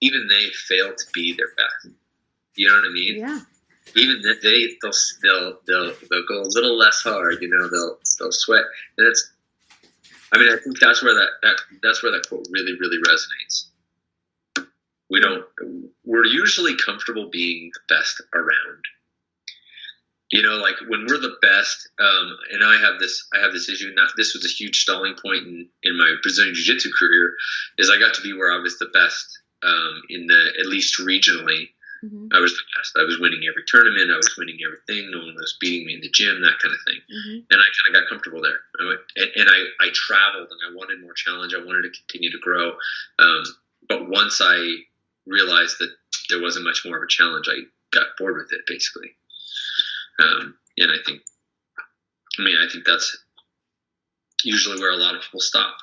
even 0.00 0.28
they 0.28 0.48
fail 0.50 0.94
to 0.94 1.04
be 1.12 1.34
their 1.34 1.50
best. 1.56 1.94
You 2.54 2.68
know 2.68 2.74
what 2.74 2.90
I 2.90 2.92
mean? 2.92 3.18
Yeah. 3.18 3.40
Even 3.94 4.22
that 4.22 4.42
they 4.42 4.76
they'll 4.82 4.92
they'll 5.22 5.58
they'll 5.66 5.94
they'll 6.10 6.26
go 6.26 6.42
a 6.42 6.50
little 6.50 6.76
less 6.76 7.02
hard. 7.02 7.38
You 7.40 7.48
know, 7.48 7.68
they'll 7.68 7.98
they'll 8.18 8.32
sweat, 8.32 8.64
and 8.98 9.06
that's. 9.06 9.32
I 10.32 10.38
mean, 10.38 10.52
I 10.52 10.56
think 10.56 10.80
that's 10.80 11.04
where 11.04 11.14
that, 11.14 11.28
that 11.42 11.56
that's 11.84 12.02
where 12.02 12.10
that 12.10 12.28
quote 12.28 12.48
really 12.50 12.76
really 12.80 12.98
resonates 13.06 13.66
we 15.08 15.20
don't 15.20 15.44
we're 16.04 16.24
usually 16.24 16.74
comfortable 16.76 17.28
being 17.30 17.70
the 17.74 17.94
best 17.94 18.20
around 18.34 18.84
you 20.30 20.42
know 20.42 20.56
like 20.56 20.74
when 20.88 21.06
we're 21.08 21.20
the 21.20 21.36
best 21.42 21.88
um, 22.00 22.36
and 22.52 22.64
i 22.64 22.76
have 22.76 22.98
this 22.98 23.26
i 23.34 23.38
have 23.38 23.52
this 23.52 23.68
issue 23.68 23.92
not 23.94 24.10
this 24.16 24.34
was 24.34 24.44
a 24.44 24.48
huge 24.48 24.80
stalling 24.80 25.14
point 25.14 25.46
in, 25.46 25.68
in 25.82 25.96
my 25.96 26.14
brazilian 26.22 26.54
jiu-jitsu 26.54 26.90
career 26.98 27.34
is 27.78 27.90
i 27.90 27.98
got 27.98 28.14
to 28.14 28.22
be 28.22 28.32
where 28.32 28.52
i 28.52 28.58
was 28.58 28.78
the 28.78 28.90
best 28.92 29.40
um, 29.62 30.02
in 30.10 30.26
the 30.26 30.52
at 30.60 30.66
least 30.66 31.00
regionally. 31.00 31.70
Mm-hmm. 32.04 32.28
i 32.32 32.38
was 32.38 32.52
the 32.52 32.62
best. 32.76 32.92
I 33.00 33.04
was 33.04 33.18
winning 33.18 33.48
every 33.48 33.64
tournament. 33.66 34.12
I 34.12 34.20
was 34.20 34.36
winning 34.36 34.58
everything. 34.60 35.10
No 35.10 35.24
one 35.24 35.34
was 35.34 35.56
beating 35.58 35.86
me 35.86 35.94
in 35.94 36.02
the 36.02 36.10
gym 36.12 36.42
that 36.42 36.60
kind 36.60 36.74
of 36.74 36.80
thing. 36.86 37.00
Mm-hmm. 37.08 37.38
and 37.50 37.58
i 37.58 37.68
kind 37.72 37.88
of 37.88 37.94
got 37.96 38.08
comfortable 38.08 38.42
there. 38.42 38.60
And, 39.16 39.30
and 39.34 39.48
I, 39.48 39.86
I 39.86 39.88
traveled 39.94 40.48
and 40.50 40.60
i 40.68 40.76
wanted 40.76 41.00
more 41.00 41.14
challenge. 41.14 41.54
I 41.54 41.64
wanted 41.64 41.88
to 41.88 41.98
continue 41.98 42.30
to 42.30 42.38
grow. 42.38 42.76
Um, 43.18 43.42
but 43.88 44.10
once 44.10 44.40
i 44.44 44.60
realized 45.26 45.76
that 45.80 45.90
there 46.28 46.42
wasn't 46.42 46.66
much 46.66 46.82
more 46.84 46.98
of 46.98 47.02
a 47.02 47.08
challenge, 47.08 47.46
I 47.48 47.64
got 47.90 48.14
bored 48.18 48.36
with 48.36 48.52
it 48.52 48.60
basically. 48.66 49.16
Um, 50.18 50.56
and 50.78 50.90
I 50.90 50.96
think, 51.04 51.22
I 52.38 52.42
mean, 52.42 52.56
I 52.56 52.68
think 52.70 52.84
that's 52.84 53.16
usually 54.44 54.80
where 54.80 54.92
a 54.92 54.96
lot 54.96 55.14
of 55.14 55.22
people 55.22 55.40
stop. 55.40 55.76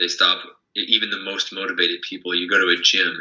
They 0.00 0.08
stop, 0.08 0.42
even 0.74 1.10
the 1.10 1.22
most 1.24 1.52
motivated 1.52 2.00
people. 2.02 2.34
You 2.34 2.48
go 2.48 2.58
to 2.58 2.68
a 2.68 2.82
gym, 2.82 3.20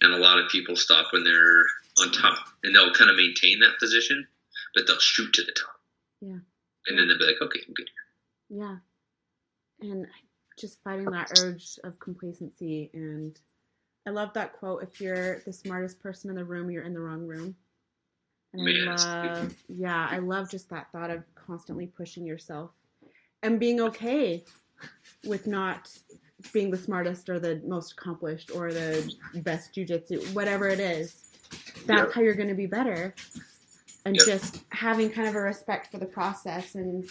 and 0.00 0.14
a 0.14 0.18
lot 0.18 0.38
of 0.38 0.50
people 0.50 0.76
stop 0.76 1.12
when 1.12 1.24
they're 1.24 1.64
on 1.98 2.12
top, 2.12 2.38
and 2.62 2.74
they'll 2.74 2.92
kind 2.92 3.10
of 3.10 3.16
maintain 3.16 3.60
that 3.60 3.78
position, 3.78 4.26
but 4.74 4.86
they'll 4.86 4.98
shoot 4.98 5.32
to 5.34 5.42
the 5.42 5.52
top. 5.52 5.80
Yeah. 6.20 6.38
And 6.86 6.98
then 6.98 7.08
they'll 7.08 7.18
be 7.18 7.26
like, 7.26 7.42
okay, 7.42 7.60
I'm 7.66 7.74
good 7.74 7.88
here. 7.88 8.60
Yeah. 8.60 8.76
And 9.80 10.06
just 10.58 10.82
fighting 10.84 11.10
that 11.10 11.40
urge 11.40 11.78
of 11.82 11.98
complacency 11.98 12.90
and 12.94 13.38
I 14.06 14.10
love 14.10 14.34
that 14.34 14.52
quote. 14.52 14.82
If 14.82 15.00
you're 15.00 15.40
the 15.40 15.52
smartest 15.52 16.00
person 16.00 16.30
in 16.30 16.36
the 16.36 16.44
room, 16.44 16.70
you're 16.70 16.84
in 16.84 16.92
the 16.92 17.00
wrong 17.00 17.26
room. 17.26 17.56
And 18.54 18.68
I 18.68 18.72
love, 19.40 19.54
yeah, 19.68 20.08
I 20.10 20.18
love 20.18 20.50
just 20.50 20.70
that 20.70 20.90
thought 20.92 21.10
of 21.10 21.24
constantly 21.34 21.86
pushing 21.86 22.24
yourself 22.26 22.70
and 23.42 23.60
being 23.60 23.80
okay 23.80 24.44
with 25.24 25.46
not 25.46 25.90
being 26.52 26.70
the 26.70 26.76
smartest 26.78 27.28
or 27.28 27.38
the 27.40 27.60
most 27.66 27.92
accomplished 27.92 28.50
or 28.54 28.72
the 28.72 29.12
best 29.36 29.74
jujitsu, 29.74 30.34
whatever 30.34 30.68
it 30.68 30.80
is. 30.80 31.24
That's 31.86 32.14
how 32.14 32.22
you're 32.22 32.34
going 32.34 32.48
to 32.48 32.54
be 32.54 32.66
better. 32.66 33.14
and 34.06 34.16
Yep. 34.16 34.24
just 34.26 34.64
having 34.70 35.10
kind 35.10 35.28
of 35.28 35.34
a 35.34 35.40
respect 35.40 35.90
for 35.90 35.98
the 35.98 36.06
process 36.06 36.74
and 36.74 37.08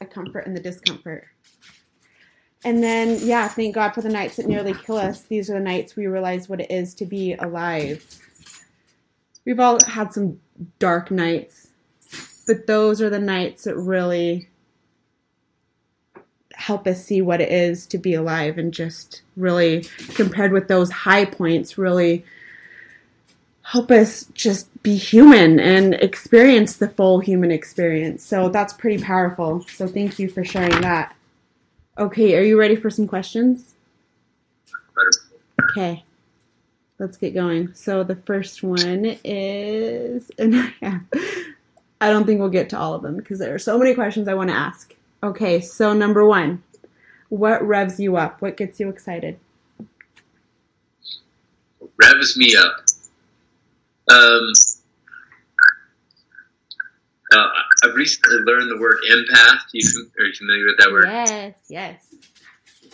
a 0.00 0.06
comfort 0.06 0.46
in 0.46 0.54
the 0.54 0.60
discomfort. 0.60 1.26
And 2.64 2.82
then, 2.82 3.18
yeah, 3.22 3.48
thank 3.48 3.74
God 3.74 3.92
for 3.92 4.00
the 4.00 4.08
nights 4.08 4.36
that 4.36 4.46
nearly 4.46 4.72
kill 4.74 4.96
us. 4.96 5.22
These 5.22 5.50
are 5.50 5.54
the 5.54 5.60
nights 5.60 5.96
we 5.96 6.06
realize 6.06 6.48
what 6.48 6.60
it 6.62 6.70
is 6.70 6.94
to 6.96 7.06
be 7.06 7.34
alive. 7.34 8.02
We've 9.44 9.60
all 9.60 9.82
had 9.84 10.12
some 10.12 10.40
dark 10.78 11.10
nights, 11.10 11.68
but 12.46 12.66
those 12.66 13.02
are 13.02 13.10
the 13.10 13.18
nights 13.18 13.64
that 13.64 13.76
really 13.76 14.48
help 16.54 16.86
us 16.86 17.04
see 17.04 17.20
what 17.20 17.40
it 17.40 17.52
is 17.52 17.86
to 17.86 17.98
be 17.98 18.14
alive 18.14 18.56
and 18.58 18.72
just 18.72 19.22
really 19.36 19.84
compared 20.14 20.52
with 20.52 20.68
those 20.68 20.90
high 20.90 21.24
points 21.24 21.76
really 21.76 22.24
help 23.62 23.90
us 23.90 24.26
just 24.34 24.68
be 24.82 24.96
human 24.96 25.58
and 25.58 25.94
experience 25.94 26.76
the 26.76 26.88
full 26.88 27.18
human 27.18 27.50
experience. 27.50 28.22
So 28.22 28.48
that's 28.48 28.72
pretty 28.72 29.02
powerful. 29.02 29.62
So 29.68 29.86
thank 29.88 30.18
you 30.18 30.28
for 30.28 30.44
sharing 30.44 30.80
that. 30.82 31.14
Okay 31.98 32.36
are 32.36 32.42
you 32.42 32.58
ready 32.58 32.76
for 32.76 32.90
some 32.90 33.06
questions? 33.06 33.74
Okay 35.70 36.04
let's 36.98 37.16
get 37.16 37.34
going 37.34 37.72
so 37.74 38.02
the 38.04 38.16
first 38.16 38.62
one 38.62 39.16
is 39.24 40.30
and 40.38 40.72
i 42.00 42.10
don't 42.10 42.24
think 42.24 42.40
we'll 42.40 42.48
get 42.48 42.70
to 42.70 42.78
all 42.78 42.94
of 42.94 43.02
them 43.02 43.16
because 43.16 43.38
there 43.38 43.54
are 43.54 43.58
so 43.58 43.78
many 43.78 43.94
questions 43.94 44.28
i 44.28 44.34
want 44.34 44.48
to 44.50 44.56
ask 44.56 44.94
Okay, 45.24 45.62
so 45.62 45.94
number 45.94 46.26
one, 46.26 46.62
what 47.30 47.66
revs 47.66 47.98
you 47.98 48.18
up? 48.18 48.42
What 48.42 48.58
gets 48.58 48.78
you 48.78 48.90
excited? 48.90 49.38
Revs 51.96 52.36
me 52.36 52.54
up. 52.54 52.76
Um, 54.12 54.52
uh, 57.32 57.48
I've 57.84 57.94
recently 57.94 58.36
learned 58.40 58.70
the 58.70 58.78
word 58.78 58.98
empath. 59.10 59.60
You 59.72 60.10
are 60.18 60.26
you 60.26 60.34
familiar 60.34 60.66
with 60.66 60.76
that 60.76 60.92
word? 60.92 61.06
Yes, 61.06 61.54
yes. 61.70 62.13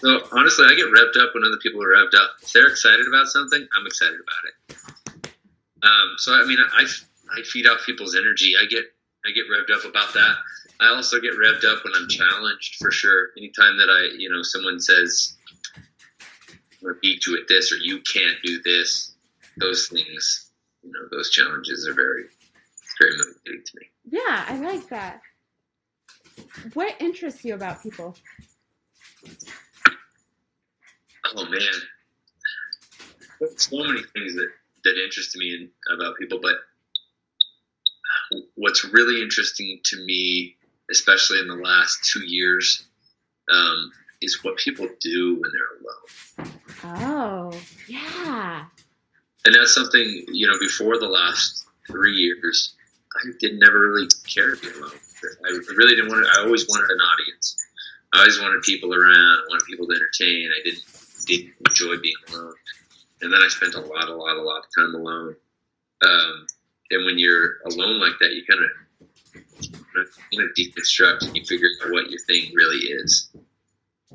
So 0.01 0.26
honestly, 0.32 0.66
I 0.66 0.74
get 0.74 0.86
revved 0.86 1.22
up 1.22 1.34
when 1.34 1.44
other 1.44 1.59
people 1.62 1.82
are 1.82 1.88
revved 1.88 2.14
up. 2.14 2.30
If 2.42 2.53
they're 2.53 2.68
excited 2.68 3.07
about 3.07 3.26
something, 3.26 3.66
I'm 3.78 3.86
excited 3.86 4.16
about 4.16 4.44
it. 4.48 4.76
Um, 5.82 6.14
so 6.16 6.32
I 6.34 6.46
mean, 6.46 6.59
I, 6.72 6.86
I 7.30 7.42
feed 7.42 7.66
off 7.66 7.84
people's 7.84 8.16
energy. 8.16 8.55
I 8.61 8.66
get 8.66 8.84
I 9.26 9.32
get 9.32 9.44
revved 9.51 9.76
up 9.76 9.84
about 9.84 10.14
that. 10.14 10.36
I 10.80 10.88
also 10.94 11.20
get 11.20 11.34
revved 11.34 11.64
up 11.64 11.84
when 11.84 11.92
I'm 11.94 12.09
challenged 12.09 12.76
for 12.76 12.90
sure. 12.90 13.28
Anytime 13.36 13.76
that 13.76 13.90
I, 13.90 14.16
you 14.16 14.30
know, 14.30 14.42
someone 14.42 14.80
says, 14.80 15.36
"I'm 15.76 15.82
gonna 16.82 16.94
beat 17.03 17.26
you 17.26 17.36
at 17.36 17.46
this" 17.48 17.70
or 17.70 17.76
"You 17.76 18.01
can't 18.01 18.38
do 18.42 18.62
this," 18.62 19.14
those 19.59 19.88
things, 19.88 20.51
you 20.82 20.90
know, 20.90 21.09
those 21.11 21.30
challenges 21.30 21.86
are 21.86 21.92
very, 21.94 22.24
very 22.98 23.12
motivating 23.18 23.62
to 23.66 23.78
me. 23.78 23.90
Yeah, 24.11 24.44
I 24.48 24.57
like 24.57 24.88
that. 24.88 25.20
What 26.72 26.96
interests 27.01 27.44
you 27.44 27.55
about 27.55 27.82
people? 27.82 28.16
Oh 31.36 31.44
man, 31.46 31.60
so 33.56 33.76
many 33.78 34.02
things 34.14 34.34
that 34.34 34.48
that 34.84 35.02
interest 35.02 35.36
me 35.36 35.54
in, 35.54 35.70
about 35.94 36.16
people, 36.16 36.38
but 36.40 36.56
what's 38.54 38.84
really 38.84 39.20
interesting 39.22 39.80
to 39.84 40.04
me, 40.04 40.56
especially 40.90 41.38
in 41.40 41.48
the 41.48 41.54
last 41.54 42.04
two 42.04 42.20
years, 42.20 42.86
um, 43.52 43.92
is 44.22 44.42
what 44.42 44.56
people 44.56 44.88
do 45.00 45.40
when 45.40 45.50
they're 45.52 45.76
alone. 45.80 46.52
Oh, 46.84 47.52
yeah. 47.88 48.64
And 49.44 49.54
that's 49.54 49.74
something 49.74 50.24
you 50.28 50.46
know. 50.46 50.58
Before 50.58 50.98
the 50.98 51.08
last 51.08 51.64
three 51.86 52.12
years, 52.12 52.74
I 53.16 53.30
did 53.38 53.58
never 53.58 53.90
really 53.90 54.08
care 54.32 54.54
to 54.54 54.60
be 54.60 54.68
alone. 54.78 54.92
I 55.44 55.48
really 55.76 55.94
didn't 55.94 56.10
want. 56.10 56.24
To, 56.24 56.40
I 56.40 56.44
always 56.44 56.68
wanted 56.68 56.90
an 56.90 57.00
audience. 57.00 57.56
I 58.12 58.18
always 58.20 58.40
wanted 58.40 58.62
people 58.62 58.94
around. 58.94 59.14
I 59.14 59.42
wanted 59.48 59.64
people 59.66 59.86
to 59.86 59.94
entertain. 59.94 60.50
I 60.50 60.62
didn't 60.62 60.84
didn't 61.36 61.54
enjoy 61.68 61.96
being 62.02 62.14
alone. 62.28 62.54
And 63.22 63.32
then 63.32 63.40
I 63.42 63.48
spent 63.48 63.74
a 63.74 63.80
lot, 63.80 64.08
a 64.08 64.14
lot, 64.14 64.36
a 64.36 64.42
lot 64.42 64.64
of 64.64 64.64
time 64.76 64.94
alone. 64.94 65.36
Um, 66.02 66.46
and 66.90 67.04
when 67.04 67.18
you're 67.18 67.58
alone 67.66 68.00
like 68.00 68.14
that, 68.20 68.32
you 68.32 68.44
kind 68.48 68.64
of 68.64 68.70
kind 70.32 70.48
of 70.48 70.54
deconstruct 70.56 71.26
and 71.26 71.36
you 71.36 71.44
figure 71.44 71.68
out 71.84 71.92
what 71.92 72.10
your 72.10 72.18
thing 72.20 72.50
really 72.54 72.78
is. 72.78 73.30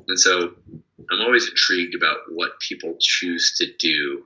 And 0.08 0.18
so 0.18 0.54
I'm 1.10 1.20
always 1.20 1.48
intrigued 1.48 1.94
about 1.94 2.18
what 2.30 2.58
people 2.60 2.96
choose 3.00 3.56
to 3.58 3.66
do 3.78 4.24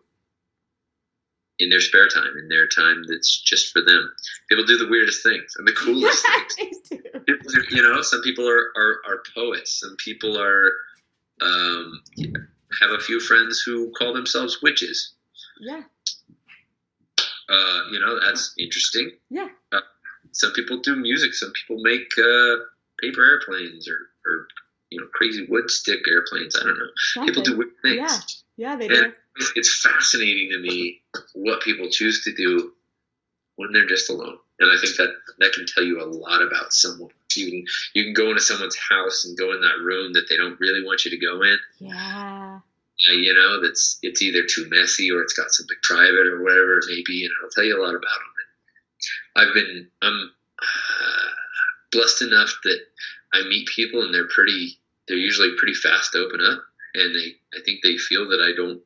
in 1.58 1.68
their 1.68 1.80
spare 1.80 2.08
time, 2.08 2.36
in 2.38 2.48
their 2.48 2.66
time 2.66 3.04
that's 3.06 3.42
just 3.42 3.72
for 3.72 3.82
them. 3.82 4.10
People 4.48 4.64
do 4.64 4.78
the 4.78 4.88
weirdest 4.88 5.22
things 5.22 5.54
and 5.58 5.68
the 5.68 5.72
coolest 5.72 6.26
things. 6.56 6.76
People, 6.88 7.52
you 7.70 7.82
know, 7.82 8.00
some 8.00 8.22
people 8.22 8.48
are, 8.48 8.72
are, 8.76 8.96
are 9.06 9.22
poets. 9.34 9.78
Some 9.78 9.94
people 10.02 10.40
are 10.40 10.72
um, 11.42 12.00
have 12.80 12.90
a 12.90 12.98
few 13.00 13.20
friends 13.20 13.62
who 13.64 13.90
call 13.98 14.12
themselves 14.12 14.62
witches. 14.62 15.14
Yeah, 15.60 15.82
Uh, 17.48 17.80
you 17.90 17.98
know, 17.98 18.18
that's 18.24 18.54
interesting. 18.58 19.10
yeah. 19.30 19.48
Some 20.32 20.52
people 20.52 20.78
do 20.80 20.94
music. 20.94 21.34
Some 21.34 21.52
people 21.52 21.82
make 21.82 22.06
uh, 22.16 22.56
paper 23.00 23.24
airplanes 23.24 23.88
or, 23.88 23.98
or 24.24 24.46
you 24.90 25.00
know 25.00 25.06
crazy 25.12 25.46
wood 25.48 25.68
stick 25.70 26.06
airplanes. 26.06 26.54
I 26.56 26.62
don't 26.64 26.78
know. 26.78 27.24
People 27.26 27.42
do 27.42 27.56
weird 27.58 27.70
things. 27.82 27.96
Yeah, 28.56 28.70
yeah, 28.70 28.76
they 28.76 28.86
do. 28.88 28.94
And 29.04 29.12
it's, 29.36 29.52
it's 29.56 29.80
fascinating 29.82 30.50
to 30.52 30.58
me 30.60 31.00
what 31.34 31.62
people 31.62 31.88
choose 31.90 32.22
to 32.24 32.34
do 32.34 32.72
when 33.56 33.72
they're 33.72 33.86
just 33.88 34.08
alone. 34.10 34.36
And 34.60 34.70
I 34.70 34.80
think 34.80 34.96
that 34.98 35.10
that 35.40 35.52
can 35.52 35.66
tell 35.66 35.82
you 35.82 36.00
a 36.00 36.06
lot 36.06 36.42
about 36.42 36.72
someone. 36.72 37.10
You 37.36 37.50
can 37.50 37.64
you 37.94 38.04
can 38.04 38.12
go 38.12 38.30
into 38.30 38.40
someone's 38.40 38.76
house 38.76 39.24
and 39.24 39.38
go 39.38 39.52
in 39.52 39.60
that 39.60 39.78
room 39.82 40.12
that 40.14 40.26
they 40.28 40.36
don't 40.36 40.58
really 40.60 40.84
want 40.84 41.04
you 41.04 41.10
to 41.10 41.18
go 41.18 41.42
in. 41.42 41.58
Yeah. 41.78 42.60
Uh, 43.08 43.12
you 43.12 43.32
know, 43.32 43.62
that's 43.62 43.98
it's 44.02 44.20
either 44.22 44.42
too 44.44 44.68
messy 44.68 45.10
or 45.10 45.22
it's 45.22 45.32
got 45.32 45.50
something 45.52 45.76
private 45.82 46.26
or 46.26 46.42
whatever 46.42 46.78
it 46.78 46.84
may 46.88 47.02
be, 47.06 47.24
and 47.24 47.32
it'll 47.38 47.50
tell 47.50 47.64
you 47.64 47.78
a 47.78 47.82
lot 47.82 47.94
about 47.94 48.02
them. 48.02 48.30
I've 49.36 49.54
been 49.54 49.88
I'm 50.02 50.30
uh, 50.60 51.30
blessed 51.92 52.22
enough 52.22 52.52
that 52.64 52.80
I 53.32 53.42
meet 53.48 53.68
people 53.68 54.02
and 54.02 54.12
they're 54.12 54.28
pretty 54.28 54.78
they're 55.08 55.16
usually 55.16 55.56
pretty 55.58 55.74
fast 55.74 56.12
to 56.12 56.18
open 56.18 56.40
up, 56.40 56.62
and 56.94 57.14
they 57.14 57.34
I 57.56 57.62
think 57.64 57.80
they 57.82 57.96
feel 57.96 58.28
that 58.28 58.40
I 58.40 58.54
don't. 58.56 58.80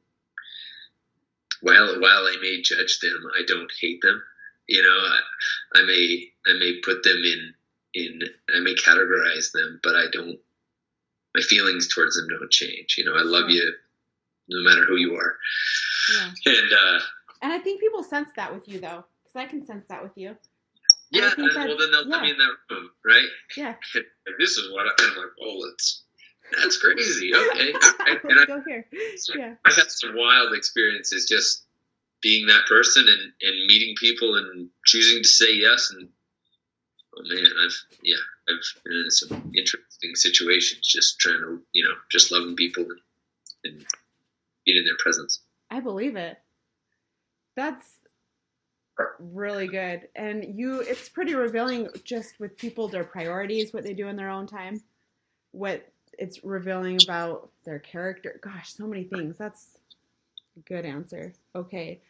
While 1.60 2.00
while 2.00 2.26
I 2.26 2.36
may 2.40 2.62
judge 2.62 2.98
them, 3.00 3.22
I 3.38 3.42
don't 3.46 3.70
hate 3.80 4.00
them. 4.02 4.22
You 4.66 4.82
know, 4.82 4.88
I, 4.88 5.20
I 5.80 5.84
may 5.84 6.28
I 6.46 6.52
may 6.58 6.80
put 6.82 7.02
them 7.02 7.22
in 7.24 7.54
in 7.94 8.20
I 8.54 8.60
may 8.60 8.74
categorize 8.74 9.52
them, 9.52 9.80
but 9.82 9.94
I 9.94 10.06
don't. 10.12 10.38
My 11.34 11.42
feelings 11.42 11.88
towards 11.92 12.16
them 12.16 12.28
don't 12.28 12.50
change. 12.50 12.94
You 12.96 13.04
know, 13.04 13.14
I 13.14 13.22
love 13.22 13.50
Sure. 13.50 13.50
you 13.50 13.72
no 14.48 14.68
matter 14.68 14.84
who 14.86 14.96
you 14.96 15.14
are. 15.14 15.36
Yeah. 16.14 16.30
And 16.46 16.72
uh, 16.72 17.00
And 17.42 17.52
I 17.52 17.58
think 17.58 17.80
people 17.80 18.02
sense 18.02 18.30
that 18.36 18.52
with 18.54 18.68
you, 18.68 18.78
though, 18.80 19.04
because 19.22 19.36
I 19.36 19.46
can 19.46 19.64
sense 19.64 19.84
that 19.88 20.02
with 20.02 20.12
you. 20.16 20.36
yeah, 21.10 21.30
think 21.30 21.52
and, 21.54 21.68
well 21.68 21.78
then 21.78 21.90
they'll 21.90 22.06
yeah. 22.08 22.14
put 22.14 22.22
me 22.22 22.30
in 22.30 22.38
that 22.38 22.54
room, 22.70 22.90
right? 23.04 23.28
Yeah. 23.56 23.74
Like, 23.94 24.36
this 24.38 24.56
is 24.56 24.72
what 24.72 24.86
I, 24.86 24.90
I'm 25.02 25.16
like, 25.16 25.26
oh, 25.42 25.68
it's 25.72 26.02
that's 26.60 26.78
crazy. 26.78 27.32
Okay, 27.34 27.72
and 28.28 28.40
I, 28.40 28.44
go 28.46 28.62
here. 28.66 28.86
Yeah. 29.36 29.54
I 29.64 29.70
had 29.72 29.90
some 29.90 30.14
wild 30.16 30.54
experiences 30.54 31.26
just 31.26 31.64
being 32.22 32.46
that 32.46 32.66
person 32.66 33.04
and, 33.06 33.32
and 33.42 33.66
meeting 33.66 33.94
people 33.98 34.36
and 34.36 34.68
choosing 34.84 35.22
to 35.22 35.28
say 35.28 35.54
yes 35.54 35.90
and 35.90 36.08
man, 37.22 37.46
I've 37.64 37.84
yeah, 38.02 38.16
I've 38.48 38.82
been 38.84 39.02
in 39.04 39.10
some 39.10 39.52
interesting 39.56 40.14
situations 40.14 40.86
just 40.86 41.18
trying 41.18 41.40
to 41.40 41.60
you 41.72 41.84
know 41.84 41.94
just 42.10 42.32
loving 42.32 42.56
people 42.56 42.84
and, 42.84 43.00
and 43.64 43.86
being 44.64 44.78
in 44.78 44.84
their 44.84 44.96
presence. 44.98 45.40
I 45.70 45.80
believe 45.80 46.16
it. 46.16 46.38
That's 47.56 47.86
really 49.18 49.66
good. 49.68 50.08
And 50.14 50.58
you 50.58 50.80
it's 50.80 51.08
pretty 51.08 51.34
revealing 51.34 51.88
just 52.04 52.38
with 52.38 52.56
people 52.56 52.88
their 52.88 53.04
priorities, 53.04 53.72
what 53.72 53.84
they 53.84 53.94
do 53.94 54.08
in 54.08 54.16
their 54.16 54.30
own 54.30 54.46
time. 54.46 54.82
What 55.52 55.88
it's 56.18 56.44
revealing 56.44 56.98
about 57.02 57.50
their 57.64 57.78
character. 57.78 58.38
Gosh, 58.42 58.72
so 58.72 58.86
many 58.86 59.04
things. 59.04 59.36
That's 59.36 59.78
a 60.56 60.60
good 60.60 60.84
answer. 60.84 61.32
Okay. 61.54 62.00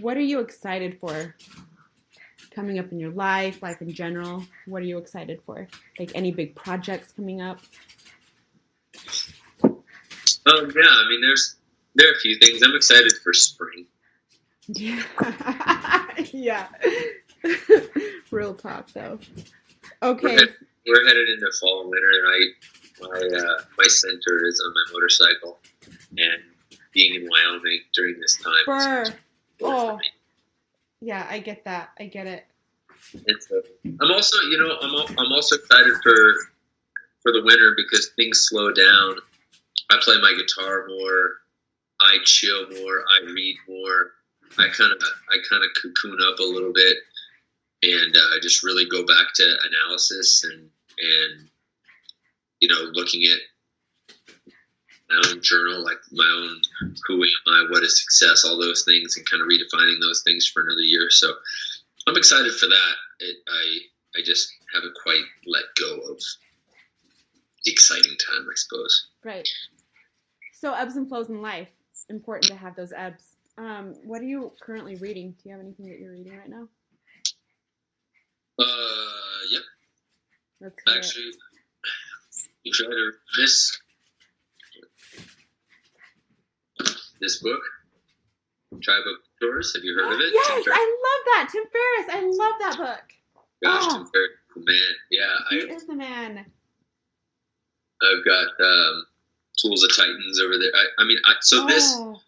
What 0.00 0.16
are 0.16 0.20
you 0.20 0.40
excited 0.40 0.98
for 1.00 1.34
coming 2.50 2.78
up 2.78 2.92
in 2.92 2.98
your 2.98 3.10
life, 3.10 3.62
life 3.62 3.80
in 3.80 3.92
general? 3.92 4.44
What 4.66 4.82
are 4.82 4.86
you 4.86 4.98
excited 4.98 5.40
for? 5.44 5.68
Like 5.98 6.12
any 6.14 6.32
big 6.32 6.54
projects 6.54 7.12
coming 7.12 7.40
up? 7.40 7.60
Um, 9.62 10.70
yeah, 10.76 10.88
I 10.88 11.08
mean, 11.08 11.20
there's 11.20 11.56
there 11.94 12.08
are 12.10 12.12
a 12.12 12.18
few 12.18 12.38
things 12.38 12.62
I'm 12.62 12.74
excited 12.74 13.12
for 13.22 13.32
spring. 13.32 13.86
Yeah. 14.66 15.02
yeah. 16.32 16.68
Real 18.30 18.54
talk 18.54 18.90
though. 18.94 19.18
Okay. 20.02 20.36
We're, 20.36 20.48
we're 20.86 21.06
headed 21.06 21.28
into 21.28 21.52
fall 21.60 21.82
and 21.82 21.90
winter, 21.90 22.08
and 22.10 22.26
I 22.26 22.38
my 23.02 23.38
uh, 23.38 23.62
my 23.76 23.86
center 23.88 24.46
is 24.46 24.62
on 24.64 24.72
my 24.72 24.92
motorcycle, 24.94 25.58
and 26.16 26.42
being 26.92 27.14
in 27.14 27.28
Wyoming 27.28 27.80
during 27.92 28.18
this 28.20 28.36
time. 28.36 28.54
Burr. 28.64 29.14
Oh. 29.62 29.98
Yeah, 31.00 31.26
I 31.28 31.38
get 31.38 31.64
that. 31.64 31.90
I 31.98 32.06
get 32.06 32.26
it. 32.26 32.46
It's 33.12 33.50
a, 33.50 33.62
I'm 34.00 34.10
also, 34.10 34.38
you 34.48 34.58
know, 34.58 34.76
I'm 34.80 35.16
I'm 35.18 35.32
also 35.32 35.56
excited 35.56 35.94
for 36.02 36.34
for 37.22 37.32
the 37.32 37.42
winter 37.44 37.74
because 37.76 38.10
things 38.16 38.46
slow 38.48 38.72
down. 38.72 39.16
I 39.90 39.98
play 40.02 40.16
my 40.20 40.32
guitar 40.32 40.86
more. 40.88 41.36
I 42.00 42.18
chill 42.24 42.68
more. 42.70 43.04
I 43.10 43.30
read 43.30 43.56
more. 43.68 44.12
I 44.58 44.68
kind 44.68 44.92
of 44.92 45.02
I 45.30 45.36
kind 45.48 45.64
of 45.64 45.70
cocoon 45.82 46.18
up 46.22 46.38
a 46.38 46.42
little 46.42 46.72
bit 46.72 46.96
and 47.82 48.16
uh, 48.16 48.40
just 48.40 48.62
really 48.62 48.86
go 48.88 49.04
back 49.04 49.26
to 49.34 49.56
analysis 49.68 50.44
and 50.44 50.70
and 50.98 51.48
you 52.60 52.68
know 52.68 52.90
looking 52.92 53.24
at 53.24 53.38
my 55.10 55.30
own 55.30 55.42
journal, 55.42 55.84
like 55.84 55.98
my 56.12 56.24
own 56.24 56.60
who 57.06 57.22
am 57.22 57.28
I, 57.46 57.66
what 57.70 57.82
is 57.82 58.00
success, 58.00 58.44
all 58.44 58.58
those 58.58 58.84
things, 58.84 59.16
and 59.16 59.28
kind 59.28 59.42
of 59.42 59.48
redefining 59.48 60.00
those 60.00 60.22
things 60.22 60.46
for 60.46 60.62
another 60.62 60.80
year. 60.80 61.10
So 61.10 61.32
I'm 62.06 62.16
excited 62.16 62.52
for 62.54 62.66
that. 62.66 62.94
It, 63.20 63.36
I 63.48 63.78
I 64.18 64.22
just 64.24 64.52
haven't 64.72 64.94
quite 65.02 65.24
let 65.46 65.64
go 65.78 66.12
of 66.12 66.20
the 67.64 67.72
exciting 67.72 68.16
time, 68.30 68.46
I 68.48 68.54
suppose. 68.54 69.08
Right. 69.24 69.48
So 70.52 70.72
ebbs 70.72 70.96
and 70.96 71.08
flows 71.08 71.28
in 71.28 71.42
life. 71.42 71.68
It's 71.90 72.06
important 72.08 72.50
to 72.52 72.56
have 72.56 72.76
those 72.76 72.92
ebbs. 72.92 73.24
Um, 73.56 73.94
what 74.04 74.20
are 74.20 74.26
you 74.26 74.52
currently 74.60 74.96
reading? 74.96 75.32
Do 75.32 75.48
you 75.48 75.52
have 75.52 75.60
anything 75.60 75.86
that 75.86 75.98
you're 75.98 76.12
reading 76.12 76.36
right 76.36 76.48
now? 76.48 76.68
Uh, 78.58 78.64
yeah. 79.50 79.60
Hear 80.58 80.68
it. 80.68 80.96
Actually, 80.96 81.32
you 82.62 82.72
try 82.72 82.86
to 82.86 83.12
this 83.36 83.78
this 87.20 87.38
book, 87.42 87.60
Tribe 88.82 89.02
of 89.06 89.16
Mentors. 89.40 89.74
Have 89.74 89.84
you 89.84 89.94
heard 89.94 90.12
of 90.12 90.20
it? 90.20 90.32
Yes, 90.32 90.64
I 90.66 90.98
love 91.04 91.24
that. 91.26 91.48
Tim 91.52 91.64
Ferriss. 91.72 92.08
I 92.10 92.20
love 92.26 92.54
that 92.60 92.76
book. 92.78 93.12
Gosh, 93.62 93.82
Oh. 93.86 93.98
Tim 93.98 94.06
Ferriss, 94.06 94.30
man, 94.56 94.92
yeah. 95.10 95.34
He 95.50 95.70
I, 95.70 95.74
is 95.74 95.86
the 95.86 95.94
man. 95.94 96.44
I've 98.02 98.24
got 98.24 98.48
um, 98.64 99.06
Tools 99.60 99.82
of 99.84 99.96
Titans 99.96 100.40
over 100.40 100.58
there. 100.58 100.72
I, 100.74 101.02
I 101.02 101.04
mean, 101.06 101.18
I, 101.24 101.34
so 101.40 101.66
this 101.66 101.94
Oh, 101.96 102.20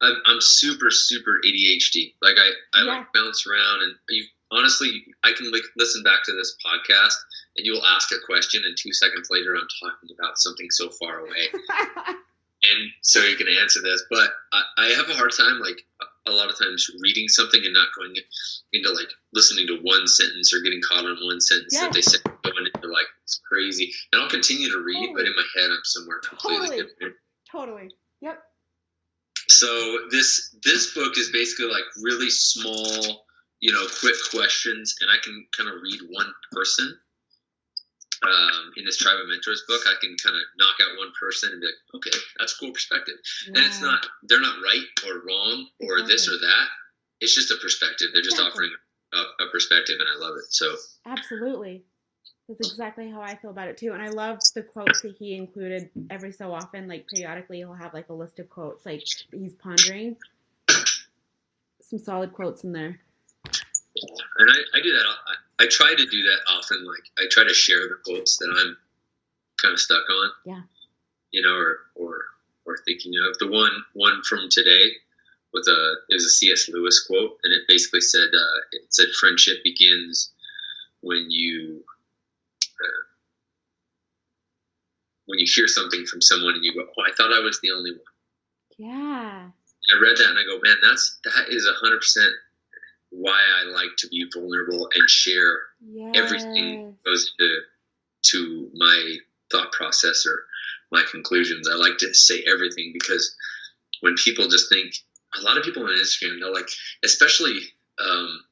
I'm, 0.00 0.16
I'm 0.26 0.40
super 0.40 0.90
super 0.90 1.38
ADHD. 1.46 2.14
Like 2.22 2.34
I, 2.36 2.50
I 2.78 2.84
Yeah. 2.84 2.90
like 2.98 3.12
bounce 3.12 3.46
around, 3.46 3.82
and 3.82 3.94
you 4.08 4.24
honestly, 4.50 5.04
I 5.22 5.32
can 5.32 5.52
like 5.52 5.62
listen 5.76 6.02
back 6.02 6.24
to 6.24 6.32
this 6.32 6.56
podcast, 6.64 7.14
and 7.56 7.64
you'll 7.66 7.84
ask 7.84 8.10
a 8.10 8.16
question, 8.26 8.62
and 8.66 8.76
two 8.76 8.92
seconds 8.92 9.28
later, 9.30 9.54
I'm 9.54 9.68
talking 9.80 10.08
about 10.18 10.38
something 10.38 10.68
so 10.70 10.90
far 10.90 11.20
away, 11.20 11.48
and 12.64 12.90
so 13.02 13.20
you 13.24 13.36
can 13.36 13.48
answer 13.48 13.80
this. 13.82 14.02
But 14.10 14.30
I, 14.52 14.62
I 14.78 14.86
have 14.96 15.08
a 15.10 15.14
hard 15.14 15.32
time, 15.36 15.60
like 15.60 15.80
a- 16.26 16.30
lot 16.32 16.48
of 16.48 16.58
times, 16.58 16.88
reading 17.02 17.28
something 17.28 17.60
and 17.62 17.74
not 17.74 17.88
going 17.96 18.14
into 18.72 18.90
like 18.90 19.08
listening 19.34 19.66
to 19.66 19.78
one 19.82 20.06
sentence 20.06 20.54
or 20.54 20.60
getting 20.62 20.80
caught 20.80 21.04
on 21.04 21.16
one 21.22 21.40
sentence 21.40 21.78
that 21.78 21.92
they 21.92 22.00
said 22.00 22.20
going 22.42 22.66
into 22.74 22.88
like 22.88 23.06
it's 23.24 23.40
crazy, 23.46 23.92
and 24.12 24.22
I'll 24.22 24.30
continue 24.30 24.70
to 24.70 24.78
read, 24.78 25.10
but 25.14 25.24
in 25.26 25.32
my 25.36 25.44
head, 25.60 25.70
I'm 25.70 25.84
somewhere 25.84 26.20
completely 26.20 26.68
Totally. 26.68 26.82
different 26.82 27.14
totally. 27.50 27.88
Yep. 28.22 28.38
so 29.48 29.98
this 30.10 30.54
this 30.64 30.94
book 30.94 31.18
is 31.18 31.30
basically 31.30 31.66
like 31.66 31.84
really 32.02 32.30
small 32.30 33.26
you 33.60 33.72
know 33.72 33.84
quick 34.00 34.14
questions 34.30 34.94
and 35.00 35.10
i 35.10 35.16
can 35.22 35.46
kind 35.56 35.68
of 35.68 35.76
read 35.82 36.00
one 36.10 36.32
person 36.50 36.96
um, 38.22 38.72
in 38.76 38.84
this 38.84 38.96
tribe 38.96 39.18
of 39.20 39.28
mentors 39.28 39.64
book 39.66 39.82
i 39.86 39.94
can 40.00 40.16
kind 40.22 40.36
of 40.36 40.42
knock 40.56 40.76
out 40.80 40.98
one 40.98 41.12
person 41.18 41.50
and 41.52 41.60
be 41.60 41.66
like 41.66 41.80
okay 41.94 42.16
that's 42.38 42.54
a 42.54 42.58
cool 42.58 42.72
perspective 42.72 43.14
and 43.46 43.58
it's 43.58 43.80
not 43.82 44.06
they're 44.24 44.40
not 44.40 44.56
right 44.62 44.86
or 45.06 45.22
wrong 45.26 45.66
or 45.80 46.06
this 46.06 46.28
or 46.28 46.38
that 46.38 46.66
it's 47.20 47.34
just 47.34 47.50
a 47.50 47.56
perspective 47.62 48.08
they're 48.12 48.22
just 48.22 48.38
Exactly. 48.38 48.66
offering 48.66 48.72
a, 49.14 49.44
a 49.44 49.50
perspective 49.50 49.96
and 49.98 50.08
i 50.08 50.18
love 50.18 50.36
it 50.36 50.52
so 50.52 50.74
Absolutely. 51.06 51.82
That's 52.48 52.72
exactly 52.72 53.10
how 53.10 53.20
I 53.20 53.36
feel 53.36 53.50
about 53.50 53.68
it 53.68 53.76
too. 53.78 53.92
And 53.92 54.02
I 54.02 54.08
love 54.08 54.38
the 54.54 54.62
quotes 54.62 55.02
that 55.02 55.16
he 55.18 55.34
included 55.34 55.90
every 56.10 56.32
so 56.32 56.52
often. 56.52 56.88
Like 56.88 57.06
periodically, 57.08 57.58
he'll 57.58 57.74
have 57.74 57.94
like 57.94 58.08
a 58.08 58.12
list 58.12 58.38
of 58.38 58.50
quotes 58.50 58.84
like 58.84 59.04
he's 59.32 59.54
pondering. 59.54 60.16
Some 61.80 61.98
solid 61.98 62.32
quotes 62.32 62.64
in 62.64 62.72
there. 62.72 62.98
and 63.44 64.50
I, 64.50 64.78
I 64.78 64.82
do 64.82 64.92
that. 64.92 65.04
I, 65.06 65.34
I 65.62 65.66
try 65.70 65.94
to 65.94 66.06
do 66.06 66.22
that 66.22 66.40
often. 66.50 66.84
Like 66.84 67.04
I 67.18 67.24
try 67.30 67.44
to 67.44 67.54
share 67.54 67.88
the 67.88 67.96
quotes 68.04 68.38
that 68.38 68.50
I'm 68.50 68.76
kind 69.60 69.72
of 69.72 69.80
stuck 69.80 70.02
on. 70.10 70.30
Yeah. 70.44 70.62
You 71.30 71.42
know, 71.42 71.54
or 71.54 71.78
or 71.94 72.24
or 72.66 72.78
thinking 72.84 73.12
of 73.28 73.38
the 73.38 73.46
one 73.46 73.84
one 73.94 74.22
from 74.28 74.48
today 74.50 74.90
was 75.52 75.68
a 75.68 75.92
it 76.08 76.14
was 76.14 76.24
a 76.24 76.30
C.S. 76.30 76.68
Lewis 76.68 77.04
quote, 77.06 77.38
and 77.44 77.52
it 77.52 77.62
basically 77.68 78.00
said 78.00 78.28
uh, 78.34 78.58
it 78.72 78.82
said 78.88 79.06
friendship 79.20 79.62
begins 79.62 80.32
when 81.00 81.26
you 81.30 81.84
uh, 82.80 83.02
when 85.26 85.38
you 85.38 85.46
hear 85.48 85.68
something 85.68 86.04
from 86.06 86.20
someone 86.20 86.54
and 86.54 86.64
you 86.64 86.74
go, 86.74 86.86
"Oh, 86.86 87.02
I 87.06 87.14
thought 87.14 87.32
I 87.32 87.40
was 87.40 87.60
the 87.60 87.70
only 87.70 87.92
one." 87.92 88.00
Yeah. 88.78 89.50
I 89.90 90.00
read 90.00 90.16
that 90.16 90.30
and 90.30 90.38
I 90.38 90.44
go, 90.44 90.60
man, 90.62 90.76
that's 90.82 91.18
that 91.24 91.48
is 91.50 91.66
a 91.66 91.74
hundred 91.74 91.98
percent 91.98 92.32
why 93.12 93.38
I 93.60 93.70
like 93.70 93.90
to 93.98 94.08
be 94.08 94.26
vulnerable 94.32 94.88
and 94.94 95.08
share 95.08 95.60
Yes. 95.84 96.12
everything 96.16 96.96
goes 97.04 97.32
to 97.38 97.60
to 98.30 98.70
my 98.74 99.16
thought 99.50 99.72
process 99.72 100.24
or 100.26 100.44
my 100.90 101.04
conclusions. 101.10 101.68
I 101.68 101.74
like 101.74 101.98
to 101.98 102.14
say 102.14 102.44
everything 102.46 102.92
because 102.92 103.34
when 104.00 104.14
people 104.14 104.48
just 104.48 104.68
think, 104.68 104.94
a 105.38 105.42
lot 105.42 105.56
of 105.56 105.64
people 105.64 105.82
on 105.82 105.90
Instagram, 105.90 106.40
they're 106.40 106.52
like, 106.52 106.68
especially, 107.02 107.58
um, 107.98 108.44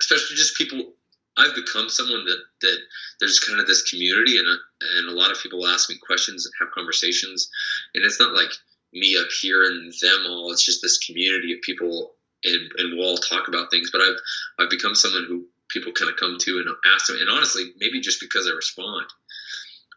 especially 0.00 0.36
just 0.36 0.56
people. 0.56 0.92
I've 1.36 1.54
become 1.54 1.88
someone 1.88 2.24
that 2.26 2.38
that 2.60 2.78
there's 3.18 3.40
kind 3.40 3.58
of 3.58 3.66
this 3.66 3.82
community, 3.90 4.38
and 4.38 4.46
a, 4.46 4.56
and 4.98 5.08
a 5.08 5.12
lot 5.12 5.32
of 5.32 5.42
people 5.42 5.66
ask 5.66 5.90
me 5.90 5.96
questions 5.96 6.46
and 6.46 6.52
have 6.60 6.72
conversations, 6.72 7.50
and 7.94 8.04
it's 8.04 8.20
not 8.20 8.34
like 8.34 8.50
me 8.92 9.16
up 9.18 9.26
here 9.40 9.64
and 9.64 9.92
them 10.00 10.26
all. 10.28 10.52
It's 10.52 10.64
just 10.64 10.80
this 10.82 10.98
community 10.98 11.52
of 11.52 11.60
people, 11.62 12.14
and 12.44 12.70
and 12.78 12.98
we'll 12.98 13.08
all 13.08 13.16
talk 13.16 13.48
about 13.48 13.70
things. 13.70 13.90
But 13.90 14.00
I've 14.02 14.18
I've 14.58 14.70
become 14.70 14.94
someone 14.94 15.24
who 15.28 15.46
people 15.70 15.92
kind 15.92 16.10
of 16.10 16.16
come 16.16 16.36
to 16.40 16.58
and 16.58 16.68
ask 16.94 17.06
them. 17.06 17.16
And 17.20 17.28
honestly, 17.28 17.72
maybe 17.78 18.00
just 18.00 18.20
because 18.20 18.46
I 18.46 18.54
respond. 18.54 19.06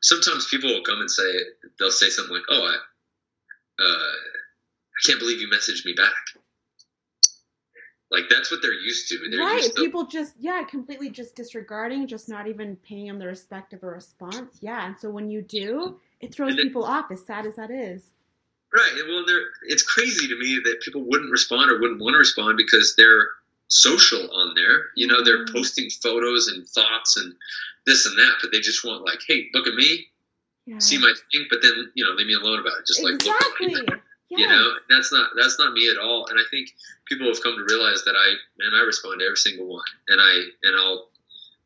Sometimes 0.02 0.48
people 0.48 0.70
will 0.70 0.84
come 0.84 1.00
and 1.00 1.10
say 1.10 1.40
they'll 1.80 1.92
say 1.92 2.10
something 2.10 2.34
like, 2.36 2.46
"Oh, 2.50 2.64
I, 2.64 2.76
uh, 3.84 3.84
I 3.84 5.00
can't 5.06 5.20
believe 5.20 5.42
you 5.42 5.48
messaged 5.50 5.86
me 5.86 5.94
back." 5.94 6.14
Like 8.10 8.26
that's 8.30 8.52
what 8.52 8.62
they're 8.62 8.74
used 8.74 9.10
to. 9.10 9.20
They're 9.30 9.40
right. 9.40 9.58
used 9.58 9.76
to 9.76 9.82
People 9.82 10.06
just, 10.06 10.36
yeah, 10.40 10.64
completely 10.64 11.10
just 11.10 11.36
disregarding, 11.36 12.08
just 12.08 12.30
not 12.30 12.48
even 12.48 12.78
paying 12.78 13.08
them 13.08 13.20
the 13.20 13.28
respect 13.28 13.74
of 13.74 13.84
a 13.84 13.88
response. 13.88 14.60
Yeah. 14.62 14.86
And 14.88 14.98
so 14.98 15.10
when 15.10 15.30
you 15.30 15.42
do, 15.42 16.00
it 16.22 16.34
throws 16.34 16.56
then- 16.56 16.68
people 16.68 16.86
off, 16.86 17.12
as 17.12 17.26
sad 17.26 17.46
as 17.46 17.58
that 17.58 17.70
is. 17.70 18.12
Right. 18.74 19.02
Well, 19.08 19.24
they're, 19.26 19.46
it's 19.64 19.84
crazy 19.84 20.28
to 20.28 20.38
me 20.38 20.60
that 20.66 20.82
people 20.82 21.04
wouldn't 21.04 21.32
respond 21.32 21.72
or 21.72 21.80
wouldn't 21.80 22.02
want 22.02 22.14
to 22.14 22.20
respond 22.20 22.58
because 22.58 22.96
they're 22.96 23.28
social 23.70 24.30
on 24.32 24.54
there. 24.56 24.88
You 24.96 25.08
know, 25.08 25.24
they're 25.24 25.46
Mhm. 25.46 25.54
posting 25.54 25.90
photos 25.90 26.48
and 26.48 26.68
thoughts 26.68 27.18
and 27.18 27.36
this 27.86 28.06
and 28.06 28.18
that, 28.18 28.36
but 28.42 28.52
they 28.52 28.60
just 28.60 28.84
want 28.84 29.04
like, 29.06 29.22
hey, 29.28 29.50
look 29.54 29.68
at 29.68 29.74
me, 29.76 30.08
Yeah. 30.66 30.80
see 30.80 30.98
my 30.98 31.14
thing, 31.32 31.48
but 31.50 31.62
then 31.62 31.92
you 31.96 32.04
know, 32.06 32.12
leave 32.12 32.28
me 32.28 32.34
alone 32.34 32.60
about 32.60 32.80
it. 32.80 32.88
Just 32.88 33.02
like 33.04 33.14
look 33.24 33.28
at 33.42 33.48
exactly. 33.62 33.68
me. 33.68 33.74
Yes. 33.74 34.00
You 34.30 34.48
know, 34.50 34.74
that's 34.90 35.10
not 35.14 35.30
that's 35.38 35.58
not 35.58 35.72
me 35.72 35.90
at 35.90 35.98
all. 35.98 36.28
And 36.28 36.38
I 36.38 36.44
think 36.52 36.76
people 37.06 37.28
have 37.28 37.42
come 37.42 37.56
to 37.56 37.64
realize 37.74 38.04
that 38.04 38.14
I 38.18 38.34
man, 38.60 38.74
I 38.74 38.82
respond 38.84 39.22
to 39.22 39.26
every 39.26 39.38
single 39.38 39.68
one, 39.68 39.86
and 40.10 40.20
I 40.20 40.44
and 40.64 40.76
I'll 40.76 41.10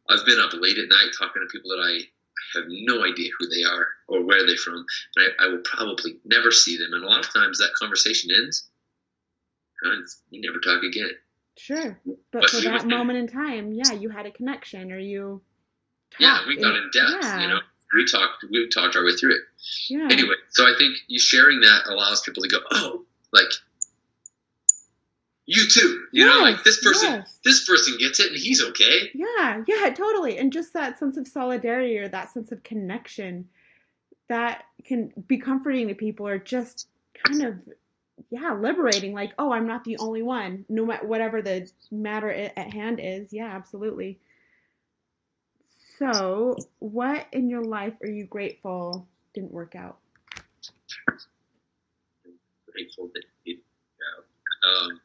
I've 0.10 0.24
been 0.28 0.40
up 0.40 0.54
late 0.54 0.78
at 0.78 0.88
night 0.88 1.10
talking 1.18 1.42
to 1.42 1.48
people 1.52 1.72
that 1.72 1.82
I 1.82 2.08
have 2.56 2.66
no 2.68 3.04
idea 3.06 3.30
who 3.40 3.48
they 3.48 3.64
are 3.64 3.88
or 4.08 4.24
where 4.26 4.46
they're 4.46 4.56
from, 4.58 4.86
and 5.16 5.28
I, 5.40 5.46
I 5.46 5.48
will 5.50 5.62
probably 5.64 6.18
never 6.26 6.52
see 6.52 6.78
them. 6.78 6.94
And 6.94 7.04
a 7.04 7.08
lot 7.08 7.26
of 7.26 7.34
times 7.34 7.58
that 7.60 7.72
conversation 7.80 8.30
ends, 8.36 8.68
and 9.84 10.06
we 10.32 10.40
never 10.40 10.60
talk 10.60 10.84
again. 10.84 11.12
Sure. 11.58 12.00
But 12.06 12.42
But 12.42 12.50
for 12.50 12.62
that 12.62 12.88
moment 12.88 13.20
in 13.20 13.28
time, 13.28 13.74
yeah, 13.74 13.92
you 13.94 14.10
had 14.10 14.26
a 14.26 14.32
connection 14.32 14.92
or 14.92 14.98
you 15.00 15.42
Yeah, 16.20 16.40
we 16.48 16.56
got 16.58 16.76
and- 16.76 16.86
in 16.86 16.92
depth. 16.94 17.24
Yeah. 17.24 17.42
You 17.42 17.48
know, 17.50 17.60
we 17.94 18.06
talked 18.06 18.46
we 18.50 18.70
talked 18.70 18.96
our 18.96 19.04
way 19.04 19.16
through 19.16 19.36
it. 19.36 19.42
Yeah. 19.90 20.08
Anyway, 20.10 20.36
so 20.50 20.64
I 20.66 20.74
think 20.78 20.96
you 21.08 21.20
sharing 21.20 21.60
that 21.62 21.88
allows 21.88 22.22
people 22.22 22.44
to 22.44 22.50
go, 22.50 22.60
oh, 22.72 23.06
like 23.34 23.52
you 25.52 25.68
too. 25.68 26.06
You 26.14 26.26
know, 26.26 26.40
like 26.40 26.64
this 26.64 26.82
person 26.82 27.12
yes. 27.12 27.38
this 27.44 27.68
person 27.68 27.98
gets 28.00 28.22
it 28.22 28.28
and 28.32 28.38
he's 28.38 28.64
okay. 28.64 29.12
Yeah, 29.14 29.64
yeah, 29.68 29.90
totally. 29.90 30.38
And 30.38 30.54
just 30.54 30.72
that 30.74 30.98
sense 30.98 31.18
of 31.18 31.28
solidarity 31.28 31.98
or 31.98 32.08
that 32.08 32.32
sense 32.32 32.54
of 32.54 32.64
connection 32.64 33.50
that 34.30 34.64
can 34.86 35.12
be 35.28 35.38
comforting 35.38 35.90
to 35.90 35.94
people 35.96 36.26
or 36.26 36.38
just 36.38 36.88
kind 37.26 37.44
of 37.44 37.56
yeah, 38.30 38.54
liberating 38.54 39.14
like, 39.14 39.34
oh, 39.38 39.52
I'm 39.52 39.68
not 39.68 39.84
the 39.84 39.98
only 39.98 40.22
one. 40.22 40.64
No 40.70 40.86
matter 40.86 41.06
whatever 41.06 41.42
the 41.42 41.70
matter 41.92 42.32
at 42.32 42.74
hand 42.74 43.02
is. 43.02 43.34
Yeah, 43.34 43.48
absolutely. 43.48 44.20
So, 46.00 46.56
what 46.80 47.28
in 47.34 47.50
your 47.50 47.64
life 47.64 47.94
are 48.02 48.10
you 48.10 48.26
grateful 48.26 49.06
didn't 49.34 49.52
work 49.52 49.76
out? 49.76 49.98
grateful 52.72 53.10
that 53.14 53.24
it, 53.46 53.58
yeah. 54.00 54.86
um, 54.86 55.02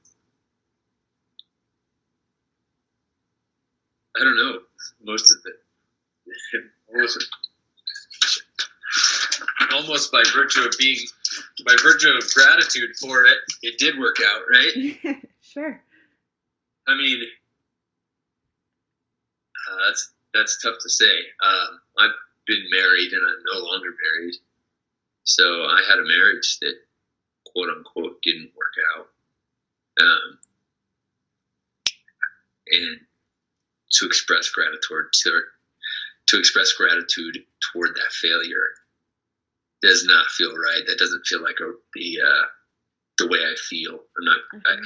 I 4.18 4.24
don't 4.24 4.36
know. 4.36 4.60
Most 5.04 5.30
of 5.30 5.38
it, 5.44 6.64
almost, 6.92 7.26
almost 9.72 10.05
by 10.16 10.22
virtue 10.34 10.62
of 10.62 10.72
being, 10.78 10.96
by 11.66 11.74
virtue 11.82 12.08
of 12.08 12.24
gratitude 12.32 12.96
for 12.98 13.26
it, 13.26 13.36
it 13.62 13.78
did 13.78 13.98
work 13.98 14.16
out, 14.24 14.42
right? 14.50 15.18
sure. 15.42 15.82
I 16.88 16.96
mean, 16.96 17.20
uh, 19.68 19.76
that's 19.86 20.10
that's 20.32 20.62
tough 20.62 20.76
to 20.80 20.88
say. 20.88 21.04
Um, 21.44 21.80
I've 21.98 22.16
been 22.46 22.64
married 22.70 23.12
and 23.12 23.22
I'm 23.26 23.42
no 23.54 23.64
longer 23.66 23.88
married, 23.90 24.34
so 25.24 25.44
I 25.44 25.82
had 25.86 25.98
a 25.98 26.04
marriage 26.04 26.58
that 26.62 26.74
quote 27.52 27.68
unquote 27.68 28.22
didn't 28.22 28.52
work 28.56 28.72
out. 28.96 29.08
Um, 29.98 30.38
and 32.70 33.00
to 33.92 34.06
express 34.06 34.50
gratitude 34.50 35.06
to, 35.12 35.40
to 36.26 36.38
express 36.38 36.72
gratitude 36.72 37.38
toward 37.72 37.94
that 37.94 38.12
failure 38.12 38.72
does 39.86 40.04
not 40.04 40.26
feel 40.26 40.54
right. 40.54 40.82
That 40.86 40.98
doesn't 40.98 41.26
feel 41.26 41.42
like 41.42 41.60
a, 41.60 41.72
the 41.94 42.18
uh, 42.26 42.46
the 43.18 43.28
way 43.28 43.38
I 43.38 43.54
feel. 43.56 43.94
I'm 43.94 44.24
not. 44.24 44.38
I, 44.66 44.76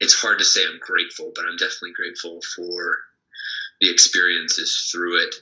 it's 0.00 0.20
hard 0.20 0.38
to 0.38 0.44
say 0.44 0.62
I'm 0.64 0.80
grateful, 0.80 1.32
but 1.34 1.44
I'm 1.44 1.56
definitely 1.56 1.92
grateful 1.92 2.40
for 2.56 2.96
the 3.80 3.90
experiences 3.90 4.88
through 4.90 5.22
it. 5.22 5.34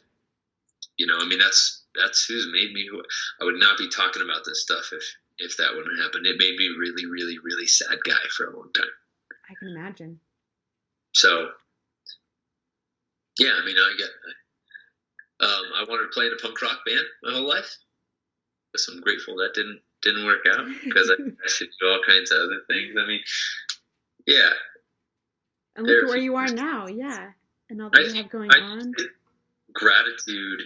You 0.96 1.06
know, 1.06 1.18
I 1.18 1.26
mean, 1.26 1.38
that's 1.38 1.82
that's 1.94 2.26
who's 2.26 2.48
made 2.52 2.72
me 2.72 2.86
who 2.90 3.02
I 3.40 3.44
would 3.44 3.58
not 3.58 3.78
be 3.78 3.88
talking 3.88 4.22
about 4.22 4.44
this 4.44 4.62
stuff 4.62 4.90
if 4.92 5.02
if 5.38 5.56
that 5.56 5.74
wouldn't 5.74 6.02
happen. 6.02 6.26
It 6.26 6.38
made 6.38 6.56
me 6.56 6.68
really, 6.78 7.06
really, 7.06 7.38
really 7.38 7.66
sad 7.66 7.98
guy 8.04 8.20
for 8.36 8.46
a 8.46 8.56
long 8.56 8.70
time. 8.74 8.92
I 9.48 9.54
can 9.58 9.68
imagine. 9.68 10.20
So, 11.12 11.48
yeah, 13.38 13.52
I 13.60 13.64
mean, 13.64 13.76
I 13.76 13.94
get. 13.96 14.10
Um, 15.40 15.64
I 15.74 15.84
wanted 15.88 16.02
to 16.02 16.12
play 16.12 16.26
in 16.26 16.32
a 16.32 16.36
punk 16.36 16.60
rock 16.60 16.80
band 16.84 17.06
my 17.22 17.32
whole 17.32 17.48
life. 17.48 17.78
So 18.76 18.92
I'm 18.92 19.00
grateful 19.00 19.36
that 19.36 19.52
didn't 19.54 19.80
didn't 20.02 20.24
work 20.24 20.46
out 20.50 20.66
because 20.84 21.10
I, 21.10 21.22
I 21.44 21.48
should 21.48 21.68
do 21.80 21.86
all 21.86 22.00
kinds 22.06 22.30
of 22.30 22.38
other 22.38 22.60
things. 22.68 22.94
I 22.98 23.06
mean, 23.06 23.20
yeah. 24.26 24.50
And 25.76 25.86
look 25.86 26.04
at 26.04 26.08
where 26.08 26.18
you 26.18 26.36
are 26.36 26.48
now, 26.48 26.88
yeah, 26.88 27.30
and 27.68 27.82
all 27.82 27.90
that 27.90 28.00
I 28.00 28.08
you 28.08 28.14
have 28.14 28.30
going 28.30 28.50
on. 28.50 28.92
Gratitude 29.72 30.60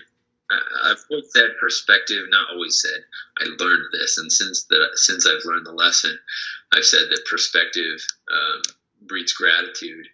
I've 0.51 1.05
always 1.11 1.33
said 1.33 1.57
perspective, 1.59 2.25
not 2.29 2.51
always 2.51 2.81
said. 2.81 3.05
I 3.39 3.45
learned 3.59 3.87
this, 3.93 4.19
and 4.19 4.31
since 4.31 4.65
that, 4.65 4.91
since 4.95 5.27
I've 5.27 5.45
learned 5.45 5.67
the 5.67 5.73
lesson, 5.73 6.19
I've 6.73 6.85
said 6.85 7.09
that 7.11 7.27
perspective 7.29 8.07
um, 8.31 8.63
breeds 9.03 9.33
gratitude, 9.33 10.07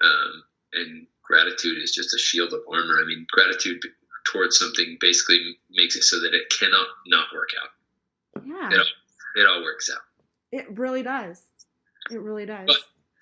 um, 0.00 0.44
and 0.74 1.06
gratitude 1.22 1.82
is 1.82 1.92
just 1.92 2.14
a 2.14 2.18
shield 2.18 2.52
of 2.52 2.60
armor. 2.70 3.00
I 3.00 3.06
mean, 3.06 3.26
gratitude 3.30 3.82
towards 4.32 4.58
something 4.58 4.98
basically 5.00 5.56
makes 5.70 5.96
it 5.96 6.02
so 6.02 6.20
that 6.20 6.34
it 6.34 6.52
cannot 6.58 6.86
not 7.06 7.26
work 7.34 7.50
out. 7.62 8.44
Yeah, 8.44 8.68
it 8.70 8.78
all, 8.78 9.42
it 9.42 9.46
all 9.46 9.62
works 9.62 9.90
out. 9.92 10.02
It 10.52 10.78
really 10.78 11.02
does. 11.02 11.42
It 12.10 12.20
really 12.20 12.46
does. 12.46 12.66
But 12.66 12.76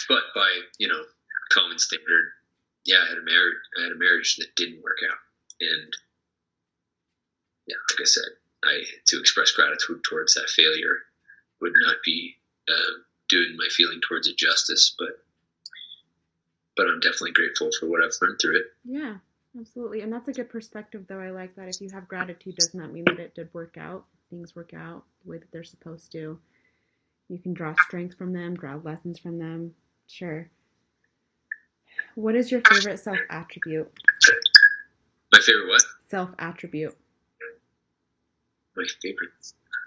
but 0.08 0.22
by 0.34 0.48
you 0.78 0.88
know 0.88 1.02
common 1.52 1.78
standard, 1.78 2.32
yeah, 2.84 2.98
I 3.04 3.08
had 3.08 3.18
a 3.18 3.22
marriage. 3.22 3.58
I 3.78 3.82
had 3.84 3.92
a 3.92 3.98
marriage 3.98 4.36
that 4.36 4.54
didn't 4.56 4.82
work 4.82 4.98
out, 5.08 5.18
and 5.60 5.92
yeah, 7.66 7.76
like 7.90 8.00
I 8.00 8.04
said, 8.04 8.30
I 8.64 8.82
to 9.08 9.20
express 9.20 9.52
gratitude 9.52 10.02
towards 10.04 10.34
that 10.34 10.48
failure 10.50 10.98
would 11.60 11.72
not 11.86 11.96
be 12.04 12.36
uh, 12.68 12.92
doing 13.28 13.56
my 13.56 13.68
feeling 13.70 14.00
towards 14.06 14.28
it 14.28 14.36
justice, 14.36 14.94
but 14.98 15.20
but 16.76 16.86
I'm 16.86 17.00
definitely 17.00 17.32
grateful 17.32 17.70
for 17.78 17.86
what 17.86 18.04
I've 18.04 18.16
learned 18.20 18.38
through 18.40 18.58
it. 18.58 18.66
Yeah, 18.84 19.16
absolutely, 19.58 20.00
and 20.02 20.12
that's 20.12 20.28
a 20.28 20.32
good 20.32 20.50
perspective, 20.50 21.06
though. 21.08 21.20
I 21.20 21.30
like 21.30 21.54
that. 21.56 21.68
If 21.68 21.80
you 21.80 21.90
have 21.90 22.08
gratitude, 22.08 22.56
does 22.56 22.74
not 22.74 22.92
mean 22.92 23.04
that 23.04 23.18
it 23.18 23.34
did 23.34 23.52
work 23.52 23.76
out. 23.78 24.04
Things 24.30 24.56
work 24.56 24.74
out 24.74 25.04
the 25.24 25.30
way 25.30 25.38
that 25.38 25.50
they're 25.52 25.64
supposed 25.64 26.12
to. 26.12 26.38
You 27.28 27.38
can 27.38 27.54
draw 27.54 27.74
strength 27.74 28.16
from 28.16 28.32
them, 28.32 28.54
draw 28.54 28.76
lessons 28.76 29.18
from 29.18 29.38
them. 29.38 29.74
Sure. 30.08 30.48
What 32.14 32.34
is 32.34 32.50
your 32.50 32.60
favorite 32.60 32.98
self 32.98 33.18
attribute? 33.30 33.92
My 35.32 35.40
favorite 35.40 35.68
what? 35.68 35.84
Self 36.08 36.30
attribute 36.38 36.96
my 38.76 38.84
favorite 39.02 39.30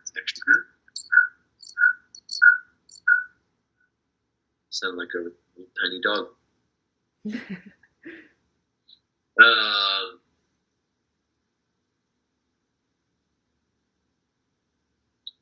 section. 0.04 0.64
Sound 4.72 4.98
like 4.98 5.10
a 5.16 5.30
tiny 5.80 6.02
dog. 6.02 6.28
um, 9.40 10.20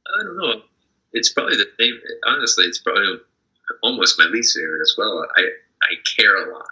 I 0.07 0.23
don't 0.23 0.37
know. 0.37 0.61
It's 1.13 1.31
probably 1.31 1.57
the 1.57 1.67
same. 1.79 1.99
Honestly, 2.25 2.65
it's 2.65 2.79
probably 2.79 3.17
almost 3.83 4.19
my 4.19 4.25
least 4.25 4.55
favorite 4.55 4.81
as 4.81 4.95
well. 4.97 5.25
I 5.35 5.41
I 5.81 5.93
care 6.17 6.35
a 6.35 6.53
lot. 6.53 6.67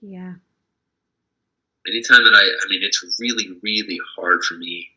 Yeah. 0.00 0.34
Anytime 1.86 2.22
that 2.24 2.34
I, 2.34 2.64
I 2.64 2.68
mean, 2.68 2.82
it's 2.82 3.02
really, 3.18 3.58
really 3.62 3.98
hard 4.16 4.44
for 4.44 4.54
me 4.54 4.88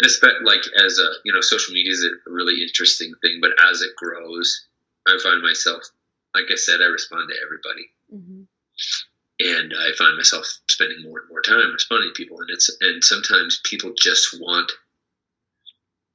and 0.00 0.06
it's 0.06 0.22
like 0.44 0.62
as 0.82 0.98
a 0.98 1.08
you 1.24 1.32
know 1.32 1.40
social 1.40 1.74
media 1.74 1.92
is 1.92 2.04
a 2.04 2.30
really 2.30 2.62
interesting 2.62 3.12
thing 3.20 3.38
but 3.40 3.50
as 3.70 3.82
it 3.82 3.94
grows 3.96 4.66
i 5.06 5.18
find 5.22 5.42
myself 5.42 5.82
like 6.34 6.46
i 6.50 6.56
said 6.56 6.80
i 6.80 6.86
respond 6.86 7.28
to 7.28 7.36
everybody 7.44 7.90
mm-hmm. 8.12 8.42
And 9.40 9.72
i 9.76 9.90
find 9.96 10.16
myself 10.16 10.46
spending 10.68 11.02
more 11.02 11.20
and 11.20 11.28
more 11.28 11.42
time 11.42 11.72
responding 11.72 12.10
to 12.10 12.22
people. 12.22 12.40
And 12.40 12.50
it's 12.50 12.70
and 12.80 13.02
sometimes 13.02 13.60
people 13.64 13.92
just 13.98 14.38
want 14.40 14.70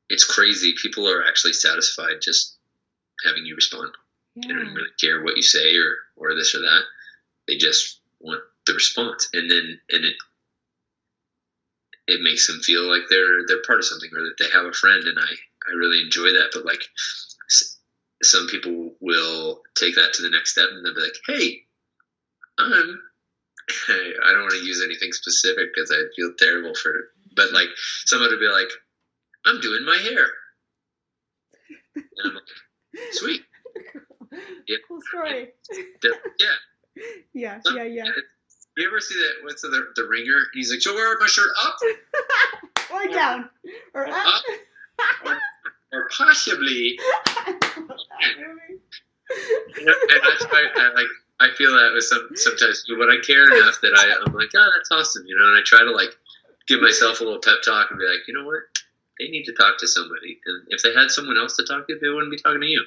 it's 0.07 0.23
crazy. 0.23 0.76
People 0.80 1.09
are 1.09 1.26
actually 1.26 1.53
satisfied 1.53 2.21
just 2.21 2.55
having 3.26 3.45
you 3.45 3.55
respond. 3.55 3.91
Yeah. 4.36 4.49
they 4.49 4.53
don't 4.53 4.73
really 4.73 4.89
care 4.99 5.23
what 5.23 5.36
you 5.36 5.41
say 5.41 5.76
or 5.76 5.95
or 6.15 6.36
this 6.36 6.55
or 6.55 6.59
that. 6.59 6.82
They 7.47 7.57
just 7.57 7.99
want 8.19 8.41
the 8.65 8.73
response. 8.73 9.30
And 9.34 9.49
then 9.49 9.80
and 9.89 10.05
it 10.05 10.15
it 12.07 12.21
makes 12.21 12.45
them 12.45 12.59
feel 12.59 12.84
like 12.84 13.09
they're 13.09 13.45
they're 13.47 13.63
part 13.65 13.80
of 13.80 13.86
something 13.86 14.11
or 14.15 14.21
that 14.23 14.36
they 14.38 14.49
have 14.51 14.65
a 14.65 14.73
friend. 14.73 15.03
And 15.05 15.17
i 15.19 15.34
i 15.67 15.71
really 15.73 16.01
enjoy 16.01 16.34
that. 16.34 16.51
But 16.53 16.65
like 16.65 16.84
some 18.23 18.47
people 18.47 18.93
will 19.01 19.61
take 19.76 19.95
that 19.95 20.13
to 20.13 20.21
the 20.21 20.30
next 20.30 20.51
step 20.51 20.69
and 20.71 20.86
they'll 20.86 20.95
be 20.95 21.01
like 21.01 21.17
hey 21.28 21.61
i'm 22.57 23.01
i 23.89 24.32
don't 24.32 24.41
want 24.41 24.51
to 24.51 24.66
use 24.66 24.82
anything 24.84 25.11
specific 25.11 25.74
because 25.74 25.91
i 25.91 26.01
feel 26.16 26.32
terrible 26.38 26.74
for 26.76 26.91
it. 26.91 27.05
but 27.36 27.51
like 27.51 27.70
someone 28.05 28.30
would 28.30 28.39
be 28.39 28.47
like 28.47 28.70
i'm 29.45 29.59
doing 29.61 29.86
my 29.86 29.97
hair 29.97 30.28
and 31.95 32.05
i'm 32.26 32.34
like 32.34 32.43
sweet 33.11 33.41
yeah. 34.68 34.78
cool 34.88 35.01
story 35.01 35.49
yeah 36.03 36.49
yeah 37.34 37.59
yeah 37.76 37.84
yeah 37.84 38.11
you 38.78 38.88
ever 38.88 38.99
see 38.99 39.16
that? 39.16 39.43
What's 39.43 39.61
the 39.61 39.88
the 39.95 40.03
ringer? 40.03 40.47
He's 40.53 40.70
like, 40.70 40.82
"So 40.82 40.93
wear 40.93 41.18
my 41.18 41.28
shirt 41.28 41.49
up 41.63 41.78
or 42.93 43.07
down 43.07 43.49
or 43.93 44.07
up, 44.07 44.16
up 44.16 44.43
or, 45.24 45.39
or, 45.93 46.09
possibly." 46.09 46.99
and 47.47 47.88
I, 49.89 50.38
I, 50.51 50.68
I 50.76 50.93
like 50.93 51.07
I 51.40 51.52
feel 51.58 51.72
that 51.74 51.92
with 51.94 52.06
some 52.06 52.30
sometimes, 52.36 52.86
but 52.88 53.10
I 53.10 53.18
care 53.26 53.44
enough 53.44 53.82
that 53.82 53.94
I 53.96 54.24
I'm 54.26 54.34
like, 54.34 54.50
"Oh, 54.56 54.72
that's 54.76 54.92
awesome," 54.92 55.26
you 55.28 55.38
know, 55.38 55.48
and 55.48 55.58
I 55.58 55.62
try 55.66 55.80
to 55.80 55.92
like 55.92 56.16
give 56.68 56.82
myself 56.82 57.20
a 57.20 57.24
little 57.24 57.42
pep 57.42 57.62
talk 57.64 57.92
and 57.92 58.00
be 58.00 58.06
like, 58.06 58.28
you 58.28 58.34
know 58.34 58.46
what, 58.46 58.64
they 59.20 59.28
need 59.28 59.44
to 59.46 59.54
talk 59.54 59.78
to 59.80 59.88
somebody, 59.88 60.40
and 60.46 60.64
if 60.70 60.82
they 60.82 60.94
had 60.94 61.12
someone 61.12 61.38
else 61.38 61.56
to 61.58 61.66
talk 61.66 61.88
to, 61.88 62.00
they 62.00 62.10
wouldn't 62.10 62.32
be 62.32 62.38
talking 62.38 62.62
to 62.62 62.68
you. 62.68 62.84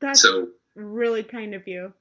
That's 0.00 0.22
so 0.22 0.48
really 0.74 1.22
kind 1.22 1.54
of 1.54 1.68
you. 1.68 1.92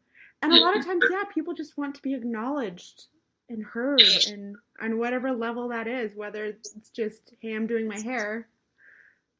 And 0.42 0.54
a 0.54 0.58
lot 0.58 0.78
of 0.78 0.86
times, 0.86 1.04
yeah, 1.12 1.24
people 1.34 1.54
just 1.54 1.78
want 1.78 1.96
to 1.96 2.02
be 2.02 2.14
acknowledged 2.14 3.08
and 3.50 3.64
heard 3.64 4.02
and 4.28 4.56
on 4.82 4.98
whatever 4.98 5.34
level 5.34 5.70
that 5.70 5.88
is, 5.88 6.16
whether 6.16 6.46
it's 6.46 6.74
just, 6.96 7.34
hey, 7.42 7.54
I'm 7.54 7.68
doing 7.68 7.88
my 7.88 8.00
hair, 8.00 8.48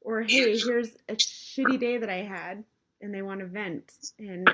or 0.02 0.22
hey, 0.24 0.58
here's 0.58 0.90
a 1.08 1.16
shitty 1.16 1.80
day 1.80 1.98
that 1.98 2.10
I 2.10 2.24
had, 2.24 2.66
and 3.02 3.14
they 3.14 3.22
want 3.22 3.40
to 3.40 3.46
vent. 3.46 3.94
And, 4.20 4.50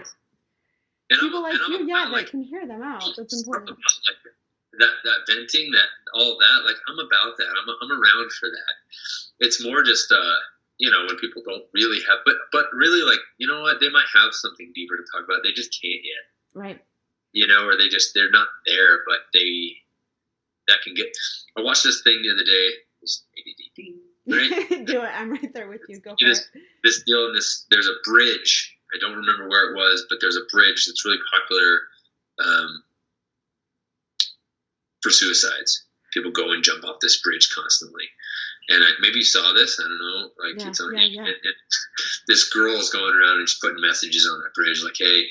and 1.09 1.19
people 1.19 1.39
I'm, 1.39 1.43
like 1.43 1.53
you, 1.67 1.79
I'm, 1.79 1.87
yeah, 1.87 1.95
I'm 1.95 2.11
that 2.11 2.17
like, 2.17 2.29
can 2.29 2.43
hear 2.43 2.65
them 2.65 2.81
out. 2.81 3.03
That's 3.17 3.41
important. 3.41 3.69
Like 3.69 4.33
that, 4.79 4.93
that 5.03 5.19
venting, 5.27 5.71
that 5.71 5.89
all 6.13 6.37
that, 6.37 6.65
like 6.65 6.75
I'm 6.87 6.99
about 6.99 7.37
that. 7.37 7.47
I'm, 7.47 7.67
I'm 7.81 7.91
around 7.91 8.31
for 8.31 8.49
that. 8.49 8.73
It's 9.39 9.63
more 9.63 9.83
just, 9.83 10.11
uh, 10.11 10.37
you 10.77 10.91
know, 10.91 11.05
when 11.07 11.17
people 11.17 11.41
don't 11.45 11.63
really 11.73 11.99
have, 12.07 12.19
but 12.25 12.35
but 12.51 12.65
really, 12.73 13.01
like, 13.03 13.19
you 13.37 13.47
know 13.47 13.61
what? 13.61 13.79
They 13.79 13.89
might 13.89 14.07
have 14.13 14.33
something 14.33 14.71
deeper 14.75 14.97
to 14.97 15.03
talk 15.11 15.23
about. 15.23 15.43
They 15.43 15.53
just 15.53 15.77
can't 15.81 16.01
yet. 16.03 16.25
Right. 16.53 16.81
You 17.31 17.47
know, 17.47 17.67
or 17.67 17.77
they 17.77 17.87
just 17.87 18.13
they're 18.13 18.31
not 18.31 18.47
there, 18.65 18.99
but 19.07 19.19
they 19.33 19.77
that 20.67 20.77
can 20.83 20.93
get. 20.95 21.07
I 21.57 21.61
watched 21.61 21.83
this 21.83 22.01
thing 22.03 22.21
the 22.23 22.31
other 22.31 22.43
day. 22.43 22.69
right? 24.27 24.85
Do 24.85 25.01
it. 25.01 25.11
I'm 25.15 25.31
right 25.31 25.53
there 25.53 25.67
with 25.67 25.81
you. 25.87 25.99
Go 25.99 26.15
for 26.19 26.27
this, 26.27 26.49
it. 26.53 26.61
This 26.83 27.03
deal 27.03 27.27
in 27.27 27.33
this. 27.33 27.65
There's 27.69 27.87
a 27.87 27.95
bridge. 28.03 28.74
I 28.95 28.99
don't 28.99 29.17
remember 29.17 29.49
where 29.49 29.71
it 29.71 29.75
was, 29.75 30.05
but 30.09 30.19
there's 30.21 30.37
a 30.37 30.47
bridge 30.51 30.85
that's 30.87 31.03
really 31.05 31.19
popular. 31.31 31.81
Um, 32.39 32.83
for 35.05 35.11
suicides. 35.11 35.85
People 36.13 36.31
go 36.31 36.51
and 36.51 36.63
jump 36.63 36.83
off 36.83 36.97
this 36.99 37.21
bridge 37.21 37.53
constantly. 37.53 38.05
And 38.69 38.83
I, 38.83 38.89
maybe 38.99 39.17
you 39.17 39.23
saw 39.23 39.53
this. 39.53 39.79
I 39.79 39.83
don't 39.83 39.99
know. 39.99 40.29
Like 40.41 40.59
Yeah, 40.59 40.69
it's 40.69 40.81
on. 40.81 40.95
yeah, 40.95 41.05
yeah. 41.05 41.27
It, 41.29 41.37
it, 41.43 41.55
this 42.27 42.49
girl 42.49 42.73
is 42.73 42.89
going 42.89 43.13
around 43.15 43.37
and 43.37 43.47
just 43.47 43.61
putting 43.61 43.79
messages 43.79 44.27
on 44.27 44.39
that 44.41 44.55
bridge, 44.55 44.81
like, 44.83 44.97
"Hey, 44.97 45.25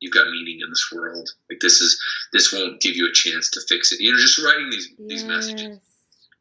you've 0.00 0.14
got 0.14 0.30
meaning 0.30 0.60
in 0.64 0.70
this 0.70 0.88
world. 0.90 1.28
Like 1.50 1.60
this 1.60 1.82
is 1.82 2.00
this 2.32 2.50
won't 2.50 2.80
give 2.80 2.96
you 2.96 3.06
a 3.10 3.12
chance 3.12 3.50
to 3.50 3.60
fix 3.68 3.92
it." 3.92 4.00
You 4.00 4.12
know, 4.12 4.18
just 4.18 4.42
writing 4.42 4.70
these 4.70 4.88
these 4.98 5.24
messages 5.24 5.80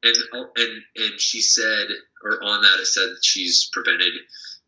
and 0.03 0.15
and 0.55 0.81
and 0.95 1.19
she 1.19 1.41
said, 1.41 1.87
or 2.23 2.41
on 2.43 2.61
that 2.61 2.79
it 2.79 2.85
said 2.85 3.09
that 3.09 3.23
she's 3.23 3.69
prevented 3.73 4.13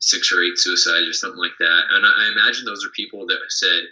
six 0.02 0.32
or 0.34 0.41
eight 0.43 0.58
suicides 0.58 1.08
or 1.08 1.14
something 1.14 1.39
like 1.39 1.58
that. 1.60 1.82
And 1.91 2.06
I, 2.06 2.10
I 2.10 2.32
imagine 2.34 2.66
those 2.66 2.86
are 2.86 2.89
people 2.89 3.26
that 3.28 3.38
said, 3.49 3.84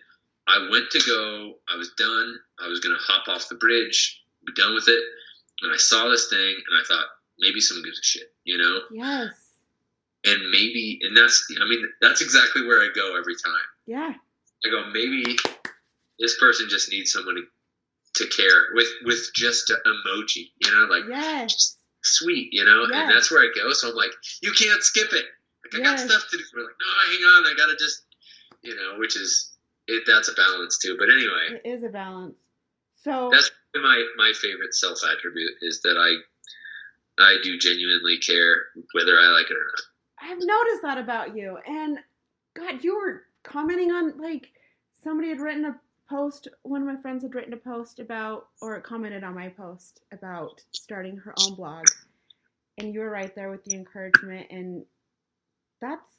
"I 0.48 0.68
went 0.72 0.90
to 0.92 1.00
go, 1.06 1.54
I 1.68 1.78
was 1.78 1.92
done, 1.98 2.36
I 2.60 2.68
was 2.68 2.80
gonna 2.82 2.98
hop 3.00 3.28
off 3.28 3.48
the 3.50 3.56
bridge, 3.56 4.22
be 4.46 4.54
done 4.54 4.74
with 4.74 4.88
it, 4.88 5.04
and 5.62 5.72
I 5.74 5.78
saw 5.78 6.10
this 6.10 6.30
thing, 6.30 6.56
and 6.70 6.80
I 6.80 6.84
thought 6.88 7.06
maybe 7.40 7.62
someone 7.62 7.86
gives 7.86 8.00
a 8.00 8.04
shit, 8.04 8.34
you 8.44 8.58
know, 8.58 8.82
Yes. 8.92 9.30
and 10.26 10.50
maybe, 10.52 11.00
and 11.04 11.16
that's, 11.16 11.46
I 11.62 11.66
mean, 11.70 11.88
that's 12.02 12.22
exactly 12.22 12.66
where 12.66 12.82
I 12.82 12.90
go 12.94 13.18
every 13.18 13.36
time. 13.36 13.54
Yeah. 13.86 14.14
I 14.66 14.70
go, 14.70 14.90
maybe 14.92 15.38
this 16.20 16.38
person 16.40 16.68
just 16.70 16.92
needs 16.92 17.12
someone 17.14 17.36
to, 17.36 17.44
to 18.16 18.28
care 18.36 18.74
with 18.74 18.88
with 19.06 19.30
just 19.36 19.70
an 19.70 19.78
emoji, 19.86 20.50
you 20.60 20.72
know, 20.72 20.88
like 20.90 21.04
Yes. 21.08 21.78
sweet, 22.04 22.50
you 22.52 22.66
know, 22.66 22.82
Yes. 22.90 22.92
and 22.94 23.10
that's 23.16 23.32
where 23.32 23.42
I 23.44 23.50
go. 23.56 23.72
So 23.72 23.90
I'm 23.90 23.96
like, 23.96 24.12
you 24.42 24.52
can't 24.52 24.82
skip 24.84 25.14
it. 25.14 25.26
Like, 25.74 25.82
I 25.82 25.86
got 25.86 26.00
stuff 26.00 26.24
to 26.32 26.38
do. 26.38 26.44
We're 26.56 26.64
like, 26.64 26.76
no, 26.80 27.12
hang 27.12 27.24
on, 27.24 27.46
I 27.46 27.54
gotta 27.58 27.78
just, 27.78 28.04
you 28.62 28.76
know, 28.76 29.00
which 29.00 29.16
is 29.16 29.54
it. 29.88 30.04
That's 30.08 30.30
a 30.30 30.34
balance 30.34 30.78
too. 30.78 30.96
But 31.00 31.10
anyway, 31.10 31.62
It 31.64 31.68
is 31.68 31.84
a 31.84 31.90
balance. 31.90 32.36
So 32.96 33.30
that's 33.32 33.52
my 33.76 34.06
my 34.18 34.34
favorite 34.36 34.74
self 34.74 35.00
attribute 35.04 35.54
is 35.62 35.82
that 35.82 35.98
I 35.98 37.24
I 37.24 37.38
do 37.44 37.58
genuinely 37.58 38.18
care 38.18 38.68
whether 38.94 39.20
I 39.20 39.28
like 39.28 39.50
it 39.50 39.58
or 39.58 39.66
not. 39.72 39.82
I've 40.22 40.46
noticed 40.46 40.82
that 40.84 40.98
about 40.98 41.36
you. 41.36 41.58
And 41.66 42.00
God, 42.56 42.84
you 42.84 42.96
were 42.96 43.24
commenting 43.44 43.92
on 43.92 44.18
like 44.18 44.50
somebody 45.04 45.30
had 45.30 45.40
written 45.40 45.66
a 45.66 45.80
post, 46.10 46.48
one 46.64 46.82
of 46.82 46.88
my 46.88 47.02
friends 47.02 47.24
had 47.24 47.36
written 47.36 47.54
a 47.54 47.58
post 47.58 48.00
about 48.00 48.48
or 48.62 48.80
commented 48.82 49.24
on 49.24 49.36
my 49.36 49.50
post 49.50 50.02
about 50.12 50.62
starting 50.72 51.18
her 51.18 51.34
own 51.42 51.56
blog. 51.56 51.86
And 52.78 52.94
you 52.94 53.02
were 53.02 53.10
right 53.10 53.34
there 53.36 53.50
with 53.52 53.64
the 53.66 53.76
encouragement 53.76 54.48
and 54.50 54.86
that's 55.82 56.16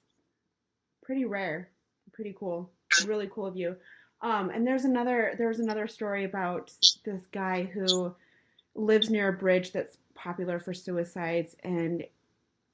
pretty 1.03 1.25
rare. 1.25 1.71
Pretty 2.13 2.35
cool. 2.39 2.71
Really 3.07 3.29
cool 3.33 3.47
of 3.47 3.57
you. 3.57 3.77
Um, 4.23 4.51
and 4.51 4.67
there's 4.67 4.85
another 4.85 5.35
there's 5.39 5.61
another 5.61 5.87
story 5.87 6.25
about 6.25 6.71
this 7.05 7.23
guy 7.33 7.65
who 7.65 8.15
lives 8.75 9.11
near 9.11 9.29
a 9.29 9.33
bridge 9.33 9.73
that's 9.73 9.97
popular 10.15 10.61
for 10.61 10.75
suicides 10.75 11.57
and 11.65 12.05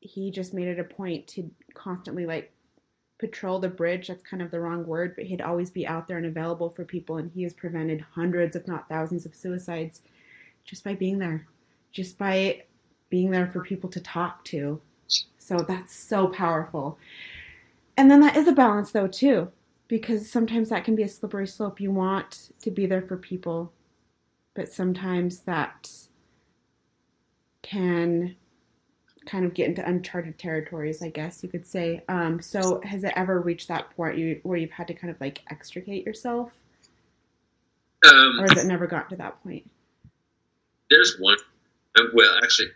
he 0.01 0.31
just 0.31 0.53
made 0.53 0.69
it 0.69 0.81
a 0.81 0.85
point 0.85 1.27
to 1.29 1.49
constantly 1.75 2.27
like 2.27 2.53
patrol 3.19 3.59
the 3.59 3.69
bridge 3.69 4.09
that's 4.09 4.23
kind 4.23 4.43
of 4.43 4.51
the 4.51 4.61
wrong 4.61 4.85
word 4.85 5.15
but 5.17 5.25
he'd 5.25 5.41
always 5.41 5.71
be 5.71 5.87
out 5.87 6.07
there 6.07 6.19
and 6.19 6.27
available 6.27 6.69
for 6.71 6.85
people 6.85 7.17
and 7.17 7.31
he 7.33 7.43
has 7.43 7.55
prevented 7.55 8.01
hundreds 8.01 8.57
if 8.57 8.67
not 8.67 8.89
thousands 8.89 9.25
of 9.25 9.35
suicides 9.35 10.03
just 10.65 10.85
by 10.85 10.95
being 10.95 11.19
there 11.19 11.47
just 11.93 12.19
by 12.19 12.63
being 13.09 13.31
there 13.31 13.47
for 13.47 13.63
people 13.63 13.89
to 13.89 14.01
talk 14.01 14.45
to 14.45 14.81
so 15.39 15.59
that's 15.59 15.95
so 15.95 16.27
powerful 16.29 16.99
and 17.97 18.11
then 18.11 18.21
that 18.21 18.37
is 18.37 18.49
a 18.49 18.53
balance 18.53 18.93
though 18.93 19.09
too 19.09 19.51
because 19.89 20.31
sometimes 20.31 20.69
that 20.69 20.85
can 20.85 20.97
be 20.97 21.03
a 21.05 21.09
slippery 21.09 21.47
slope 21.47 21.81
you 21.81 21.91
want 21.91 22.51
to 22.61 22.71
be 22.71 22.87
there 22.87 23.03
for 23.03 23.17
people 23.17 23.73
but 24.55 24.73
sometimes 24.73 25.41
that 25.41 25.91
can 27.63 28.37
kind 29.27 29.45
of 29.45 29.55
get 29.55 29.69
into 29.69 29.87
uncharted 29.87 30.39
territories, 30.39 31.03
I 31.03 31.11
guess 31.11 31.43
you 31.43 31.49
could 31.49 31.67
say. 31.67 32.03
Um, 32.09 32.41
so 32.41 32.81
has 32.85 33.05
it 33.05 33.13
ever 33.17 33.41
reached 33.41 33.69
that 33.69 33.91
point 33.97 34.17
you, 34.17 34.41
where 34.45 34.57
you've 34.59 34.71
had 34.71 34.89
to 34.89 34.95
kind 34.95 35.11
of 35.11 35.21
like 35.21 35.43
extricate 35.51 36.07
yourself, 36.07 36.53
Um, 38.07 38.41
or 38.41 38.45
has 38.45 38.57
it 38.57 38.67
never 38.67 38.87
gotten 38.87 39.11
to 39.11 39.17
that 39.17 39.43
point? 39.43 39.69
there's 40.91 41.17
one. 41.19 41.37
um, 41.99 42.11
Well, 42.15 42.39
actually, 42.43 42.69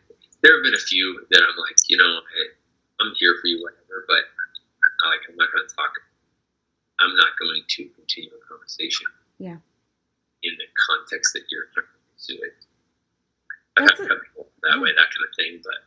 there 0.43 0.57
have 0.57 0.65
been 0.65 0.75
a 0.75 0.85
few 0.89 1.27
that 1.31 1.43
I'm 1.43 1.57
like, 1.57 1.77
you 1.89 1.97
know, 1.97 2.21
I'm 3.01 3.13
here 3.19 3.37
for 3.41 3.47
you, 3.49 3.63
whatever. 3.63 4.05
But 4.09 4.25
like, 5.09 5.21
I'm 5.29 5.37
not 5.37 5.49
going 5.53 5.67
to 5.69 5.75
talk. 5.75 5.93
I'm 7.01 7.15
not 7.17 7.33
going 7.39 7.63
to 7.67 7.85
continue 7.97 8.31
a 8.31 8.43
conversation. 8.49 9.07
Yeah. 9.39 9.57
In 10.43 10.53
the 10.57 10.69
context 10.89 11.33
that 11.35 11.43
you're 11.51 11.69
trying 11.75 11.87
to 11.87 12.01
pursue 12.17 12.39
it. 12.41 12.55
I've 13.77 13.83
had 13.85 13.91
That's 13.91 14.01
a- 14.01 14.21
people 14.25 14.49
that 14.63 14.81
way, 14.81 14.91
that 14.93 15.09
kind 15.09 15.25
of 15.29 15.33
thing. 15.37 15.61
But 15.63 15.81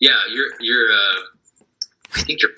yeah, 0.00 0.18
you're 0.30 0.50
you're. 0.60 0.90
Uh, 0.92 1.20
I 2.14 2.22
think 2.22 2.42
your 2.42 2.50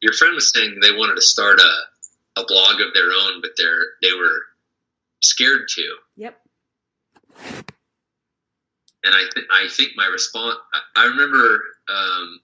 your 0.00 0.12
friend 0.12 0.34
was 0.34 0.50
saying 0.52 0.78
they 0.80 0.92
wanted 0.92 1.16
to 1.16 1.22
start 1.22 1.58
a 1.60 2.40
a 2.40 2.44
blog 2.46 2.80
of 2.80 2.94
their 2.94 3.10
own, 3.10 3.40
but 3.42 3.50
they're 3.56 3.98
they 4.02 4.12
were 4.16 4.38
scared 5.22 5.68
to. 5.68 5.96
Yep. 6.16 6.40
And 9.04 9.14
I 9.14 9.22
th- 9.34 9.46
I 9.50 9.68
think 9.70 9.92
my 9.96 10.06
response 10.06 10.56
I, 10.74 11.02
I 11.02 11.06
remember 11.06 11.62
um, 11.88 12.40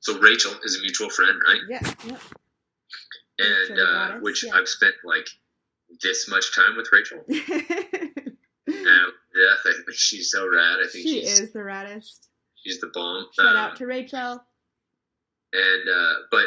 so 0.00 0.18
Rachel 0.20 0.52
is 0.64 0.76
a 0.76 0.80
mutual 0.80 1.10
friend 1.10 1.40
right 1.46 1.60
Yeah. 1.68 1.80
Yep. 2.06 2.20
and 3.38 3.78
uh, 3.78 4.12
which 4.20 4.44
yeah. 4.44 4.52
I've 4.54 4.68
spent 4.68 4.94
like 5.04 5.26
this 6.02 6.28
much 6.28 6.54
time 6.54 6.76
with 6.76 6.88
Rachel 6.92 7.18
uh, 7.28 7.32
yeah 8.68 9.54
I 9.54 9.56
think 9.64 9.76
she's 9.92 10.30
so 10.30 10.46
rad 10.46 10.78
I 10.84 10.86
think 10.92 11.06
she 11.08 11.18
is 11.20 11.52
the 11.52 11.60
raddest. 11.60 12.28
she's 12.62 12.80
the 12.80 12.88
bomb 12.94 13.26
Shout 13.32 13.46
Um, 13.46 13.56
out 13.56 13.76
to 13.76 13.86
Rachel. 13.86 14.42
and 15.52 15.88
uh, 15.88 16.14
but 16.30 16.46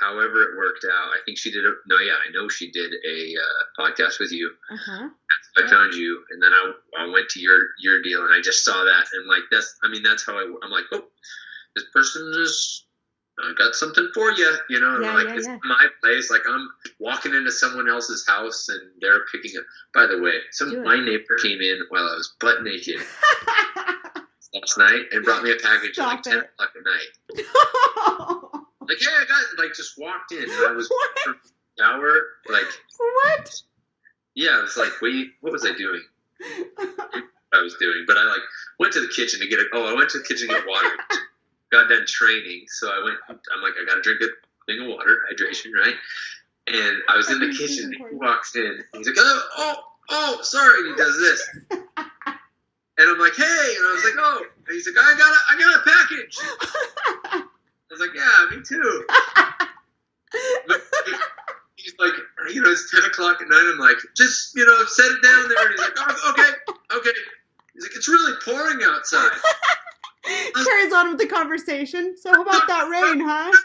however 0.00 0.42
it 0.42 0.56
worked 0.58 0.84
out 0.84 1.08
I 1.08 1.18
think 1.24 1.38
she 1.38 1.50
did 1.52 1.64
a 1.64 1.72
no 1.86 1.98
yeah 1.98 2.14
I 2.26 2.30
know 2.32 2.48
she 2.48 2.70
did 2.72 2.92
a 2.92 3.34
uh, 3.36 3.62
podcast 3.86 4.18
with 4.20 4.32
you 4.32 4.50
Uh 4.70 4.76
huh. 4.76 5.08
I 5.56 5.68
found 5.68 5.94
you, 5.94 6.24
and 6.30 6.42
then 6.42 6.50
I, 6.52 6.72
I 7.00 7.06
went 7.10 7.28
to 7.30 7.40
your 7.40 7.58
your 7.78 8.02
deal, 8.02 8.24
and 8.24 8.32
I 8.34 8.40
just 8.40 8.64
saw 8.64 8.84
that, 8.84 9.04
and 9.12 9.26
like 9.28 9.42
that's 9.50 9.76
I 9.82 9.88
mean 9.88 10.02
that's 10.02 10.24
how 10.24 10.34
I 10.34 10.42
I'm 10.62 10.70
like 10.70 10.84
oh 10.92 11.04
this 11.74 11.84
person 11.92 12.32
is 12.36 12.84
I 13.42 13.50
uh, 13.50 13.54
got 13.54 13.74
something 13.74 14.10
for 14.12 14.30
you, 14.32 14.56
you 14.68 14.78
know, 14.78 15.00
Yeah, 15.00 15.14
like 15.14 15.28
yeah, 15.28 15.36
it's 15.36 15.46
yeah. 15.46 15.58
my 15.64 15.86
place, 16.02 16.30
like 16.30 16.42
I'm 16.46 16.68
walking 17.00 17.34
into 17.34 17.50
someone 17.50 17.88
else's 17.88 18.26
house, 18.28 18.68
and 18.68 18.80
they're 19.00 19.24
picking 19.32 19.58
up. 19.58 19.64
By 19.94 20.06
the 20.06 20.20
way, 20.20 20.34
some 20.50 20.82
my 20.84 20.96
neighbor 21.02 21.38
came 21.42 21.60
in 21.60 21.80
while 21.88 22.02
I 22.02 22.14
was 22.14 22.34
butt 22.40 22.62
naked 22.62 22.96
last 24.54 24.76
night 24.78 25.04
and 25.12 25.24
brought 25.24 25.42
me 25.42 25.50
a 25.50 25.56
package 25.56 25.98
at 25.98 26.06
like 26.06 26.18
Stop 26.18 26.22
ten 26.22 26.38
o'clock 26.38 26.72
at 26.76 26.84
night. 26.84 28.48
Like 28.88 28.98
hey, 28.98 29.06
I 29.06 29.24
got 29.26 29.64
like 29.64 29.74
just 29.74 29.96
walked 29.96 30.32
in, 30.32 30.42
and 30.42 30.66
I 30.66 30.72
was 30.72 30.90
shower 31.78 32.26
like 32.50 32.66
What? 32.98 33.62
Yeah, 34.34 34.58
it 34.58 34.62
was 34.62 34.76
like 34.76 34.92
wait, 35.00 35.28
what 35.40 35.52
was 35.52 35.64
I 35.64 35.72
doing? 35.76 36.02
I 37.54 37.60
was 37.60 37.76
doing, 37.78 38.04
but 38.06 38.16
I 38.16 38.24
like 38.24 38.40
went 38.78 38.92
to 38.94 39.00
the 39.00 39.08
kitchen 39.08 39.40
to 39.40 39.48
get 39.48 39.60
it. 39.60 39.68
Oh, 39.72 39.84
I 39.84 39.94
went 39.94 40.10
to 40.10 40.18
the 40.18 40.24
kitchen 40.24 40.48
to 40.48 40.54
get 40.54 40.66
water. 40.66 40.96
got 41.72 41.88
done 41.88 42.04
training, 42.06 42.64
so 42.68 42.88
I 42.90 43.02
went. 43.04 43.18
I'm 43.28 43.62
like, 43.62 43.72
I 43.80 43.84
got 43.86 43.96
to 43.96 44.02
drink 44.02 44.20
a 44.22 44.28
thing 44.66 44.82
of 44.82 44.88
water, 44.88 45.20
hydration, 45.32 45.72
right? 45.74 45.94
And 46.68 46.96
I 47.08 47.16
was 47.16 47.30
in 47.30 47.40
the 47.40 47.48
kitchen. 47.48 47.92
And 47.92 48.10
he 48.10 48.16
walks 48.16 48.54
in. 48.54 48.78
He's 48.94 49.06
like, 49.06 49.16
oh, 49.18 49.42
oh, 49.58 49.74
oh, 50.10 50.38
sorry. 50.42 50.80
And 50.80 50.90
he 50.90 50.96
does 50.96 51.18
this, 51.18 51.88
and 52.98 53.10
I'm 53.10 53.18
like, 53.18 53.34
hey, 53.34 53.42
and 53.42 53.86
I 53.86 53.92
was 53.94 54.04
like, 54.04 54.14
oh, 54.18 54.44
and 54.66 54.74
he's 54.74 54.86
like, 54.86 54.96
I 55.02 55.18
got 55.18 55.32
a, 55.32 55.40
I 55.50 55.58
got 55.58 55.80
a 55.80 55.90
package. 55.90 56.38
I 57.32 57.42
was 57.90 58.00
like, 58.00 58.14
yeah, 58.14 58.56
me 58.56 58.62
too. 58.62 59.06
But 60.66 60.80
he's 61.76 61.92
like, 61.98 62.14
you 62.54 62.62
know, 62.62 62.70
it's 62.70 62.90
10 62.90 63.01
o'clock 63.22 63.42
at 63.42 63.48
night. 63.48 63.70
I'm 63.72 63.78
like, 63.78 63.96
just, 64.16 64.54
you 64.56 64.66
know, 64.66 64.84
set 64.86 65.06
it 65.06 65.22
down 65.22 65.48
there. 65.48 65.66
And 65.66 65.70
he's 65.70 65.80
like, 65.80 65.96
oh, 65.98 66.30
okay, 66.30 66.50
okay. 66.98 67.10
He's 67.74 67.82
like, 67.84 67.92
it's 67.96 68.08
really 68.08 68.32
pouring 68.44 68.80
outside. 68.84 69.30
Carries 70.64 70.92
on 70.92 71.10
with 71.10 71.18
the 71.18 71.26
conversation. 71.26 72.16
So 72.16 72.32
how 72.32 72.42
about 72.42 72.66
that 72.68 72.88
rain, 72.88 73.20
huh? 73.20 73.52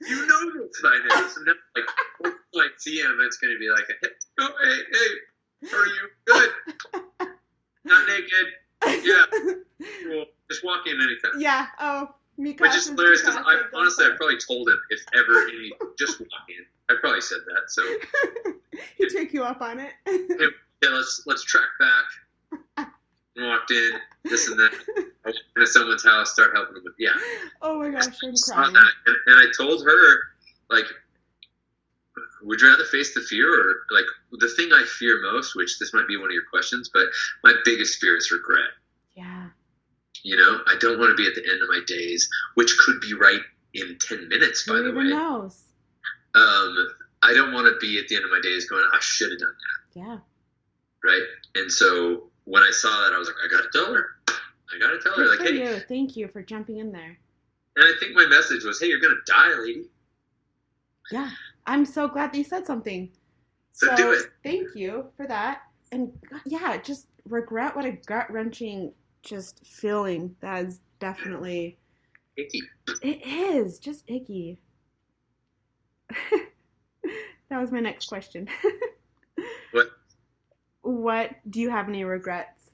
You 0.00 0.26
know 0.26 0.62
this 0.62 0.80
by 0.80 0.96
now. 1.10 1.26
So 1.28 1.40
now, 1.42 2.32
like, 2.54 2.70
see 2.78 3.00
him, 3.00 3.18
it's 3.20 3.36
going 3.38 3.52
to 3.52 3.58
be 3.58 3.68
like, 3.68 3.84
hey, 4.00 4.08
oh, 4.38 4.50
hey, 4.62 4.78
hey, 4.92 5.68
are 5.76 5.86
you 5.86 6.08
good? 6.24 6.50
Not 7.84 8.06
naked. 8.06 8.30
Yeah. 9.04 9.24
Cool. 10.04 10.24
Just 10.50 10.64
walk 10.64 10.86
in 10.86 10.94
anytime. 10.94 11.40
yeah. 11.40 11.66
Oh, 11.80 12.14
Which 12.38 12.74
is 12.76 12.88
hilarious 12.88 13.22
because 13.22 13.36
I 13.36 13.62
honestly, 13.74 14.04
I 14.04 14.10
probably 14.16 14.38
told 14.38 14.68
him 14.68 14.78
if 14.90 15.00
ever 15.12 15.48
he 15.48 15.74
just 15.98 16.20
walk 16.20 16.30
in. 16.48 16.64
I 16.88 16.94
probably 17.00 17.20
said 17.20 17.38
that. 17.46 17.68
So 17.68 17.82
he 18.96 19.08
took 19.08 19.32
you 19.32 19.42
up 19.42 19.60
on 19.60 19.80
it. 19.80 19.92
yeah, 20.06 20.88
let's 20.90 21.24
let's 21.26 21.42
track 21.42 21.68
back. 21.80 22.88
Walked 23.36 23.72
in, 23.72 23.92
this 24.24 24.48
and 24.48 24.58
that. 24.58 24.72
I 24.96 25.02
went 25.26 25.36
into 25.56 25.66
someone's 25.66 26.04
house, 26.04 26.32
start 26.32 26.50
helping 26.54 26.74
them 26.74 26.82
with 26.84 26.94
yeah. 26.98 27.10
oh 27.62 27.78
my 27.78 27.90
gosh, 27.90 28.06
I'm 28.22 28.34
crying. 28.34 28.74
and, 29.06 29.16
and 29.26 29.38
I 29.38 29.46
told 29.56 29.84
her, 29.84 30.18
like, 30.70 30.86
would 32.42 32.60
you 32.60 32.68
rather 32.68 32.84
face 32.84 33.14
the 33.14 33.20
fear 33.20 33.48
or 33.48 33.82
like 33.90 34.06
the 34.32 34.48
thing 34.48 34.70
I 34.72 34.84
fear 34.84 35.20
most, 35.32 35.54
which 35.56 35.78
this 35.78 35.92
might 35.92 36.06
be 36.06 36.16
one 36.16 36.26
of 36.26 36.34
your 36.34 36.44
questions, 36.50 36.90
but 36.92 37.06
my 37.42 37.54
biggest 37.64 38.00
fear 38.00 38.16
is 38.16 38.30
regret. 38.30 38.70
You 40.24 40.36
know, 40.36 40.60
I 40.66 40.76
don't 40.80 40.98
want 40.98 41.10
to 41.10 41.14
be 41.22 41.26
at 41.28 41.34
the 41.34 41.48
end 41.50 41.62
of 41.62 41.68
my 41.68 41.80
days, 41.86 42.28
which 42.54 42.76
could 42.78 43.00
be 43.00 43.14
right 43.14 43.40
in 43.74 43.96
10 44.00 44.28
minutes, 44.28 44.66
by 44.66 44.74
Who 44.74 44.92
the 44.92 44.98
way. 44.98 45.04
knows? 45.04 45.62
Um, 46.34 46.88
I 47.22 47.32
don't 47.34 47.52
want 47.52 47.66
to 47.66 47.76
be 47.84 47.98
at 47.98 48.08
the 48.08 48.16
end 48.16 48.24
of 48.24 48.30
my 48.30 48.40
days 48.40 48.68
going, 48.68 48.84
I 48.92 48.98
should 49.00 49.30
have 49.30 49.40
done 49.40 49.54
that, 49.94 50.00
Yeah. 50.00 50.18
right? 51.04 51.22
And 51.54 51.70
so 51.70 52.30
when 52.44 52.62
I 52.62 52.70
saw 52.70 52.88
that, 53.04 53.12
I 53.12 53.18
was 53.18 53.28
like, 53.28 53.36
I 53.44 53.48
got 53.48 53.62
to 53.62 53.78
tell 53.78 53.92
her. 53.94 54.06
I 54.28 54.78
got 54.78 54.90
to 54.90 54.98
tell 54.98 55.14
her, 55.14 55.26
like, 55.28 55.40
hey, 55.40 55.58
you. 55.74 55.80
Thank 55.88 56.16
you 56.16 56.28
for 56.28 56.42
jumping 56.42 56.78
in 56.78 56.92
there. 56.92 57.18
and 57.76 57.84
I 57.84 57.92
think 58.00 58.14
my 58.14 58.26
message 58.26 58.64
was, 58.64 58.80
hey, 58.80 58.86
you're 58.88 59.00
going 59.00 59.14
to 59.24 59.32
die, 59.32 59.54
lady. 59.58 59.84
Yeah. 61.10 61.30
I'm 61.66 61.84
so 61.84 62.08
glad 62.08 62.32
that 62.32 62.38
you 62.38 62.44
said 62.44 62.66
something. 62.66 63.10
So 63.72 63.94
do 63.96 64.12
it. 64.12 64.26
Thank 64.42 64.74
you 64.74 65.06
for 65.16 65.26
that. 65.26 65.62
And 65.92 66.12
yeah, 66.44 66.76
just 66.78 67.06
regret 67.26 67.74
what 67.76 67.84
a 67.84 67.92
gut 67.92 68.30
wrenching 68.30 68.92
just 69.22 69.64
feeling. 69.66 70.36
That 70.40 70.64
is 70.66 70.80
definitely 70.98 71.78
Icky. 72.36 72.62
it 73.02 73.26
is 73.26 73.78
just 73.78 74.04
icky. 74.08 74.58
that 77.50 77.60
was 77.60 77.70
my 77.72 77.80
next 77.80 78.08
question. 78.08 78.48
What? 79.70 79.90
What 80.80 81.30
do 81.50 81.60
you 81.60 81.68
have 81.70 81.88
any 81.88 82.02
regrets? 82.04 82.70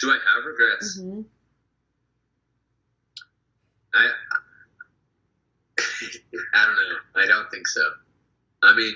Do 0.00 0.10
I 0.10 0.14
have 0.34 0.44
regrets? 0.44 0.98
hmm 0.98 1.20
I 3.94 4.10
I 6.54 6.66
don't 6.66 6.74
know. 6.74 7.22
I 7.22 7.26
don't 7.26 7.48
think 7.50 7.68
so. 7.68 7.80
I 8.62 8.74
mean, 8.74 8.92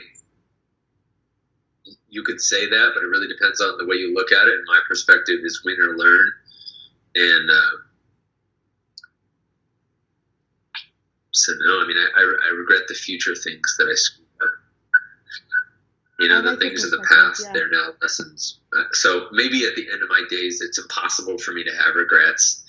you 2.08 2.22
could 2.22 2.40
say 2.40 2.66
that, 2.66 2.90
but 2.94 3.02
it 3.02 3.06
really 3.06 3.28
depends 3.28 3.60
on 3.60 3.76
the 3.78 3.86
way 3.86 3.96
you 3.96 4.14
look 4.14 4.32
at 4.32 4.48
it. 4.48 4.54
And 4.54 4.64
my 4.66 4.80
perspective 4.88 5.40
is 5.42 5.62
win 5.64 5.76
or 5.80 5.96
learn. 5.96 6.32
And 7.14 7.50
uh, 7.50 7.76
so, 11.32 11.52
no, 11.60 11.80
I 11.80 11.86
mean, 11.86 11.96
I, 11.96 12.20
I, 12.20 12.48
I 12.48 12.56
regret 12.56 12.82
the 12.88 12.94
future 12.94 13.34
things 13.34 13.76
that 13.78 13.88
I 13.90 13.94
screwed 13.94 14.26
up. 14.42 14.50
You 16.18 16.28
know, 16.28 16.38
I 16.38 16.40
the 16.40 16.50
like 16.50 16.60
your 16.60 16.70
things 16.70 16.84
of 16.84 16.90
the 16.90 17.06
past, 17.08 17.42
yeah. 17.44 17.52
they're 17.52 17.70
now 17.70 17.90
lessons. 18.02 18.58
Uh, 18.76 18.84
so 18.92 19.28
maybe 19.32 19.66
at 19.66 19.76
the 19.76 19.86
end 19.92 20.02
of 20.02 20.08
my 20.08 20.22
days, 20.30 20.60
it's 20.60 20.78
impossible 20.78 21.38
for 21.38 21.52
me 21.52 21.62
to 21.64 21.70
have 21.70 21.94
regrets 21.94 22.64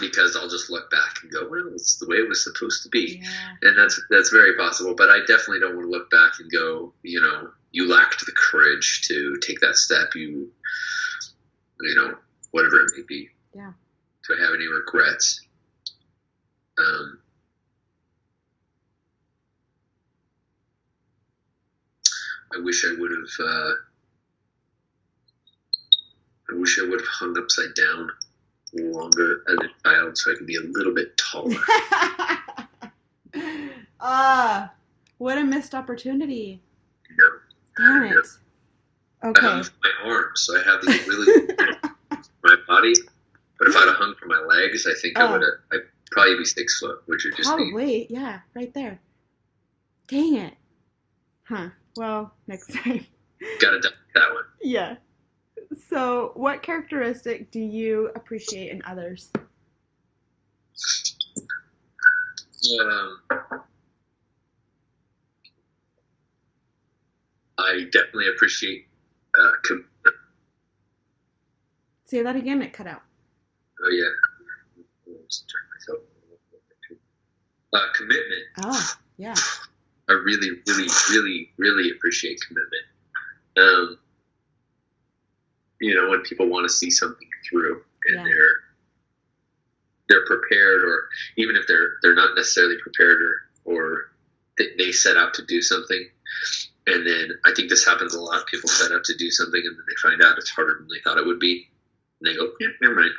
because 0.00 0.36
I'll 0.36 0.50
just 0.50 0.68
look 0.70 0.90
back 0.90 1.16
and 1.22 1.32
go, 1.32 1.48
well, 1.50 1.70
it's 1.72 1.96
the 1.96 2.06
way 2.06 2.16
it 2.16 2.28
was 2.28 2.44
supposed 2.44 2.82
to 2.82 2.88
be 2.90 3.20
Yeah. 3.22 3.30
and 3.62 3.78
that's 3.78 4.00
that's 4.10 4.30
very 4.30 4.54
possible. 4.56 4.94
But 4.94 5.08
I 5.08 5.20
definitely 5.20 5.60
don't 5.60 5.76
want 5.76 5.86
to 5.86 5.90
look 5.90 6.10
back 6.10 6.32
and 6.40 6.50
go, 6.50 6.92
you 7.02 7.20
know, 7.20 7.50
you 7.72 7.88
lacked 7.88 8.24
the 8.24 8.32
courage 8.32 9.02
to 9.08 9.38
take 9.40 9.60
that 9.60 9.76
step. 9.76 10.14
You, 10.14 10.50
you 11.80 11.94
know, 11.94 12.16
whatever 12.50 12.80
it 12.80 12.92
may 12.96 13.02
be. 13.06 13.28
Yeah. 13.54 13.72
Do 14.26 14.34
I 14.36 14.44
have 14.44 14.54
any 14.54 14.66
regrets? 14.68 15.40
Um, 16.78 17.18
I 22.54 22.60
wish 22.60 22.84
I 22.84 22.94
would 22.98 23.10
have. 23.10 23.46
Uh, 23.46 23.72
I 26.50 26.54
wish 26.56 26.78
I 26.80 26.88
would 26.88 27.00
have 27.00 27.08
hung 27.08 27.36
upside 27.38 27.74
down 27.74 28.10
longer 28.72 29.42
as 29.48 29.56
a 29.56 29.88
child 29.88 30.16
so 30.16 30.32
I 30.32 30.34
could 30.36 30.46
be 30.46 30.56
a 30.56 30.60
little 30.62 30.94
bit 30.94 31.16
taller. 31.16 31.56
Ah, 34.00 34.72
what 35.18 35.38
a 35.38 35.44
missed 35.44 35.74
opportunity. 35.74 36.62
Damn 37.78 38.04
it. 38.04 38.26
I 39.22 39.28
Okay. 39.28 39.40
hung 39.46 39.62
from 39.64 39.74
my 39.82 40.10
arms, 40.12 40.40
so 40.42 40.58
I 40.58 40.62
have 40.64 40.80
these 40.84 41.06
really 41.08 41.46
my 42.44 42.56
body. 42.68 42.94
But 43.58 43.68
if 43.68 43.76
I'd 43.76 43.88
have 43.88 43.96
hung 43.96 44.14
from 44.14 44.28
my 44.28 44.38
legs, 44.40 44.86
I 44.86 44.94
think 45.00 45.18
I 45.18 45.22
Oh. 45.26 45.32
would 45.32 45.42
have. 45.42 45.50
I'd 45.72 45.86
probably 46.12 46.36
be 46.38 46.44
six 46.44 46.78
foot, 46.78 47.02
which 47.06 47.24
would 47.24 47.36
just 47.36 47.48
be 47.56 47.64
Probably, 47.70 48.06
yeah, 48.10 48.40
right 48.54 48.72
there. 48.74 49.00
Dang 50.06 50.36
it. 50.36 50.54
Huh. 51.44 51.70
Well, 51.96 52.32
next 52.46 52.72
time. 52.74 53.04
got 53.60 53.70
to 53.72 53.80
duck 53.80 53.94
that 54.14 54.32
one. 54.32 54.44
Yeah. 54.62 54.96
So, 55.90 56.30
what 56.34 56.62
characteristic 56.62 57.50
do 57.50 57.60
you 57.60 58.10
appreciate 58.14 58.70
in 58.70 58.82
others? 58.86 59.30
Um, 62.80 63.20
I 67.58 67.84
definitely 67.92 68.28
appreciate 68.28 68.86
uh, 69.38 69.50
com- 69.66 69.84
Say 72.06 72.22
that 72.22 72.36
again, 72.36 72.62
it 72.62 72.72
cut 72.72 72.86
out. 72.86 73.02
oh 73.84 73.90
yeah, 73.90 74.08
Let's 75.20 75.40
turn 75.40 75.60
myself 75.74 75.98
uh, 77.74 77.92
commitment. 77.94 78.42
Oh, 78.64 78.90
yeah. 79.18 79.34
I 80.08 80.12
really, 80.12 80.50
really, 80.66 80.88
really, 81.10 81.50
really 81.58 81.90
appreciate 81.90 82.40
commitment. 82.46 82.82
Um, 83.58 83.98
you 85.82 85.94
know, 85.94 86.08
when 86.08 86.22
people 86.22 86.46
want 86.48 86.64
to 86.66 86.72
see 86.72 86.90
something 86.90 87.28
through 87.48 87.82
and 88.06 88.16
Yeah. 88.16 88.24
they're 88.24 88.56
they're 90.08 90.24
prepared, 90.24 90.82
or 90.84 91.08
even 91.36 91.56
if 91.56 91.66
they're 91.66 91.96
they're 92.02 92.14
not 92.14 92.34
necessarily 92.34 92.76
prepared, 92.80 93.20
or 93.20 93.42
or 93.66 94.10
they 94.78 94.90
set 94.92 95.18
out 95.18 95.34
to 95.34 95.44
do 95.44 95.60
something, 95.60 96.08
and 96.88 97.06
then 97.06 97.30
I 97.44 97.52
think 97.54 97.68
this 97.70 97.84
happens 97.84 98.14
a 98.14 98.20
lot. 98.20 98.46
People 98.46 98.68
set 98.68 98.92
out 98.92 99.04
to 99.04 99.16
do 99.16 99.30
something, 99.30 99.60
and 99.64 99.76
then 99.76 99.84
they 99.88 99.94
find 100.08 100.22
out 100.22 100.38
it's 100.38 100.50
harder 100.50 100.76
than 100.78 100.88
they 100.88 101.00
thought 101.02 101.18
it 101.18 101.26
would 101.26 101.38
be, 101.40 101.68
and 102.20 102.28
they 102.28 102.36
go, 102.36 102.52
"Yeah, 102.60 102.68
never 102.80 102.94
mind." 102.96 103.12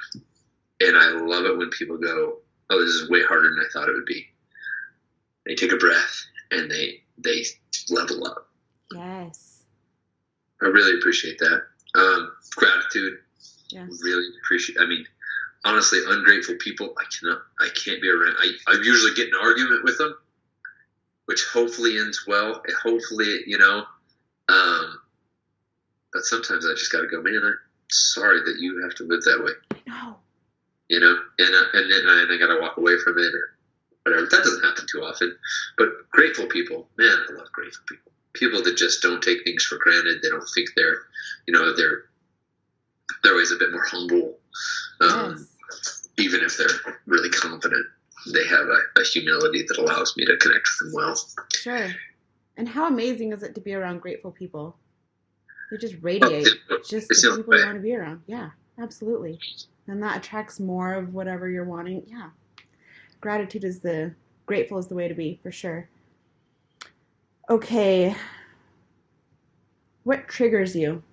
And 0.81 0.97
I 0.97 1.09
love 1.11 1.45
it 1.45 1.57
when 1.57 1.69
people 1.71 1.97
go, 1.97 2.39
"Oh, 2.69 2.79
this 2.83 2.95
is 2.95 3.09
way 3.09 3.23
harder 3.23 3.49
than 3.49 3.59
I 3.65 3.69
thought 3.71 3.89
it 3.89 3.93
would 3.93 4.05
be." 4.05 4.27
They 5.45 5.55
take 5.55 5.71
a 5.71 5.77
breath 5.77 6.25
and 6.51 6.69
they 6.69 7.03
they 7.17 7.45
level 7.89 8.25
up. 8.27 8.49
Yes. 8.93 9.63
I 10.61 10.65
really 10.67 10.97
appreciate 10.99 11.37
that. 11.39 11.63
Um, 11.95 12.31
gratitude, 12.55 13.19
Yes. 13.69 13.99
really 14.03 14.25
appreciate. 14.43 14.77
I 14.79 14.85
mean, 14.85 15.05
honestly, 15.65 15.99
ungrateful 16.07 16.55
people, 16.59 16.93
I 16.97 17.03
cannot, 17.05 17.41
I 17.59 17.69
can't 17.69 18.01
be 18.01 18.09
around. 18.09 18.35
I, 18.39 18.51
I 18.67 18.73
usually 18.81 19.13
get 19.15 19.27
in 19.29 19.33
an 19.35 19.39
argument 19.41 19.83
with 19.83 19.97
them, 19.97 20.15
which 21.29 21.45
hopefully 21.53 21.99
ends 21.99 22.25
well. 22.25 22.59
Hopefully, 22.81 23.41
you 23.45 23.59
know. 23.59 23.83
Um, 24.49 24.99
but 26.11 26.23
sometimes 26.23 26.65
I 26.65 26.69
just 26.73 26.91
got 26.91 27.01
to 27.01 27.07
go, 27.07 27.21
man. 27.21 27.39
I'm 27.45 27.55
sorry 27.91 28.39
that 28.45 28.55
you 28.59 28.81
have 28.81 28.95
to 28.95 29.03
live 29.03 29.21
that 29.25 29.43
way, 29.43 29.51
I 29.71 29.89
know. 29.89 30.15
you 30.89 30.99
know. 30.99 31.15
And 31.37 31.53
uh, 31.53 31.65
and 31.73 31.91
then 31.91 32.01
I, 32.07 32.21
and 32.23 32.31
I 32.33 32.37
got 32.37 32.51
to 32.51 32.59
walk 32.59 32.77
away 32.77 32.93
from 33.03 33.19
it 33.19 33.31
or 33.31 33.55
whatever. 34.03 34.25
That 34.31 34.43
doesn't 34.43 34.63
happen 34.63 34.85
too 34.91 35.01
often. 35.03 35.37
But 35.77 35.89
grateful 36.11 36.47
people, 36.47 36.89
man, 36.97 37.15
I 37.29 37.33
love 37.33 37.51
grateful 37.51 37.85
people. 37.87 38.11
People 38.33 38.63
that 38.63 38.75
just 38.75 39.03
don't 39.03 39.21
take 39.21 39.43
things 39.43 39.63
for 39.65 39.77
granted. 39.77 40.21
They 40.23 40.29
don't 40.29 40.49
think 40.55 40.69
they're, 40.75 40.97
you 41.47 41.53
know, 41.53 41.75
they're 41.75 42.05
they're 43.23 43.33
always 43.33 43.51
a 43.51 43.57
bit 43.57 43.71
more 43.71 43.85
humble. 43.85 44.39
Um, 45.01 45.47
Yes. 45.71 46.09
even 46.17 46.41
if 46.41 46.57
they're 46.57 46.95
really 47.05 47.29
confident, 47.29 47.85
they 48.33 48.45
have 48.45 48.67
a, 48.67 48.99
a 48.99 49.03
humility 49.03 49.63
that 49.67 49.77
allows 49.77 50.15
me 50.17 50.25
to 50.25 50.37
connect 50.37 50.67
with 50.81 50.91
them 50.91 50.93
well. 50.95 51.19
Sure. 51.53 51.89
And 52.57 52.67
how 52.67 52.87
amazing 52.87 53.31
is 53.31 53.43
it 53.43 53.55
to 53.55 53.61
be 53.61 53.73
around 53.73 54.01
grateful 54.01 54.31
people? 54.31 54.75
They 55.71 55.77
just 55.77 55.95
radiate 56.01 56.47
just 56.87 57.09
It's 57.11 57.21
the 57.21 57.37
people 57.37 57.57
you 57.57 57.65
want 57.65 57.77
to 57.77 57.81
be 57.81 57.95
around. 57.95 58.21
Yeah, 58.27 58.49
absolutely. 58.79 59.39
And 59.87 60.01
that 60.03 60.17
attracts 60.17 60.59
more 60.59 60.93
of 60.93 61.13
whatever 61.13 61.49
you're 61.49 61.63
wanting. 61.63 62.03
Yeah. 62.07 62.29
Gratitude 63.21 63.63
is 63.63 63.79
the 63.79 64.13
grateful 64.45 64.77
is 64.77 64.87
the 64.87 64.95
way 64.95 65.07
to 65.07 65.13
be 65.13 65.39
for 65.41 65.51
sure. 65.51 65.87
Okay. 67.49 68.15
What 70.03 70.27
triggers 70.27 70.75
you? 70.75 71.03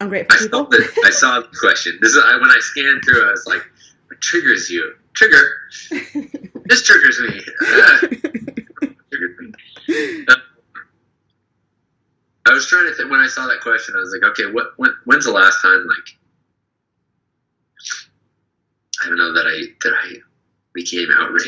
Ungrateful 0.00 0.36
I 0.36 0.40
saw, 0.40 0.64
people? 0.64 0.66
the, 0.66 1.02
I 1.06 1.10
saw 1.10 1.40
the 1.40 1.48
question. 1.58 1.98
This 2.00 2.12
is 2.12 2.22
I, 2.24 2.36
when 2.36 2.50
I 2.50 2.58
scanned 2.60 3.02
through. 3.04 3.26
I 3.26 3.30
was 3.30 3.46
like, 3.46 3.62
"What 4.08 4.20
triggers 4.20 4.68
you? 4.68 4.94
Trigger? 5.16 5.42
This 6.68 6.82
triggers 6.82 7.20
me. 7.20 7.40
Ah, 7.62 7.98
triggers 9.10 9.38
me." 9.40 9.52
Uh, 10.28 10.34
I 12.46 12.52
was 12.52 12.66
trying 12.66 12.86
to 12.86 12.94
think 12.94 13.10
when 13.10 13.20
I 13.20 13.26
saw 13.28 13.46
that 13.46 13.60
question. 13.60 13.94
I 13.96 14.00
was 14.00 14.12
like, 14.12 14.28
"Okay, 14.32 14.46
what? 14.52 14.72
When, 14.76 14.90
when's 15.04 15.24
the 15.24 15.32
last 15.32 15.60
time? 15.62 15.86
Like, 15.86 16.16
I 19.04 19.08
don't 19.08 19.18
know 19.18 19.32
that 19.32 19.46
I 19.46 19.66
that 19.82 19.94
I 19.94 20.14
became 20.74 21.08
outraged." 21.16 21.44